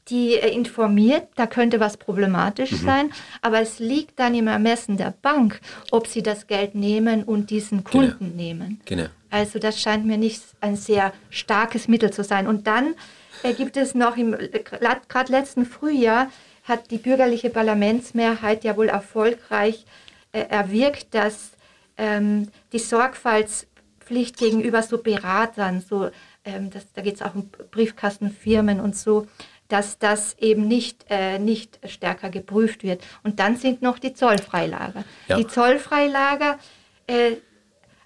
die 0.09 0.35
äh, 0.35 0.53
informiert, 0.53 1.29
da 1.37 1.47
könnte 1.47 1.81
was 1.81 1.97
problematisch 1.97 2.73
mhm. 2.73 2.85
sein, 2.85 3.13
aber 3.43 3.61
es 3.61 3.79
liegt 3.79 4.19
dann 4.19 4.35
im 4.35 4.49
Ermessen 4.49 4.97
der 4.97 5.15
Bank, 5.23 5.61
ob 5.91 6.07
sie 6.07 6.23
das 6.23 6.47
Geld 6.47 6.75
nehmen 6.75 7.23
und 7.23 7.51
diesen 7.51 7.85
genau. 7.85 7.91
Kunden 7.91 8.31
genau. 8.31 8.37
nehmen. 8.37 8.81
Genau. 8.85 9.07
Also 9.31 9.59
das 9.59 9.81
scheint 9.81 10.05
mir 10.05 10.19
nicht 10.19 10.43
ein 10.61 10.77
sehr 10.77 11.13
starkes 11.31 11.87
Mittel 11.87 12.13
zu 12.13 12.25
sein. 12.25 12.49
Und 12.49 12.67
dann 12.67 12.95
äh, 13.43 13.53
gibt 13.53 13.77
es 13.77 13.95
noch 13.95 14.17
im 14.17 14.37
gerade 14.37 15.33
letzten 15.33 15.67
Frühjahr 15.67 16.29
hat 16.65 16.91
die 16.91 16.99
bürgerliche 16.99 17.51
Parlamentsmehrheit 17.51 18.65
ja 18.65 18.77
wohl 18.77 18.89
erfolgreich 18.89 19.85
äh, 20.33 20.41
erwirkt, 20.41 21.15
dass 21.15 21.53
ähm, 21.97 22.49
die 22.73 22.79
Sorgfaltspflicht 22.79 24.37
gegenüber 24.37 24.83
so 24.83 24.99
Beratern, 24.99 25.81
so 25.81 26.11
ähm, 26.45 26.71
das, 26.71 26.93
da 26.93 27.03
geht 27.03 27.17
es 27.17 27.23
auch 27.23 27.35
um 27.35 27.51
Briefkastenfirmen 27.71 28.81
und 28.81 28.97
so, 28.97 29.27
dass 29.73 29.99
das 29.99 30.37
eben 30.39 30.69
nicht, 30.69 31.07
äh, 31.09 31.39
nicht 31.39 31.79
stärker 31.89 32.31
geprüft 32.31 32.83
wird. 32.83 33.03
Und 33.23 33.41
dann 33.41 33.57
sind 33.57 33.83
noch 33.83 33.99
die 33.99 34.13
Zollfreilager. 34.13 35.05
Ja. 35.29 35.37
Die 35.37 35.47
Zollfreilager 35.47 36.59
äh, 37.07 37.37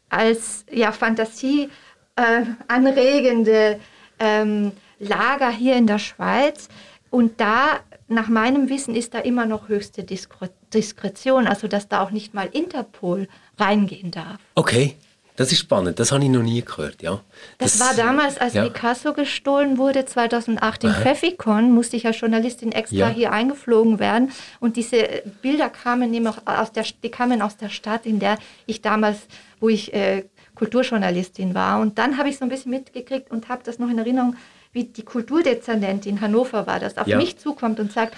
als 0.08 0.64
ja, 0.70 0.92
Fantasie 0.92 1.70
äh, 2.16 2.42
anregende 2.68 3.80
ähm, 4.18 4.72
Lager 4.98 5.50
hier 5.50 5.76
in 5.76 5.86
der 5.86 5.98
Schweiz. 5.98 6.68
Und 7.10 7.40
da, 7.40 7.80
nach 8.08 8.28
meinem 8.28 8.68
Wissen, 8.68 8.94
ist 8.94 9.14
da 9.14 9.18
immer 9.18 9.46
noch 9.46 9.68
höchste 9.68 10.04
Diskretion, 10.04 11.46
also 11.46 11.68
dass 11.68 11.88
da 11.88 12.02
auch 12.02 12.10
nicht 12.10 12.34
mal 12.34 12.48
Interpol 12.52 13.28
reingehen 13.58 14.10
darf. 14.10 14.40
Okay. 14.54 14.96
Das 15.36 15.50
ist 15.50 15.58
spannend, 15.58 15.98
das 15.98 16.12
habe 16.12 16.22
ich 16.22 16.30
noch 16.30 16.44
nie 16.44 16.62
gehört, 16.62 17.02
ja. 17.02 17.20
Das, 17.58 17.76
das 17.76 17.80
war 17.80 17.94
damals, 17.96 18.38
als 18.38 18.54
ja. 18.54 18.62
Picasso 18.62 19.12
gestohlen 19.14 19.78
wurde, 19.78 20.04
2008 20.04 20.84
in 20.84 20.92
Pfeffikon, 20.92 21.72
musste 21.72 21.96
ich 21.96 22.06
als 22.06 22.20
Journalistin 22.20 22.70
extra 22.70 22.96
ja. 22.96 23.08
hier 23.08 23.32
eingeflogen 23.32 23.98
werden. 23.98 24.30
Und 24.60 24.76
diese 24.76 25.22
Bilder 25.42 25.70
kamen 25.70 26.12
nämlich 26.12 26.34
aus 26.44 26.70
der, 26.70 26.84
die 27.02 27.10
kamen 27.10 27.42
aus 27.42 27.56
der 27.56 27.68
Stadt, 27.68 28.06
in 28.06 28.20
der 28.20 28.38
ich 28.66 28.80
damals, 28.80 29.22
wo 29.58 29.68
ich 29.68 29.92
äh, 29.92 30.24
Kulturjournalistin 30.54 31.52
war. 31.52 31.80
Und 31.80 31.98
dann 31.98 32.16
habe 32.16 32.28
ich 32.28 32.38
so 32.38 32.44
ein 32.44 32.48
bisschen 32.48 32.70
mitgekriegt 32.70 33.32
und 33.32 33.48
habe 33.48 33.62
das 33.64 33.80
noch 33.80 33.90
in 33.90 33.98
Erinnerung, 33.98 34.36
wie 34.72 34.84
die 34.84 35.02
Kulturdezernentin 35.02 36.16
in 36.16 36.20
Hannover 36.20 36.68
war, 36.68 36.78
das 36.78 36.96
auf 36.96 37.08
ja. 37.08 37.16
mich 37.16 37.38
zukommt 37.38 37.80
und 37.80 37.92
sagt, 37.92 38.16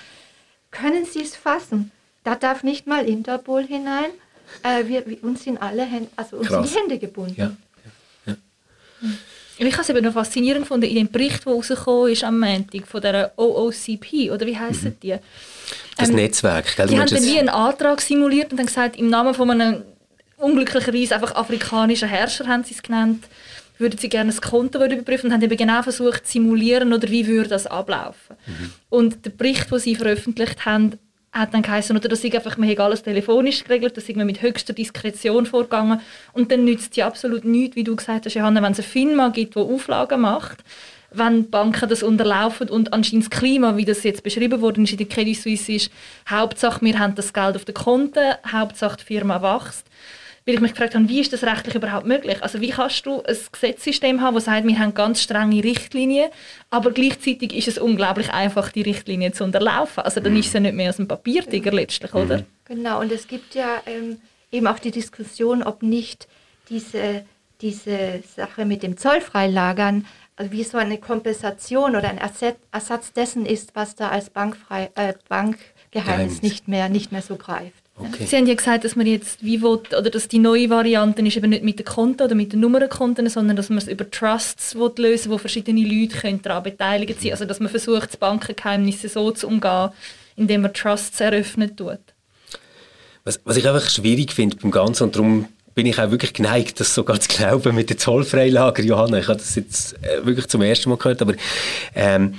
können 0.71 1.07
Sie 1.07 1.23
es 1.23 1.35
fassen? 1.35 1.93
Da 2.25 2.35
darf 2.35 2.63
nicht 2.63 2.87
mal 2.87 3.07
Interpol 3.07 3.65
hinein 3.65 4.11
äh, 4.63 4.87
wir, 4.87 5.07
wir, 5.07 5.23
uns 5.25 5.45
sind 5.45 5.61
alle 5.61 5.85
Hände, 5.85 6.09
also 6.17 6.37
uns 6.39 6.49
sind 6.49 6.65
die 6.65 6.75
Hände 6.75 6.99
gebunden. 6.99 7.35
Ja. 7.37 7.53
Ja. 8.27 8.37
Ja. 9.03 9.17
Ich 9.59 9.73
habe 9.73 9.83
es 9.83 9.89
eben 9.89 10.05
noch 10.05 10.13
faszinierend 10.13 10.65
gefunden, 10.65 10.87
in 10.87 10.97
dem 10.97 11.11
Bericht, 11.11 11.47
der 11.47 11.53
rausgekommen 11.53 12.13
ist 12.13 12.25
am 12.25 12.39
Montag, 12.39 12.87
von 12.87 13.01
der 13.01 13.33
OOCP, 13.37 14.31
oder 14.31 14.45
wie 14.47 14.59
heissen 14.59 14.91
mhm. 14.91 15.01
die? 15.03 15.17
Das 15.97 16.11
ähm, 16.11 16.17
Netzwerk, 16.17 16.77
gell? 16.77 16.89
Die 16.89 16.99
haben 16.99 17.09
dann 17.09 17.25
wie 17.25 17.39
einen 17.39 17.49
Antrag 17.49 18.01
simuliert 18.03 18.51
und 18.51 18.59
dann 18.59 18.67
gesagt, 18.67 18.97
im 18.97 19.09
Namen 19.09 19.35
von 19.35 19.51
einem 19.51 19.83
unglücklicherweise 20.37 21.15
einfach 21.15 21.35
afrikanischen 21.35 22.09
Herrscher, 22.09 22.47
haben 22.47 22.65
sie 22.65 22.75
es 22.75 22.83
genannt, 22.83 23.25
würden 23.79 23.99
sie 23.99 24.11
gerne 24.11 24.31
das 24.31 24.43
Konto 24.43 24.83
überprüfen 24.85 25.29
und 25.29 25.33
haben 25.33 25.43
eben 25.43 25.57
genau 25.57 25.83
versucht 25.83 26.27
zu 26.27 26.33
simulieren, 26.33 26.93
oder 26.93 27.09
wie 27.09 27.27
würde 27.27 27.49
das 27.49 27.67
ablaufen. 27.67 28.37
Mhm. 28.47 28.73
Und 28.91 29.25
der 29.25 29.31
Bericht, 29.31 29.71
den 29.71 29.79
sie 29.79 29.97
veröffentlicht 29.97 30.67
haben, 30.67 30.99
hat 31.37 31.55
dann 31.55 31.63
geheißen, 31.63 31.97
oder 31.97 32.09
das 32.09 32.25
ist 32.25 32.35
einfach, 32.35 32.57
man 32.57 32.69
hat 32.69 32.81
alles 32.81 33.03
telefonisch 33.03 33.65
geregelt, 33.65 33.97
das 33.97 34.09
ist 34.09 34.17
mit 34.17 34.43
höchster 34.43 34.73
Diskretion 34.73 35.47
vorgegangen. 35.47 36.01
Und 36.33 36.51
dann 36.51 36.65
nützt 36.65 36.93
es 36.93 36.97
ja 36.97 37.07
absolut 37.07 37.45
nichts, 37.45 37.77
wie 37.77 37.85
du 37.85 37.97
gesagt 37.97 38.27
hast, 38.27 38.35
Johanna, 38.35 38.63
wenn 38.63 38.73
es 38.73 38.79
eine 38.79 38.89
Firma 38.89 39.29
gibt, 39.29 39.55
die 39.55 39.61
Auflagen 39.61 40.21
macht, 40.21 40.59
wenn 41.13 41.51
Banken 41.51 41.89
das 41.89 42.03
unterlaufen 42.03 42.69
und 42.69 42.93
anscheinend 42.93 43.25
das 43.27 43.39
Klima, 43.39 43.77
wie 43.77 43.85
das 43.85 44.03
jetzt 44.03 44.23
beschrieben 44.23 44.61
worden 44.61 44.85
ist 44.85 44.93
in 44.93 44.99
der 44.99 45.09
Credit 45.09 45.37
Suisse, 45.37 45.73
ist, 45.73 45.91
Hauptsache 46.29 46.85
wir 46.85 46.99
haben 46.99 47.15
das 47.15 47.33
Geld 47.33 47.57
auf 47.57 47.65
den 47.65 47.75
Konten, 47.75 48.35
Hauptsache 48.51 48.99
die 48.99 49.05
Firma 49.05 49.41
wächst, 49.43 49.87
weil 50.47 50.55
ich 50.55 50.61
mich 50.61 50.73
gefragt 50.73 50.95
habe, 50.95 51.09
wie 51.09 51.21
ist 51.21 51.33
das 51.33 51.43
rechtlich 51.43 51.75
überhaupt 51.75 52.07
möglich? 52.07 52.41
Also 52.43 52.61
wie 52.61 52.71
kannst 52.71 53.05
du 53.05 53.21
ein 53.23 53.37
Gesetzessystem 53.51 54.21
haben, 54.21 54.37
das 54.37 54.45
sagt, 54.45 54.67
wir 54.67 54.79
haben 54.79 54.95
ganz 54.95 55.21
strenge 55.21 55.63
Richtlinien, 55.63 56.31
aber 56.71 56.93
gleichzeitig 56.93 57.55
ist 57.55 57.67
es 57.67 57.79
unglaublich 57.79 58.31
einfach, 58.31 58.71
die 58.71 58.83
Richtlinien 58.83 59.33
zu 59.33 59.43
unterlaufen. 59.43 60.05
Also 60.05 60.21
dann 60.21 60.37
ist 60.37 60.47
es 60.47 60.53
ja 60.53 60.61
nicht 60.61 60.75
mehr 60.75 60.89
als 60.89 61.01
ein 61.01 61.09
Papiertiger 61.09 61.73
letztlich, 61.73 62.15
oder? 62.15 62.45
Genau, 62.65 63.01
und 63.01 63.11
es 63.11 63.27
gibt 63.27 63.57
ja 63.57 63.83
ähm, 63.87 64.19
eben 64.53 64.69
auch 64.69 64.79
die 64.79 64.93
Diskussion, 64.93 65.65
ob 65.65 65.83
nicht 65.83 66.29
diese, 66.69 67.25
diese 67.61 68.23
Sache 68.37 68.65
mit 68.65 68.85
dem 68.85 68.97
Zollfreilagern 68.97 70.07
also 70.37 70.53
wie 70.53 70.65
so 70.65 70.77
eine 70.77 70.99
Kompensation 70.99 71.97
oder 71.97 72.11
ein 72.11 72.19
Ersatz 72.19 73.13
dessen 73.13 73.47
ist, 73.47 73.75
was 73.75 73.97
da 73.97 74.11
als 74.11 74.29
Bankfrei, 74.31 74.91
äh, 74.95 75.15
Bankgeheimnis 75.29 76.43
nicht 76.43 76.69
mehr, 76.69 76.91
nicht 76.91 77.11
mehr 77.11 77.23
so 77.23 77.37
greift. 77.37 77.86
Okay. 77.99 78.27
Sie 78.27 78.37
haben 78.37 78.47
ja 78.47 78.55
gesagt, 78.55 78.85
dass 78.85 78.95
man 78.95 79.07
jetzt 79.07 79.43
wie 79.43 79.63
will, 79.63 79.81
oder 79.99 80.11
dass 80.11 80.29
die 80.29 80.39
neue 80.39 80.69
Variante 80.69 81.23
ist 81.23 81.37
eben 81.37 81.49
nicht 81.49 81.65
mit 81.65 81.79
den 81.79 81.87
Konten 81.87 82.23
oder 82.23 82.35
mit 82.35 82.53
den 82.53 82.61
Nummernkonten, 82.61 83.27
sondern 83.31 83.57
dass 83.57 83.71
man 83.71 83.79
es 83.79 83.89
über 83.89 84.11
Trusts 84.11 84.75
will 84.75 84.93
lösen 84.99 85.33
wo 85.33 85.39
verschiedene 85.39 85.81
Leute 85.81 86.19
können 86.19 86.43
daran 86.43 86.63
beteiligt 86.63 87.21
sind. 87.21 87.33
Also 87.33 87.47
dass 87.47 87.59
man 87.59 87.71
versucht, 87.71 88.11
das 88.11 88.17
Bankengeheimnis 88.19 89.01
so 89.01 89.31
zu 89.31 89.47
umgehen, 89.47 89.91
indem 90.37 90.63
man 90.63 90.75
Trusts 90.75 91.21
eröffnen 91.21 91.75
tut. 91.75 91.99
Was, 93.25 93.41
was 93.45 93.57
ich 93.57 93.67
einfach 93.67 93.89
schwierig 93.89 94.33
finde 94.33 94.57
beim 94.57 94.71
Ganzen 94.71 95.05
und 95.05 95.17
darum 95.17 95.49
bin 95.75 95.87
ich 95.87 95.99
auch 95.99 96.11
wirklich 96.11 96.35
geneigt, 96.35 96.81
das 96.81 96.95
sogar 96.95 97.19
zu 97.21 97.29
glauben 97.29 97.75
mit 97.75 97.91
den 97.91 97.99
Zollfreilager, 97.99 98.83
Johanna. 98.83 99.19
Ich 99.19 99.29
habe 99.29 99.39
das 99.39 99.55
jetzt 99.55 99.95
äh, 100.03 100.25
wirklich 100.25 100.49
zum 100.49 100.63
ersten 100.63 100.91
Mal 100.91 100.97
gehört, 100.97 101.23
aber 101.23 101.35
ähm, 101.95 102.35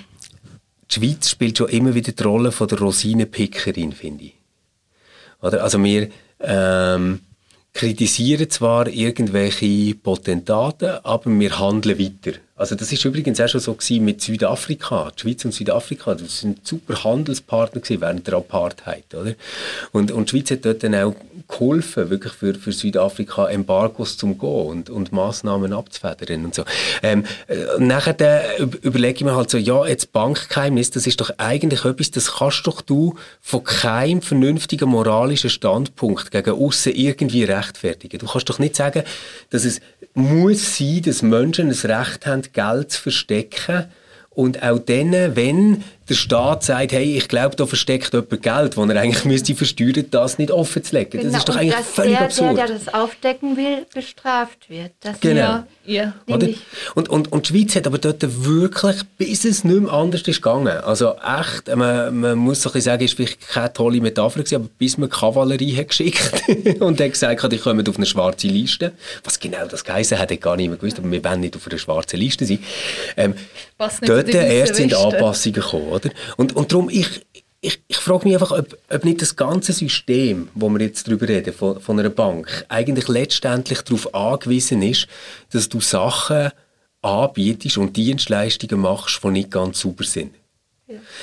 die 0.89 0.95
Schweiz 0.95 1.29
spielt 1.29 1.57
schon 1.57 1.69
immer 1.69 1.93
wieder 1.93 2.11
die 2.11 2.23
Rolle 2.23 2.51
von 2.51 2.67
der 2.67 2.79
Rosinenpickerin, 2.79 3.91
finde 3.91 4.25
ich. 4.25 4.36
Oder? 5.41 5.63
Also 5.63 5.83
wir 5.83 6.09
ähm, 6.39 7.19
kritisieren 7.73 8.49
zwar 8.49 8.87
irgendwelche 8.87 9.95
Potentaten, 9.95 10.99
aber 11.03 11.29
wir 11.39 11.59
handeln 11.59 11.99
weiter. 11.99 12.39
Also 12.57 12.75
das 12.75 12.91
ist 12.91 13.05
übrigens 13.05 13.39
auch 13.39 13.47
schon 13.47 13.61
so 13.61 13.73
gewesen 13.75 14.03
mit 14.03 14.21
Südafrika. 14.21 15.11
Die 15.15 15.21
Schweiz 15.21 15.45
und 15.45 15.53
Südafrika, 15.53 16.15
das 16.15 16.39
sind 16.39 16.67
super 16.67 17.03
Handelspartner 17.03 17.81
gewesen 17.81 18.01
während 18.01 18.25
der 18.25 18.33
Apartheid, 18.33 19.05
oder? 19.13 19.35
Und, 19.91 20.11
und 20.11 20.31
die 20.31 20.37
Schweiz 20.37 20.51
hat 20.51 20.65
dort 20.65 20.83
dann 20.83 20.95
auch 20.95 21.13
geholfen, 21.47 22.09
wirklich 22.09 22.33
für, 22.33 22.55
für 22.55 22.71
Südafrika 22.71 23.47
Embargos 23.47 24.17
zu 24.17 24.33
gehen 24.33 24.49
und, 24.49 24.89
und 24.89 25.11
Massnahmen 25.11 25.71
abzufedern 25.71 26.45
und 26.45 26.55
so. 26.55 26.63
Ähm, 27.03 27.25
äh, 27.47 27.55
nachher 27.77 28.19
äh, 28.19 28.63
überlege 28.81 29.17
ich 29.19 29.23
mir 29.23 29.35
halt 29.35 29.49
so, 29.49 29.57
ja, 29.57 29.85
jetzt 29.85 30.11
Bankgeheimnis, 30.11 30.91
das 30.91 31.07
ist 31.07 31.21
doch 31.21 31.31
eigentlich 31.37 31.85
etwas, 31.85 32.11
das 32.11 32.37
kannst 32.37 32.65
doch 32.65 32.81
du 32.81 33.15
von 33.39 33.63
keinem 33.63 34.21
vernünftigen 34.21 34.89
moralischen 34.89 35.49
Standpunkt 35.49 36.31
gegen 36.31 36.51
außen 36.51 36.93
irgendwie 36.93 37.43
rechtfertigen. 37.43 38.19
Du 38.19 38.25
kannst 38.25 38.49
doch 38.49 38.59
nicht 38.59 38.75
sagen, 38.75 39.03
dass 39.51 39.63
es 39.63 39.79
muss 40.13 40.77
sein, 40.77 41.03
dass 41.03 41.21
Menschen 41.21 41.69
ein 41.69 41.91
Recht 41.91 42.25
haben, 42.25 42.41
Geld 42.53 42.91
zu 42.91 43.03
verstecken. 43.03 43.85
Und 44.29 44.61
auch 44.61 44.79
dann, 44.79 45.35
wenn 45.35 45.83
der 46.09 46.15
Staat 46.15 46.63
sagt, 46.63 46.91
hey, 46.93 47.17
ich 47.17 47.27
glaube, 47.27 47.55
da 47.55 47.65
versteckt 47.65 48.13
jemand 48.13 48.41
Geld, 48.41 48.77
das 48.77 48.89
er 48.89 48.95
eigentlich 49.01 49.25
müsste 49.25 49.55
versteuern, 49.55 50.05
das 50.09 50.37
nicht 50.37 50.51
offen 50.51 50.83
zu 50.83 50.95
legen. 50.95 51.09
Genau, 51.11 51.23
das 51.25 51.37
ist 51.37 51.49
doch 51.49 51.55
eigentlich 51.55 51.75
völlig 51.75 52.17
der, 52.17 52.25
absurd. 52.25 52.57
Der, 52.57 52.67
der 52.67 52.77
das 52.77 52.93
aufdecken 52.93 53.57
will, 53.57 53.85
bestraft 53.93 54.69
wird. 54.69 54.91
Das 55.01 55.19
Genau. 55.19 55.63
Ja. 55.85 56.13
Oder? 56.27 56.49
Und, 56.95 57.07
und, 57.07 57.31
und 57.31 57.47
die 57.47 57.53
Schweiz 57.53 57.75
hat 57.75 57.87
aber 57.87 57.97
dort 57.97 58.21
wirklich, 58.43 58.97
bis 59.17 59.45
es 59.45 59.63
nicht 59.63 59.81
mehr 59.81 59.91
anders 59.91 60.21
ist 60.21 60.41
gegangen. 60.41 60.77
Also 60.79 61.13
echt, 61.15 61.73
man, 61.73 62.19
man 62.19 62.37
muss 62.37 62.61
so 62.61 62.69
ein 62.69 62.73
bisschen 62.73 62.91
sagen, 62.91 63.03
ist 63.05 63.15
vielleicht 63.15 63.47
keine 63.47 63.71
tolle 63.71 64.01
Metapher 64.01 64.39
gewesen, 64.39 64.55
aber 64.55 64.69
bis 64.77 64.97
man 64.97 65.09
Kavallerie 65.09 65.77
hat 65.77 65.87
geschickt 65.87 66.43
und 66.81 66.99
hat 66.99 67.11
gesagt, 67.11 67.51
die 67.51 67.57
kommen 67.57 67.87
auf 67.87 67.95
eine 67.95 68.05
schwarze 68.05 68.47
Liste. 68.47 68.91
Was 69.23 69.39
genau 69.39 69.65
das 69.65 69.83
geheißen 69.85 70.19
hat, 70.19 70.29
hat 70.29 70.41
gar 70.41 70.57
nicht 70.57 70.67
mehr 70.67 70.77
gewusst, 70.77 70.99
aber 70.99 71.09
wir 71.09 71.23
wollen 71.23 71.39
nicht 71.39 71.55
auf 71.55 71.65
einer 71.67 71.77
schwarzen 71.77 72.19
Liste 72.19 72.45
sein. 72.45 72.59
Ähm, 73.15 73.33
dort 74.01 74.29
erst 74.29 74.75
sind. 74.75 74.93
Anpassungen 74.93 75.61
gekommen, 75.61 75.96
oder? 75.97 76.09
Und, 76.37 76.55
und 76.55 76.71
darum, 76.71 76.89
ich, 76.89 77.25
ich, 77.61 77.81
ich 77.87 77.97
frage 77.97 78.25
mich 78.25 78.33
einfach, 78.35 78.51
ob, 78.51 78.77
ob 78.89 79.03
nicht 79.03 79.21
das 79.21 79.35
ganze 79.35 79.73
System, 79.73 80.49
wo 80.53 80.69
wir 80.69 80.79
jetzt 80.79 81.07
drüber 81.07 81.27
reden, 81.27 81.53
von, 81.53 81.79
von 81.79 81.99
einer 81.99 82.09
Bank, 82.09 82.65
eigentlich 82.69 83.07
letztendlich 83.07 83.81
darauf 83.81 84.13
angewiesen 84.13 84.81
ist, 84.81 85.07
dass 85.51 85.69
du 85.69 85.81
Sachen 85.81 86.51
anbietest 87.01 87.77
und 87.77 87.95
Dienstleistungen 87.95 88.81
machst, 88.81 89.19
die 89.23 89.27
nicht 89.29 89.51
ganz 89.51 89.79
sauber 89.79 90.03
sind. 90.03 90.33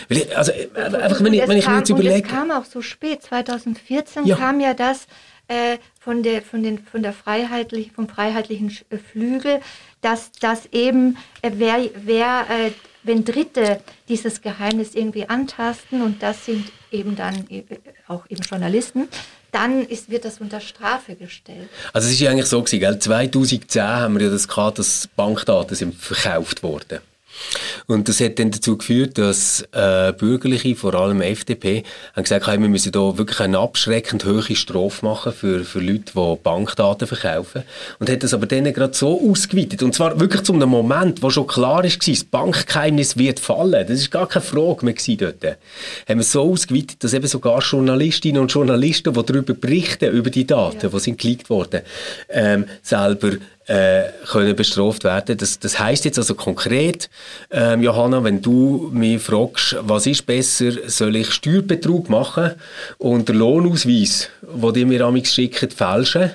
Weil 0.09 0.19
ich, 0.19 0.37
also, 0.37 0.53
äh, 0.53 0.69
einfach, 0.75 1.21
wenn 1.21 1.29
Und 1.29 1.33
ich, 1.35 1.49
wenn 1.49 1.57
ich 1.57 1.65
mir 1.65 1.73
kam, 1.73 1.79
jetzt 1.79 1.91
und 1.91 2.01
überlege... 2.01 2.27
es 2.27 2.33
kam 2.33 2.51
auch 2.51 2.65
so 2.65 2.83
spät, 2.83 3.23
2014 3.23 4.27
Ja. 4.27 4.37
kam 4.37 4.61
ja 4.61 4.75
das 4.75 5.07
äh, 5.49 5.79
von, 6.01 6.23
der, 6.23 6.43
von, 6.43 6.63
den, 6.63 6.79
von 6.85 7.03
der 7.03 7.13
Freiheitlich, 7.13 7.93
vom 7.93 8.09
freiheitlichen 8.09 8.77
äh, 8.91 8.99
Flügel, 8.99 9.61
dass, 10.01 10.33
dass 10.33 10.67
eben, 10.73 11.17
äh, 11.43 11.53
wer, 11.55 11.89
wer, 11.95 12.47
äh, 12.51 12.73
wenn 13.05 13.25
Dritte 13.25 13.81
dieses 14.09 14.43
Geheimnis 14.43 14.95
irgendwie 14.95 15.29
antasten, 15.29 16.03
und 16.03 16.23
das 16.23 16.45
sind 16.45 16.73
eben 16.91 17.15
dann 17.17 17.47
äh, 17.49 17.63
auch 18.09 18.29
eben 18.29 18.43
Journalisten, 18.43 19.09
dann 19.53 19.85
ist, 19.87 20.11
wird 20.11 20.25
das 20.25 20.41
unter 20.41 20.61
Strafe 20.61 21.15
gestellt. 21.15 21.69
Also 21.93 22.09
es 22.09 22.15
ist 22.15 22.21
ja 22.21 22.31
eigentlich 22.31 22.47
so 22.47 22.61
gewesen, 22.61 22.81
gell? 22.81 22.99
2010 22.99 23.83
haben 23.83 24.19
wir 24.19 24.27
ja 24.27 24.33
das 24.33 24.49
gehabt, 24.49 24.79
dass 24.81 25.09
Bankdaten 25.15 25.77
sind 25.77 25.95
verkauft 25.95 26.63
wurden. 26.63 27.01
Und 27.87 28.09
das 28.09 28.21
hat 28.21 28.39
dann 28.39 28.51
dazu 28.51 28.77
geführt, 28.79 29.19
dass 29.19 29.63
äh, 29.73 30.13
Bürgerliche, 30.13 30.75
vor 30.77 30.95
allem 30.95 31.21
FDP, 31.21 31.85
haben 32.15 32.23
gesagt, 32.23 32.47
hey, 32.47 32.61
wir 32.61 32.69
müssen 32.69 32.93
da 32.93 33.19
wirklich 33.19 33.41
eine 33.41 33.59
abschreckend 33.59 34.25
hohe 34.25 34.55
Strafe 34.55 35.05
machen 35.05 35.33
für, 35.33 35.65
für 35.65 35.81
Leute, 35.81 36.13
die 36.15 36.37
Bankdaten 36.43 37.07
verkaufen. 37.07 37.63
Und 37.99 38.11
hat 38.11 38.23
das 38.23 38.35
aber 38.35 38.47
dann 38.47 38.65
gerade 38.73 38.95
so 38.95 39.21
ausgeweitet. 39.31 39.83
Und 39.83 39.95
zwar 39.95 40.19
wirklich 40.19 40.43
zu 40.43 40.53
einem 40.53 40.69
Moment, 40.69 41.23
wo 41.23 41.31
schon 41.31 41.47
klar 41.47 41.85
ist, 41.85 42.07
das 42.07 42.25
Bankgeheimnis 42.25 43.17
wird 43.17 43.41
fallen. 43.41 43.87
Das 43.87 43.99
ist 43.99 44.11
gar 44.11 44.29
keine 44.29 44.45
Frage 44.45 44.85
mehr 44.85 44.95
dort. 45.19 45.59
Haben 46.09 46.19
wir 46.19 46.23
so 46.23 46.43
ausgeweitet, 46.51 47.03
dass 47.05 47.13
eben 47.13 47.27
sogar 47.27 47.61
Journalistinnen 47.61 48.41
und 48.41 48.53
Journalisten, 48.53 49.13
die 49.13 49.25
darüber 49.25 49.55
berichten, 49.55 50.13
über 50.13 50.31
die 50.31 50.47
Daten, 50.47 50.91
die 50.91 51.01
sind 51.01 51.21
geleakt 51.21 51.51
worden, 51.51 51.83
ähm, 52.29 52.67
selber 52.83 53.33
äh, 53.67 54.05
können 54.27 54.55
bestraft 54.55 55.05
werden. 55.05 55.37
Das, 55.37 55.59
das 55.59 55.79
heißt 55.79 56.05
jetzt 56.05 56.19
also 56.19 56.35
konkret, 56.35 57.09
ähm, 57.51 57.83
Johanna, 57.83 58.23
wenn 58.23 58.43
du 58.43 58.91
mich 58.93 59.23
fragst, 59.23 59.77
was 59.81 60.07
ist 60.07 60.27
besser, 60.27 60.73
soll 60.87 61.17
ich 61.17 61.31
Steuerbetrug 61.31 62.09
machen 62.09 62.53
und 62.99 63.29
den 63.29 63.37
Lohnausweis, 63.37 64.29
den 64.43 64.73
die 64.75 64.85
mir 64.85 65.03
amigs 65.03 65.35
schicken, 65.35 65.71
fälschen? 65.71 66.31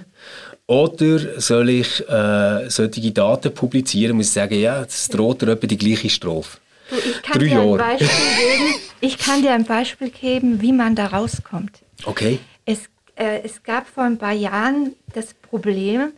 Oder 0.69 1.39
soll 1.41 1.69
ich 1.69 2.07
äh, 2.07 2.69
solche 2.69 3.11
Daten 3.11 3.51
publizieren, 3.53 4.17
muss 4.17 4.27
ich 4.27 4.33
sagen, 4.33 4.59
ja, 4.59 4.83
es 4.83 5.07
droht 5.07 5.41
dir 5.41 5.49
etwa 5.49 5.65
die 5.65 5.77
gleiche 5.77 6.09
Strafe. 6.09 6.59
Du, 6.89 6.95
ich, 6.95 7.21
kann 7.23 7.39
Drei 7.39 7.47
dir 7.47 7.59
ein. 7.59 7.77
Beispiel 7.77 8.07
geben, 8.07 8.75
ich 9.01 9.17
kann 9.17 9.41
dir 9.41 9.53
ein 9.53 9.65
Beispiel 9.65 10.09
geben, 10.09 10.61
wie 10.61 10.71
man 10.71 10.95
da 10.95 11.07
rauskommt. 11.07 11.79
Okay. 12.05 12.39
Es, 12.65 12.81
äh, 13.15 13.41
es 13.43 13.63
gab 13.63 13.87
vor 13.87 14.03
ein 14.03 14.19
paar 14.19 14.33
Jahren 14.33 14.93
das 15.13 15.33
Problem, 15.33 16.13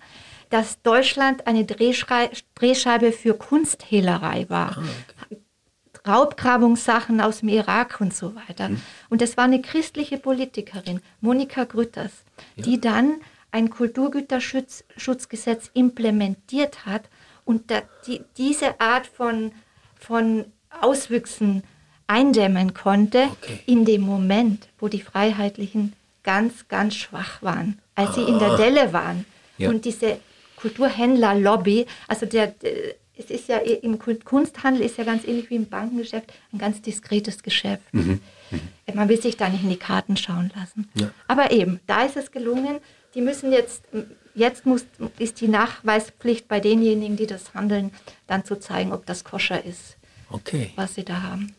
dass 0.51 0.81
Deutschland 0.83 1.47
eine 1.47 1.65
Drehscheibe 1.65 3.11
für 3.11 3.33
Kunsthehlerei 3.33 4.45
war. 4.49 4.77
Raubgrabungssachen 6.07 7.21
aus 7.21 7.39
dem 7.39 7.49
Irak 7.49 7.99
und 8.01 8.13
so 8.13 8.35
weiter. 8.35 8.69
Und 9.09 9.21
das 9.21 9.37
war 9.37 9.45
eine 9.45 9.61
christliche 9.61 10.17
Politikerin, 10.17 11.01
Monika 11.21 11.63
Grütters, 11.63 12.11
die 12.57 12.81
dann 12.81 13.15
ein 13.51 13.69
Kulturgüterschutzgesetz 13.69 15.69
implementiert 15.73 16.85
hat 16.85 17.03
und 17.45 17.69
da, 17.69 17.81
die, 18.07 18.21
diese 18.37 18.79
Art 18.79 19.07
von, 19.07 19.51
von 19.99 20.45
Auswüchsen 20.81 21.63
eindämmen 22.07 22.73
konnte 22.73 23.27
Okay. 23.41 23.59
in 23.65 23.85
dem 23.85 24.01
Moment, 24.01 24.67
wo 24.79 24.87
die 24.87 25.01
Freiheitlichen 25.01 25.93
ganz, 26.23 26.67
ganz 26.67 26.95
schwach 26.95 27.41
waren, 27.41 27.79
als 27.95 28.15
sie 28.15 28.23
in 28.23 28.39
der 28.39 28.57
Delle 28.57 28.93
waren. 28.93 29.25
Ja. 29.57 29.69
Und 29.69 29.85
diese 29.85 30.19
Kulturhändler-Lobby, 30.61 31.85
also 32.07 32.25
der, 32.25 32.47
der, 32.47 32.95
es 33.17 33.29
ist 33.29 33.47
ja 33.49 33.57
im 33.57 33.99
Kun- 33.99 34.23
Kunsthandel 34.23 34.81
ist 34.83 34.97
ja 34.97 35.03
ganz 35.03 35.25
ähnlich 35.25 35.49
wie 35.49 35.55
im 35.55 35.67
Bankengeschäft 35.69 36.31
ein 36.53 36.57
ganz 36.57 36.81
diskretes 36.81 37.43
Geschäft. 37.43 37.83
Äh, 37.93 38.93
Man 38.93 39.09
will 39.09 39.21
sich 39.21 39.37
da 39.37 39.49
nicht 39.49 39.63
in 39.63 39.69
die 39.69 39.77
Karten 39.77 40.17
schauen 40.17 40.51
lassen. 40.55 40.89
Ja. 40.95 41.11
Aber 41.27 41.51
eben, 41.51 41.79
da 41.87 42.03
ist 42.03 42.17
es 42.17 42.31
gelungen. 42.31 42.77
Die 43.13 43.21
müssen 43.21 43.51
jetzt, 43.51 43.83
jetzt 44.35 44.65
muss, 44.65 44.85
ist 45.19 45.41
die 45.41 45.47
Nachweispflicht 45.49 46.47
bei 46.47 46.59
denjenigen, 46.59 47.17
die 47.17 47.27
das 47.27 47.53
handeln, 47.53 47.91
dann 48.27 48.45
zu 48.45 48.55
zeigen, 48.59 48.93
ob 48.93 49.05
das 49.05 49.23
koscher 49.23 49.63
ist, 49.65 49.97
Okay, 50.29 50.71
was 50.77 50.95
sie 50.95 51.03
da 51.03 51.21
haben. 51.21 51.53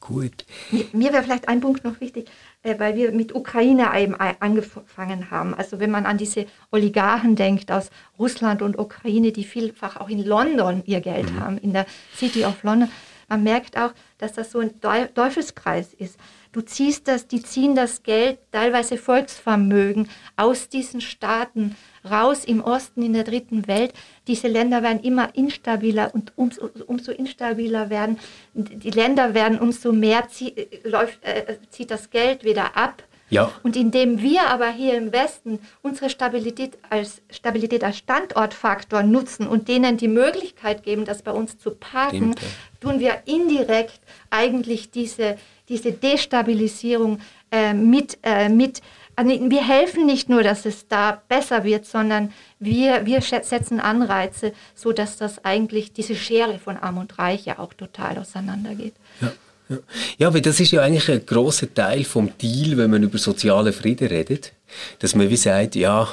gut. 0.00 0.44
Mir, 0.70 0.84
mir 0.92 1.12
wäre 1.14 1.22
vielleicht 1.24 1.48
ein 1.48 1.60
Punkt 1.60 1.82
noch 1.82 1.98
wichtig, 2.00 2.28
äh, 2.28 2.30
weil 2.78 2.96
wir 2.96 3.12
mit 3.12 3.34
Ukraine 3.34 3.88
eben 3.96 4.14
a- 4.18 4.34
angefangen 4.40 5.30
haben. 5.30 5.54
Also 5.54 5.78
wenn 5.78 5.90
man 5.90 6.06
an 6.06 6.18
diese 6.18 6.46
Oligarchen 6.72 7.36
denkt 7.36 7.70
aus 7.70 7.90
Russland 8.18 8.62
und 8.62 8.78
Ukraine, 8.78 9.32
die 9.32 9.44
vielfach 9.44 9.96
auch 9.96 10.08
in 10.08 10.24
London 10.24 10.82
ihr 10.86 11.00
Geld 11.00 11.32
haben, 11.38 11.58
in 11.58 11.72
der 11.72 11.86
City 12.16 12.44
of 12.44 12.62
London, 12.62 12.90
man 13.28 13.42
merkt 13.42 13.76
auch, 13.76 13.92
dass 14.18 14.34
das 14.34 14.52
so 14.52 14.60
ein 14.60 14.80
Teufelskreis 14.80 15.94
ist. 15.94 16.16
Du 16.52 16.60
ziehst 16.60 17.08
das, 17.08 17.26
die 17.26 17.42
ziehen 17.42 17.74
das 17.74 18.02
Geld, 18.04 18.38
teilweise 18.52 18.96
Volksvermögen 18.96 20.08
aus 20.36 20.68
diesen 20.68 21.00
Staaten 21.00 21.76
raus 22.08 22.44
im 22.44 22.62
Osten, 22.62 23.02
in 23.02 23.12
der 23.14 23.24
dritten 23.24 23.66
Welt. 23.66 23.92
Diese 24.26 24.48
Länder 24.48 24.82
werden 24.82 25.00
immer 25.00 25.34
instabiler 25.34 26.10
und 26.14 26.32
umso, 26.36 26.70
umso 26.86 27.12
instabiler 27.12 27.90
werden. 27.90 28.18
Die 28.54 28.90
Länder 28.90 29.34
werden, 29.34 29.58
umso 29.60 29.92
mehr 29.92 30.28
zieh, 30.28 30.54
läuft, 30.84 31.24
äh, 31.24 31.58
zieht 31.70 31.90
das 31.90 32.10
Geld 32.10 32.44
wieder 32.44 32.76
ab. 32.76 33.02
Ja. 33.28 33.50
Und 33.62 33.76
indem 33.76 34.22
wir 34.22 34.48
aber 34.48 34.70
hier 34.70 34.96
im 34.96 35.12
Westen 35.12 35.58
unsere 35.82 36.10
Stabilität 36.10 36.78
als, 36.90 37.22
Stabilität 37.30 37.82
als 37.82 37.98
Standortfaktor 37.98 39.02
nutzen 39.02 39.48
und 39.48 39.68
denen 39.68 39.96
die 39.96 40.08
Möglichkeit 40.08 40.84
geben, 40.84 41.04
das 41.04 41.22
bei 41.22 41.32
uns 41.32 41.58
zu 41.58 41.72
parken, 41.72 42.34
Stimmt, 42.34 42.40
ja. 42.40 42.48
tun 42.80 43.00
wir 43.00 43.22
indirekt 43.24 44.00
eigentlich 44.30 44.90
diese, 44.90 45.38
diese 45.68 45.90
Destabilisierung 45.90 47.18
äh, 47.50 47.74
mit, 47.74 48.18
äh, 48.22 48.48
mit 48.48 48.80
also 49.16 49.50
wir 49.50 49.66
helfen 49.66 50.06
nicht 50.06 50.28
nur, 50.28 50.42
dass 50.42 50.66
es 50.66 50.88
da 50.88 51.22
besser 51.28 51.64
wird, 51.64 51.86
sondern 51.86 52.32
wir, 52.58 53.06
wir 53.06 53.22
setzen 53.22 53.80
Anreize, 53.80 54.52
sodass 54.74 55.16
das 55.16 55.44
eigentlich 55.44 55.92
diese 55.92 56.14
Schere 56.14 56.58
von 56.58 56.76
Arm 56.76 56.98
und 56.98 57.18
Reich 57.18 57.46
ja 57.46 57.58
auch 57.58 57.72
total 57.72 58.18
auseinandergeht. 58.18 58.94
Ja. 59.20 59.32
Ja. 59.68 59.78
ja, 60.18 60.34
weil 60.34 60.42
das 60.42 60.60
ist 60.60 60.70
ja 60.70 60.82
eigentlich 60.82 61.10
ein 61.10 61.26
großer 61.26 61.72
Teil 61.74 62.04
vom 62.04 62.30
Deal, 62.38 62.76
wenn 62.76 62.90
man 62.90 63.02
über 63.02 63.18
sozialen 63.18 63.72
Frieden 63.72 64.06
redet, 64.06 64.52
dass 65.00 65.16
man 65.16 65.28
wie 65.28 65.36
sagt, 65.36 65.74
ja, 65.74 66.08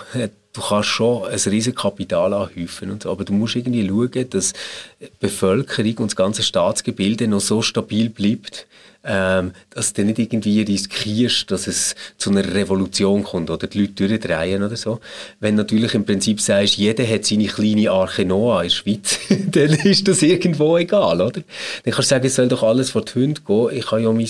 du 0.54 0.62
kannst 0.62 0.89
schon 0.89 1.26
ein 1.26 1.39
riesiges 1.39 1.76
Kapital 1.76 2.34
anhäufen, 2.34 2.91
und, 2.91 3.06
aber 3.06 3.26
du 3.26 3.34
musst 3.34 3.56
irgendwie 3.56 3.88
schauen, 3.88 4.30
dass 4.30 4.54
die 5.01 5.08
Bevölkerung 5.20 5.95
und 5.97 6.12
das 6.12 6.16
ganze 6.16 6.43
Staatsgebilde 6.43 7.28
noch 7.28 7.41
so 7.41 7.62
stabil 7.62 8.10
bleibt, 8.10 8.68
ähm, 9.06 9.51
dass 9.72 9.91
du 9.91 10.06
nicht 10.06 10.20
irgendwie 10.20 10.62
riskierst, 10.62 11.51
dass 11.51 11.68
es 11.68 11.95
zu 12.18 12.30
einer 12.30 12.54
Revolution 12.54 13.24
kommt 13.24 13.49
oder 13.49 13.68
die 13.68 13.82
Leute 13.82 14.08
durchdrehen 14.08 14.64
oder 14.64 14.78
so. 14.78 15.01
Wenn 15.41 15.56
natürlich 15.56 15.93
im 15.93 16.06
Prinzip 16.06 16.39
sagst, 16.39 16.78
jeder 16.78 17.06
hat 17.06 17.26
seine 17.26 17.47
kleine 17.47 17.91
Arche 17.91 18.24
Noah 18.24 18.64
in 18.64 18.70
der 18.70 18.76
Schweiz, 18.76 19.20
dann 19.30 19.72
ist 19.72 20.08
das 20.08 20.22
irgendwo 20.22 20.78
egal, 20.78 21.20
oder? 21.20 21.41
Dann 21.84 21.93
kannst 21.93 22.12
du 22.12 22.16
sagen, 22.16 22.26
es 22.26 22.36
soll 22.36 22.47
doch 22.47 22.64
alles 22.64 22.91
vor 22.91 23.04
die 23.04 23.16
Hunde 23.16 23.41
gehen. 23.41 23.70
Ich 23.74 23.91
habe 23.91 24.04
ja 24.04 24.12
mein 24.12 24.30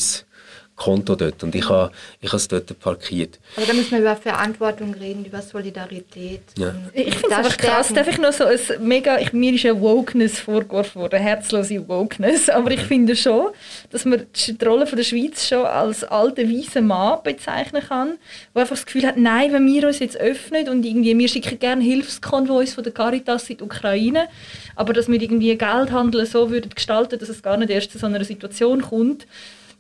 Konto 0.76 1.16
dort 1.16 1.44
und 1.44 1.54
ich 1.54 1.70
habe 1.70 1.92
ich 2.20 2.34
es 2.34 2.48
dort 2.48 2.78
parkiert. 2.80 3.40
Aber 3.56 3.66
da 3.66 3.74
müssen 3.74 3.92
wir 3.92 4.00
über 4.00 4.16
Verantwortung 4.16 4.94
reden, 4.96 5.24
über 5.24 5.42
Solidarität. 5.42 6.42
Ja. 6.58 6.74
Ich 6.94 7.16
finde 7.16 7.28
es 7.30 7.38
einfach 7.38 7.58
krass, 7.58 7.94
darf 7.94 8.08
ich 8.08 8.18
noch 8.18 8.34
so 8.34 8.46
ein 8.46 8.60
mega, 8.80 9.20
ich, 9.20 9.34
mir 9.34 9.54
ist 9.54 9.66
ein 9.66 9.80
Wokeness 9.80 10.40
vorgeworfen 10.40 11.02
worden, 11.02 11.20
herzlose 11.20 11.88
Wokeness, 11.88 12.50
aber 12.50 12.72
ich 12.72 12.82
finde 12.82 13.16
schon, 13.16 13.50
dass 13.92 14.06
man 14.06 14.26
die 14.34 14.66
Rolle 14.66 14.88
von 14.88 14.98
der 14.98 15.04
Schweiz 15.04 15.48
schon 15.48 15.66
als 15.66 16.04
alte 16.04 16.50
weiße 16.50 16.82
Mann 16.82 17.20
bezeichnen 17.24 17.84
kann, 17.88 18.18
der 18.56 18.64
einfach 18.64 18.76
das 18.76 18.86
Gefühl 18.86 19.06
hat, 19.06 19.18
nein, 19.18 19.54
wenn 19.54 19.68
wir 19.68 19.88
uns 19.88 20.00
jetzt 20.00 20.18
öffnen 20.18 20.70
und 20.70 20.84
irgendwie, 20.86 21.18
wir 21.18 21.28
schicken 21.28 21.60
gerne 21.60 21.84
Hilfskonvois 21.84 22.74
von 22.74 22.84
der 22.84 22.94
Caritas 22.94 23.50
in 23.50 23.58
die 23.58 23.64
Ukraine, 23.64 24.28
aber 24.76 24.94
dass 24.94 25.08
wir 25.08 25.22
irgendwie 25.22 25.56
Geldhandel 25.56 26.26
so 26.26 26.50
würden 26.50 26.72
gestalten, 26.74 27.20
dass 27.20 27.30
es 27.30 27.44
gar 27.44 27.58
nicht 27.58 27.70
erst 27.70 27.92
zu 27.92 28.00
so 28.00 28.08
einer 28.08 28.24
Situation 28.24 28.82
kommt, 28.82 29.28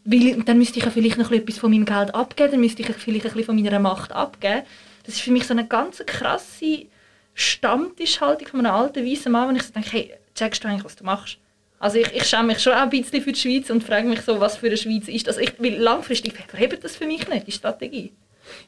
weil 0.05 0.43
dann 0.43 0.57
müsste 0.57 0.79
ich 0.79 0.85
ja 0.85 0.91
vielleicht 0.91 1.17
noch 1.17 1.31
etwas 1.31 1.57
von 1.57 1.71
meinem 1.71 1.85
Geld 1.85 2.13
abgeben, 2.13 2.51
dann 2.51 2.59
müsste 2.59 2.81
ich 2.81 2.89
vielleicht 2.89 3.23
bisschen 3.23 3.43
von 3.43 3.55
meiner 3.55 3.79
Macht 3.79 4.11
abgeben. 4.11 4.63
Das 5.05 5.15
ist 5.15 5.21
für 5.21 5.31
mich 5.31 5.47
so 5.47 5.53
eine 5.53 5.67
ganz 5.67 6.01
krasse 6.05 6.85
Stammtischhaltung 7.33 8.47
von 8.47 8.59
einem 8.65 8.75
alten 8.75 9.05
weißen 9.05 9.31
Mann, 9.31 9.49
wenn 9.49 9.55
ich 9.55 9.63
so 9.63 9.73
denke, 9.73 9.91
hey, 9.91 10.13
checkst 10.35 10.63
du 10.63 10.67
eigentlich, 10.67 10.85
was 10.85 10.95
du 10.95 11.03
machst? 11.03 11.37
Also 11.79 11.97
ich, 11.97 12.13
ich 12.13 12.23
schäme 12.23 12.43
mich 12.43 12.59
schon 12.59 12.73
auch 12.73 12.83
ein 12.83 12.89
bisschen 12.89 13.21
für 13.21 13.33
die 13.33 13.39
Schweiz 13.39 13.69
und 13.69 13.83
frage 13.83 14.07
mich 14.07 14.21
so, 14.21 14.39
was 14.39 14.57
für 14.57 14.67
eine 14.67 14.77
Schweiz 14.77 15.07
ist 15.07 15.27
das? 15.27 15.37
Ich, 15.37 15.53
weil 15.59 15.75
langfristig 15.75 16.33
verhebt 16.47 16.83
das 16.83 16.95
für 16.95 17.05
mich 17.05 17.27
nicht, 17.27 17.47
die 17.47 17.51
Strategie. 17.51 18.13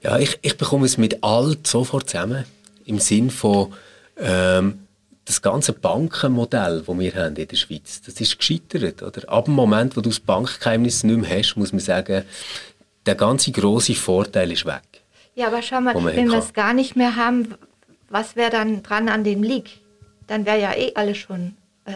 Ja, 0.01 0.17
ich, 0.19 0.37
ich 0.41 0.57
bekomme 0.57 0.85
es 0.85 0.97
mit 0.97 1.23
alt 1.23 1.65
sofort 1.65 2.09
zusammen. 2.09 2.45
Im 2.85 2.99
Sinn 2.99 3.29
von, 3.29 3.73
ähm, 4.17 4.84
das 5.25 5.41
ganze 5.41 5.73
Bankenmodell, 5.73 6.83
das 6.85 6.99
wir 6.99 7.13
haben 7.15 7.35
in 7.35 7.47
der 7.47 7.55
Schweiz, 7.55 8.01
das 8.05 8.21
ist 8.21 8.37
gescheitert. 8.37 9.01
Oder? 9.01 9.27
Ab 9.27 9.45
dem 9.45 9.55
Moment, 9.55 9.97
wo 9.97 10.01
du 10.01 10.09
das 10.09 10.19
Bankgeheimnis 10.19 11.03
nicht 11.03 11.19
mehr 11.19 11.39
hast, 11.39 11.55
muss 11.55 11.71
man 11.71 11.79
sagen, 11.79 12.23
der 13.05 13.15
ganze 13.15 13.51
große 13.51 13.95
Vorteil 13.95 14.51
ist 14.51 14.65
weg. 14.65 14.83
Ja, 15.33 15.47
aber 15.47 15.61
schau 15.61 15.81
mal, 15.81 15.95
wenn 15.95 16.31
wir 16.31 16.37
es 16.37 16.53
gar 16.53 16.73
nicht 16.73 16.95
mehr 16.95 17.15
haben, 17.15 17.55
was 18.09 18.35
wäre 18.35 18.51
dann 18.51 18.83
dran 18.83 19.09
an 19.09 19.23
dem 19.23 19.43
Lieg? 19.43 19.79
Dann 20.27 20.45
wäre 20.45 20.61
ja 20.61 20.73
eh 20.73 20.93
alles 20.95 21.17
schon 21.17 21.55
äh, 21.85 21.91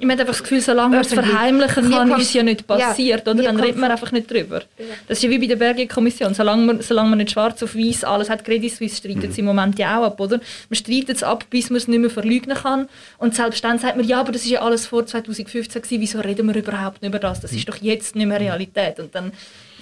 ich 0.00 0.08
habe 0.08 0.12
einfach 0.12 0.32
das 0.32 0.42
Gefühl, 0.42 0.62
solange 0.62 0.96
man 0.96 1.04
es 1.04 1.12
verheimlichen 1.12 1.90
kann, 1.90 2.10
ist 2.12 2.28
es 2.28 2.32
ja 2.32 2.42
nicht 2.42 2.66
passiert. 2.66 3.26
Ja, 3.26 3.32
oder? 3.32 3.42
Dann 3.42 3.60
redet 3.60 3.76
man 3.76 3.90
einfach 3.90 4.10
nicht 4.12 4.30
drüber. 4.30 4.62
Ja. 4.78 4.86
Das 5.06 5.18
ist 5.18 5.24
ja 5.24 5.28
wie 5.28 5.38
bei 5.38 5.46
der 5.46 5.56
Berge-Kommission. 5.56 6.32
Solange 6.32 6.64
man, 6.64 6.80
solange 6.80 7.10
man 7.10 7.18
nicht 7.18 7.32
schwarz 7.32 7.62
auf 7.62 7.76
weiß 7.76 8.04
alles 8.04 8.30
hat, 8.30 8.42
Credit 8.42 8.72
Suisse 8.72 8.96
streitet 8.96 9.24
mhm. 9.24 9.30
es 9.30 9.38
im 9.38 9.44
Moment 9.44 9.78
ja 9.78 9.98
auch 9.98 10.04
ab. 10.04 10.18
Oder? 10.18 10.40
Man 10.70 10.76
streitet 10.76 11.16
es 11.16 11.22
ab, 11.22 11.44
bis 11.50 11.68
man 11.68 11.76
es 11.76 11.86
nicht 11.86 11.98
mehr 11.98 12.08
verleugnen 12.08 12.56
kann. 12.56 12.88
Und 13.18 13.34
selbst 13.34 13.62
dann 13.62 13.78
sagt 13.78 13.96
man, 13.98 14.06
ja, 14.06 14.20
aber 14.20 14.32
das 14.32 14.42
ist 14.42 14.50
ja 14.50 14.62
alles 14.62 14.86
vor 14.86 15.04
2015 15.04 15.82
gewesen. 15.82 16.00
Wieso 16.00 16.20
reden 16.20 16.46
wir 16.46 16.56
überhaupt 16.56 17.02
nicht 17.02 17.10
über 17.10 17.18
das? 17.18 17.40
Das 17.40 17.52
ist 17.52 17.68
doch 17.68 17.76
jetzt 17.76 18.16
nicht 18.16 18.26
mehr 18.26 18.40
Realität. 18.40 19.00
Und 19.00 19.14
dann, 19.14 19.32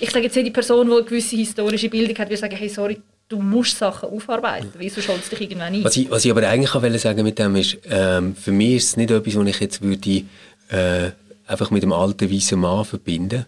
ich 0.00 0.10
sage 0.10 0.24
jetzt 0.24 0.34
jede 0.34 0.50
Person, 0.50 0.88
die 0.88 0.94
eine 0.94 1.04
gewisse 1.04 1.36
historische 1.36 1.88
Bildung 1.88 2.18
hat, 2.18 2.28
würde 2.28 2.38
sagen, 2.38 2.56
hey, 2.56 2.68
sorry, 2.68 3.00
du 3.29 3.41
musst 3.41 3.79
Sachen 3.79 4.09
aufarbeiten, 4.09 4.72
weil 4.79 4.91
sonst 4.91 5.09
holst 5.09 5.33
dich 5.33 5.41
irgendwann 5.43 5.74
ein. 5.74 5.85
Was 5.85 5.97
ich, 5.97 6.11
was 6.11 6.24
ich 6.24 6.31
aber 6.31 6.47
eigentlich 6.49 6.74
auch 6.74 6.99
sagen 6.99 7.22
mit 7.22 7.39
dem 7.39 7.57
ist, 7.57 7.79
ähm, 7.85 8.35
für 8.35 8.53
mich 8.53 8.76
ist 8.76 8.89
es 8.89 8.97
nicht 8.97 9.11
etwas, 9.11 9.37
was 9.37 9.47
ich 9.47 9.61
jetzt 9.61 9.83
würde, 9.83 10.24
äh, 10.68 11.11
einfach 11.47 11.70
mit 11.70 11.83
dem 11.83 11.93
alten 11.93 12.31
weißen 12.31 12.59
Mann 12.59 12.85
verbinden 12.85 13.47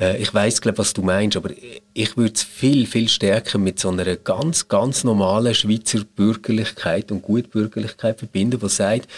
äh, 0.00 0.16
ich 0.16 0.32
weiß 0.32 0.60
glaube 0.60 0.78
was 0.78 0.92
du 0.92 1.02
meinst, 1.02 1.36
aber 1.36 1.50
ich 1.92 2.16
würde 2.16 2.34
es 2.34 2.42
viel, 2.42 2.86
viel 2.86 3.08
stärker 3.08 3.58
mit 3.58 3.78
so 3.78 3.90
einer 3.90 4.16
ganz, 4.16 4.68
ganz 4.68 5.04
normalen 5.04 5.54
Schweizer 5.54 6.00
Bürgerlichkeit 6.16 7.12
und 7.12 7.22
Gutbürgerlichkeit 7.22 8.18
verbinden, 8.18 8.58
die 8.60 8.68
sagt, 8.68 9.08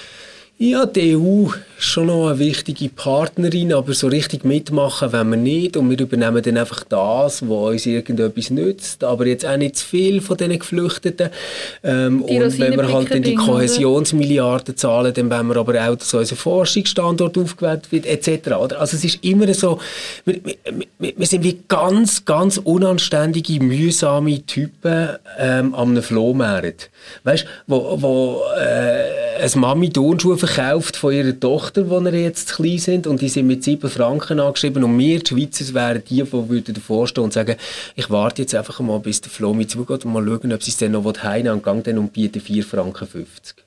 ja, 0.63 0.87
die 0.87 1.17
EU 1.17 1.49
ist 1.77 1.85
schon 1.85 2.07
noch 2.07 2.29
eine 2.29 2.39
wichtige 2.39 2.89
Partnerin, 2.89 3.73
aber 3.73 3.95
so 3.95 4.07
richtig 4.07 4.45
mitmachen 4.45 5.13
wenn 5.13 5.31
wir 5.31 5.37
nicht. 5.37 5.77
Und 5.77 5.91
wir 5.91 5.99
übernehmen 5.99 6.41
dann 6.41 6.57
einfach 6.57 6.85
das, 6.85 7.43
was 7.43 7.71
uns 7.73 7.87
irgendetwas 7.87 8.51
nützt. 8.51 9.03
Aber 9.03 9.27
jetzt 9.27 9.45
auch 9.45 9.57
nicht 9.57 9.77
zu 9.77 9.87
viel 9.87 10.21
von 10.21 10.37
diesen 10.37 10.61
Geflüchteten. 10.61 11.31
Ähm, 11.83 12.23
und 12.23 12.59
wenn 12.61 12.77
wir 12.77 12.93
halt 12.93 13.13
dann 13.13 13.23
die 13.23 13.35
Kohäsionsmilliarden 13.35 14.77
zahlen, 14.77 15.13
dann 15.13 15.31
wollen 15.31 15.49
wir 15.49 15.57
aber 15.57 15.89
auch, 15.89 15.97
dass 15.97 16.15
unser 16.15 16.37
Forschungsstandort 16.37 17.37
aufgewählt 17.37 17.91
wird, 17.91 18.07
etc. 18.07 18.53
Also 18.53 18.97
es 18.97 19.05
ist 19.05 19.25
immer 19.25 19.53
so, 19.55 19.81
wir, 20.25 20.41
wir, 20.45 21.13
wir 21.17 21.27
sind 21.27 21.43
wie 21.43 21.59
ganz, 21.67 22.25
ganz 22.25 22.59
unanständige, 22.59 23.61
mühsame 23.61 24.47
Typen 24.47 25.09
ähm, 25.39 25.75
am 25.75 26.01
Flohmarkt. 26.01 26.91
Weißt 27.25 27.45
du, 27.45 27.49
wo, 27.67 28.01
wo 28.01 28.43
äh, 28.61 29.22
eine 29.43 29.61
Mami 29.61 29.91
Turnschuhe 29.91 30.39
verkauft 30.39 30.97
von 30.97 31.13
ihrer 31.13 31.39
Tochter, 31.39 31.91
wo 31.91 31.99
er 31.99 32.15
jetzt 32.15 32.55
klein 32.55 32.79
sind, 32.79 33.07
und 33.09 33.21
die 33.21 33.29
sind 33.29 33.49
mit 33.49 33.65
sieben 33.65 33.91
Franken 33.91 34.39
angeschrieben. 34.39 34.85
Und 34.85 34.97
wir, 34.97 35.19
die 35.19 35.27
Schweizer, 35.27 35.75
wären 35.75 36.03
die, 36.09 36.23
die 36.23 36.33
würden 36.33 36.75
davor 36.75 37.09
stehen 37.09 37.25
und 37.25 37.33
sagen, 37.33 37.57
ich 37.97 38.09
warte 38.09 38.43
jetzt 38.43 38.55
einfach 38.55 38.79
mal, 38.81 39.01
bis 39.01 39.21
der 39.21 39.33
Flo 39.33 39.53
mit 39.53 39.71
zugeht 39.71 40.05
und 40.05 40.13
mal 40.13 40.25
schauen, 40.25 40.53
ob 40.53 40.63
sie 40.63 40.71
es 40.71 40.77
dann 40.77 40.93
noch 40.93 41.05
heimnehmen 41.23 41.57
und 41.57 41.65
gang 41.65 41.83
dann 41.83 41.99
und 41.99 42.13
bieten 42.13 42.41
4 42.41 42.63
Franken 42.63 43.07
50. 43.07 43.62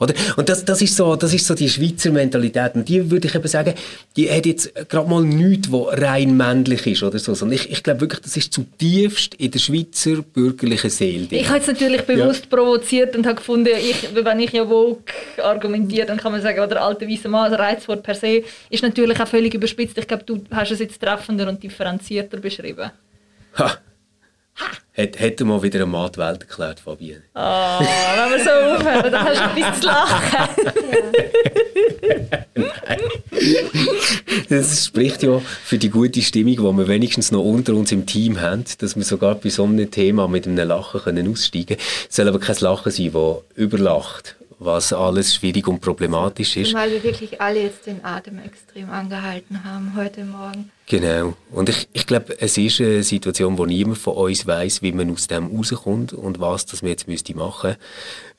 Oder? 0.00 0.14
Und 0.36 0.48
das, 0.48 0.64
das, 0.64 0.82
ist 0.82 0.96
so, 0.96 1.16
das 1.16 1.32
ist 1.34 1.46
so 1.46 1.54
die 1.54 1.68
Schweizer 1.68 2.10
Mentalität. 2.10 2.74
Und 2.74 2.88
die 2.88 3.10
würde 3.10 3.28
ich 3.28 3.34
eben 3.34 3.48
sagen, 3.48 3.74
die 4.16 4.30
hat 4.30 4.46
jetzt 4.46 4.72
gerade 4.88 5.08
mal 5.08 5.22
nichts, 5.22 5.70
was 5.70 6.00
rein 6.00 6.36
männlich 6.36 6.86
ist 6.86 7.02
oder 7.02 7.18
so. 7.18 7.34
Ich, 7.50 7.70
ich 7.70 7.82
glaube 7.82 8.02
wirklich, 8.02 8.20
das 8.20 8.36
ist 8.36 8.52
zutiefst 8.52 9.34
in 9.34 9.50
der 9.50 9.58
Schweizer 9.58 10.22
bürgerlichen 10.22 10.90
Seele. 10.90 11.26
Ich 11.30 11.48
habe 11.48 11.58
jetzt 11.58 11.68
natürlich 11.68 12.02
bewusst 12.02 12.46
ja. 12.50 12.56
provoziert 12.56 13.16
und 13.16 13.26
habe 13.26 13.36
gefunden, 13.36 13.74
ich, 13.78 14.08
wenn 14.14 14.40
ich 14.40 14.52
ja 14.52 14.66
Vogue 14.66 15.02
argumentiere, 15.42 16.06
dann 16.06 16.18
kann 16.18 16.32
man 16.32 16.42
sagen, 16.42 16.68
der 16.68 16.82
alte 16.82 17.08
weiße 17.08 17.28
Mann, 17.28 17.50
das 17.50 17.58
Reizwort 17.60 18.02
per 18.02 18.14
se, 18.14 18.42
ist 18.70 18.82
natürlich 18.82 19.20
auch 19.20 19.28
völlig 19.28 19.54
überspitzt. 19.54 19.98
Ich 19.98 20.06
glaube, 20.06 20.24
du 20.24 20.42
hast 20.50 20.70
es 20.70 20.78
jetzt 20.78 21.00
treffender 21.00 21.48
und 21.48 21.62
differenzierter 21.62 22.38
beschrieben. 22.38 22.90
Ha. 23.56 23.78
Hat, 24.96 25.20
hätte 25.20 25.44
mal 25.44 25.62
wieder 25.62 25.78
eine 25.78 25.86
Mann 25.86 26.10
die 26.12 26.18
Welt 26.18 26.40
erklärt, 26.42 26.80
Fabienne. 26.80 27.22
Oh, 27.34 27.38
wenn 27.40 28.30
wir 28.30 28.44
so 28.44 28.50
aufhören, 28.50 29.12
dann 29.12 29.24
hast 29.24 29.40
du 29.40 29.60
etwas 29.60 29.80
zu 29.80 29.86
lachen. 29.86 30.48
Nein. 32.54 32.98
Das 34.48 34.86
spricht 34.86 35.22
ja 35.22 35.40
für 35.64 35.78
die 35.78 35.90
gute 35.90 36.20
Stimmung, 36.22 36.52
die 36.54 36.78
wir 36.78 36.88
wenigstens 36.88 37.30
noch 37.30 37.44
unter 37.44 37.74
uns 37.74 37.92
im 37.92 38.06
Team 38.06 38.40
haben, 38.40 38.64
dass 38.78 38.96
wir 38.96 39.04
sogar 39.04 39.36
bei 39.36 39.50
so 39.50 39.64
einem 39.64 39.90
Thema 39.90 40.26
mit 40.26 40.46
einem 40.46 40.66
Lachen 40.68 41.00
können 41.00 41.30
aussteigen 41.30 41.76
können. 41.76 41.80
Es 42.08 42.16
soll 42.16 42.28
aber 42.28 42.40
kein 42.40 42.56
Lachen 42.60 42.90
sein, 42.90 43.12
das 43.12 43.36
überlacht 43.54 44.34
was 44.58 44.92
alles 44.92 45.34
schwierig 45.34 45.68
und 45.68 45.80
problematisch 45.80 46.56
ist. 46.56 46.74
Weil 46.74 46.90
wir 46.90 47.02
wirklich 47.02 47.40
alle 47.40 47.62
jetzt 47.62 47.86
den 47.86 48.04
Atem 48.04 48.38
extrem 48.40 48.90
angehalten 48.90 49.62
haben 49.64 49.94
heute 49.96 50.24
Morgen. 50.24 50.70
Genau. 50.86 51.34
Und 51.50 51.68
ich, 51.68 51.88
ich 51.92 52.06
glaube, 52.06 52.40
es 52.40 52.58
ist 52.58 52.80
eine 52.80 53.02
Situation, 53.02 53.56
wo 53.56 53.66
niemand 53.66 53.98
von 53.98 54.14
uns 54.14 54.46
weiß, 54.46 54.82
wie 54.82 54.92
man 54.92 55.12
aus 55.12 55.28
dem 55.28 55.46
rauskommt 55.46 56.12
und 56.12 56.40
was 56.40 56.66
das 56.66 56.82
wir 56.82 56.90
jetzt 56.90 57.06
müsste 57.06 57.36
machen. 57.36 57.76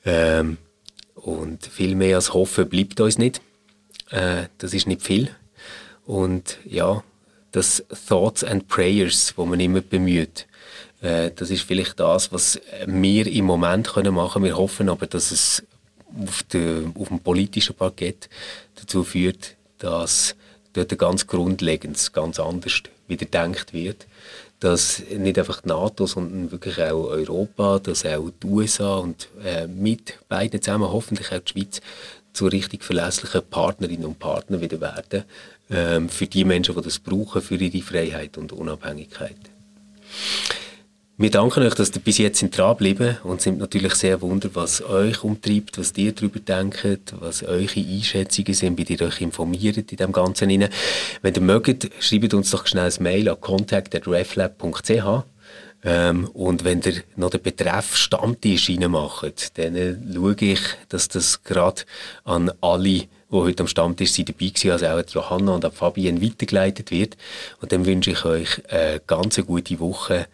Ähm, 0.04 0.58
und 1.14 1.66
viel 1.66 1.94
mehr 1.94 2.16
als 2.16 2.34
hoffen 2.34 2.68
bleibt 2.68 3.00
uns 3.00 3.18
nicht. 3.18 3.40
Äh, 4.10 4.44
das 4.58 4.74
ist 4.74 4.86
nicht 4.86 5.02
viel. 5.02 5.30
Und 6.04 6.58
ja, 6.64 7.02
das 7.52 7.84
Thoughts 8.08 8.44
and 8.44 8.68
Prayers, 8.68 9.34
wo 9.36 9.46
man 9.46 9.60
immer 9.60 9.80
bemüht, 9.80 10.46
äh, 11.00 11.30
das 11.34 11.50
ist 11.50 11.62
vielleicht 11.62 12.00
das, 12.00 12.32
was 12.32 12.60
wir 12.86 13.26
im 13.26 13.44
Moment 13.44 13.88
können 13.88 14.14
machen. 14.14 14.44
Wir 14.44 14.56
hoffen 14.56 14.88
aber, 14.88 15.06
dass 15.06 15.30
es 15.30 15.62
auf, 16.26 16.42
der, 16.44 16.82
auf 16.94 17.08
dem 17.08 17.20
politischen 17.20 17.74
Parkett 17.74 18.28
dazu 18.76 19.04
führt, 19.04 19.56
dass 19.78 20.34
dort 20.72 20.96
ganz 20.98 21.26
grundlegend, 21.26 22.12
ganz 22.12 22.38
anders 22.38 22.82
wieder 23.08 23.26
gedacht 23.26 23.72
wird. 23.72 24.06
Dass 24.60 25.02
nicht 25.08 25.38
einfach 25.38 25.62
die 25.62 25.68
NATO, 25.68 26.06
sondern 26.06 26.52
wirklich 26.52 26.78
auch 26.78 27.08
Europa, 27.08 27.78
dass 27.78 28.04
auch 28.04 28.30
die 28.42 28.46
USA 28.46 28.96
und 28.96 29.28
äh, 29.42 29.66
mit 29.66 30.18
beiden 30.28 30.60
zusammen 30.60 30.90
hoffentlich 30.90 31.32
auch 31.32 31.38
die 31.38 31.52
Schweiz 31.52 31.80
zu 32.32 32.46
richtig 32.46 32.84
verlässlichen 32.84 33.42
Partnerinnen 33.48 34.04
und 34.04 34.18
Partnern 34.18 34.60
wieder 34.60 34.80
werden, 34.80 35.24
ähm, 35.70 36.08
für 36.08 36.26
die 36.26 36.44
Menschen, 36.44 36.74
die 36.74 36.82
das 36.82 36.98
brauchen, 36.98 37.42
für 37.42 37.56
ihre 37.56 37.82
Freiheit 37.82 38.36
und 38.36 38.52
Unabhängigkeit. 38.52 39.38
Wir 41.20 41.30
danken 41.30 41.64
euch, 41.64 41.74
dass 41.74 41.94
ihr 41.94 42.00
bis 42.00 42.16
jetzt 42.16 42.42
dran 42.56 42.78
bleiben 42.78 43.18
und 43.24 43.42
sind 43.42 43.58
natürlich 43.58 43.94
sehr 43.94 44.22
wunder, 44.22 44.48
was 44.54 44.82
euch 44.82 45.22
umtreibt, 45.22 45.76
was 45.76 45.92
ihr 45.96 46.12
darüber 46.12 46.40
denkt, 46.40 47.12
was 47.20 47.42
eure 47.42 47.78
Einschätzungen 47.78 48.54
sind, 48.54 48.78
wie 48.78 48.90
ihr 48.90 49.02
euch 49.02 49.20
informiert 49.20 49.76
in 49.76 49.98
dem 49.98 50.12
Ganzen. 50.12 50.48
Wenn 50.48 51.34
ihr 51.34 51.40
mögt, 51.42 51.90
schreibt 52.00 52.32
uns 52.32 52.50
doch 52.52 52.66
schnell 52.66 52.90
ein 52.90 53.02
Mail 53.02 53.28
an 53.28 53.38
contact.reflab.ch 53.38 55.24
ähm, 55.84 56.26
und 56.32 56.64
wenn 56.64 56.80
ihr 56.80 57.02
noch 57.16 57.28
den 57.28 57.42
Betreff 57.42 57.96
Stammtisch 57.96 58.70
reinmacht, 58.70 59.58
dann 59.58 60.12
schaue 60.14 60.36
ich, 60.40 60.60
dass 60.88 61.08
das 61.08 61.44
gerade 61.44 61.82
an 62.24 62.50
alle 62.62 62.82
die 62.82 63.08
heute 63.30 63.62
am 63.62 63.68
Stammtisch 63.68 64.12
sind, 64.12 64.30
dabei 64.30 64.52
waren, 64.64 64.72
also 64.72 65.20
auch 65.20 65.30
an 65.32 65.40
Johanna 65.40 65.54
und 65.56 65.64
an 65.66 65.72
Fabienne 65.72 66.22
weitergeleitet 66.22 66.90
wird. 66.90 67.18
Und 67.60 67.72
dann 67.72 67.84
wünsche 67.84 68.12
ich 68.12 68.24
euch 68.24 68.62
eine 68.70 69.00
ganz 69.06 69.36
gute 69.46 69.78
Woche 69.80 70.26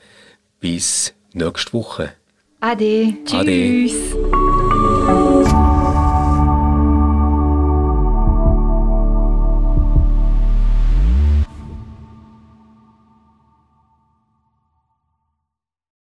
bis 0.61 1.15
nächste 1.33 1.73
Woche. 1.73 2.13
Ade. 2.61 3.15
Ade. 3.33 3.87
Tschüss. 3.87 4.17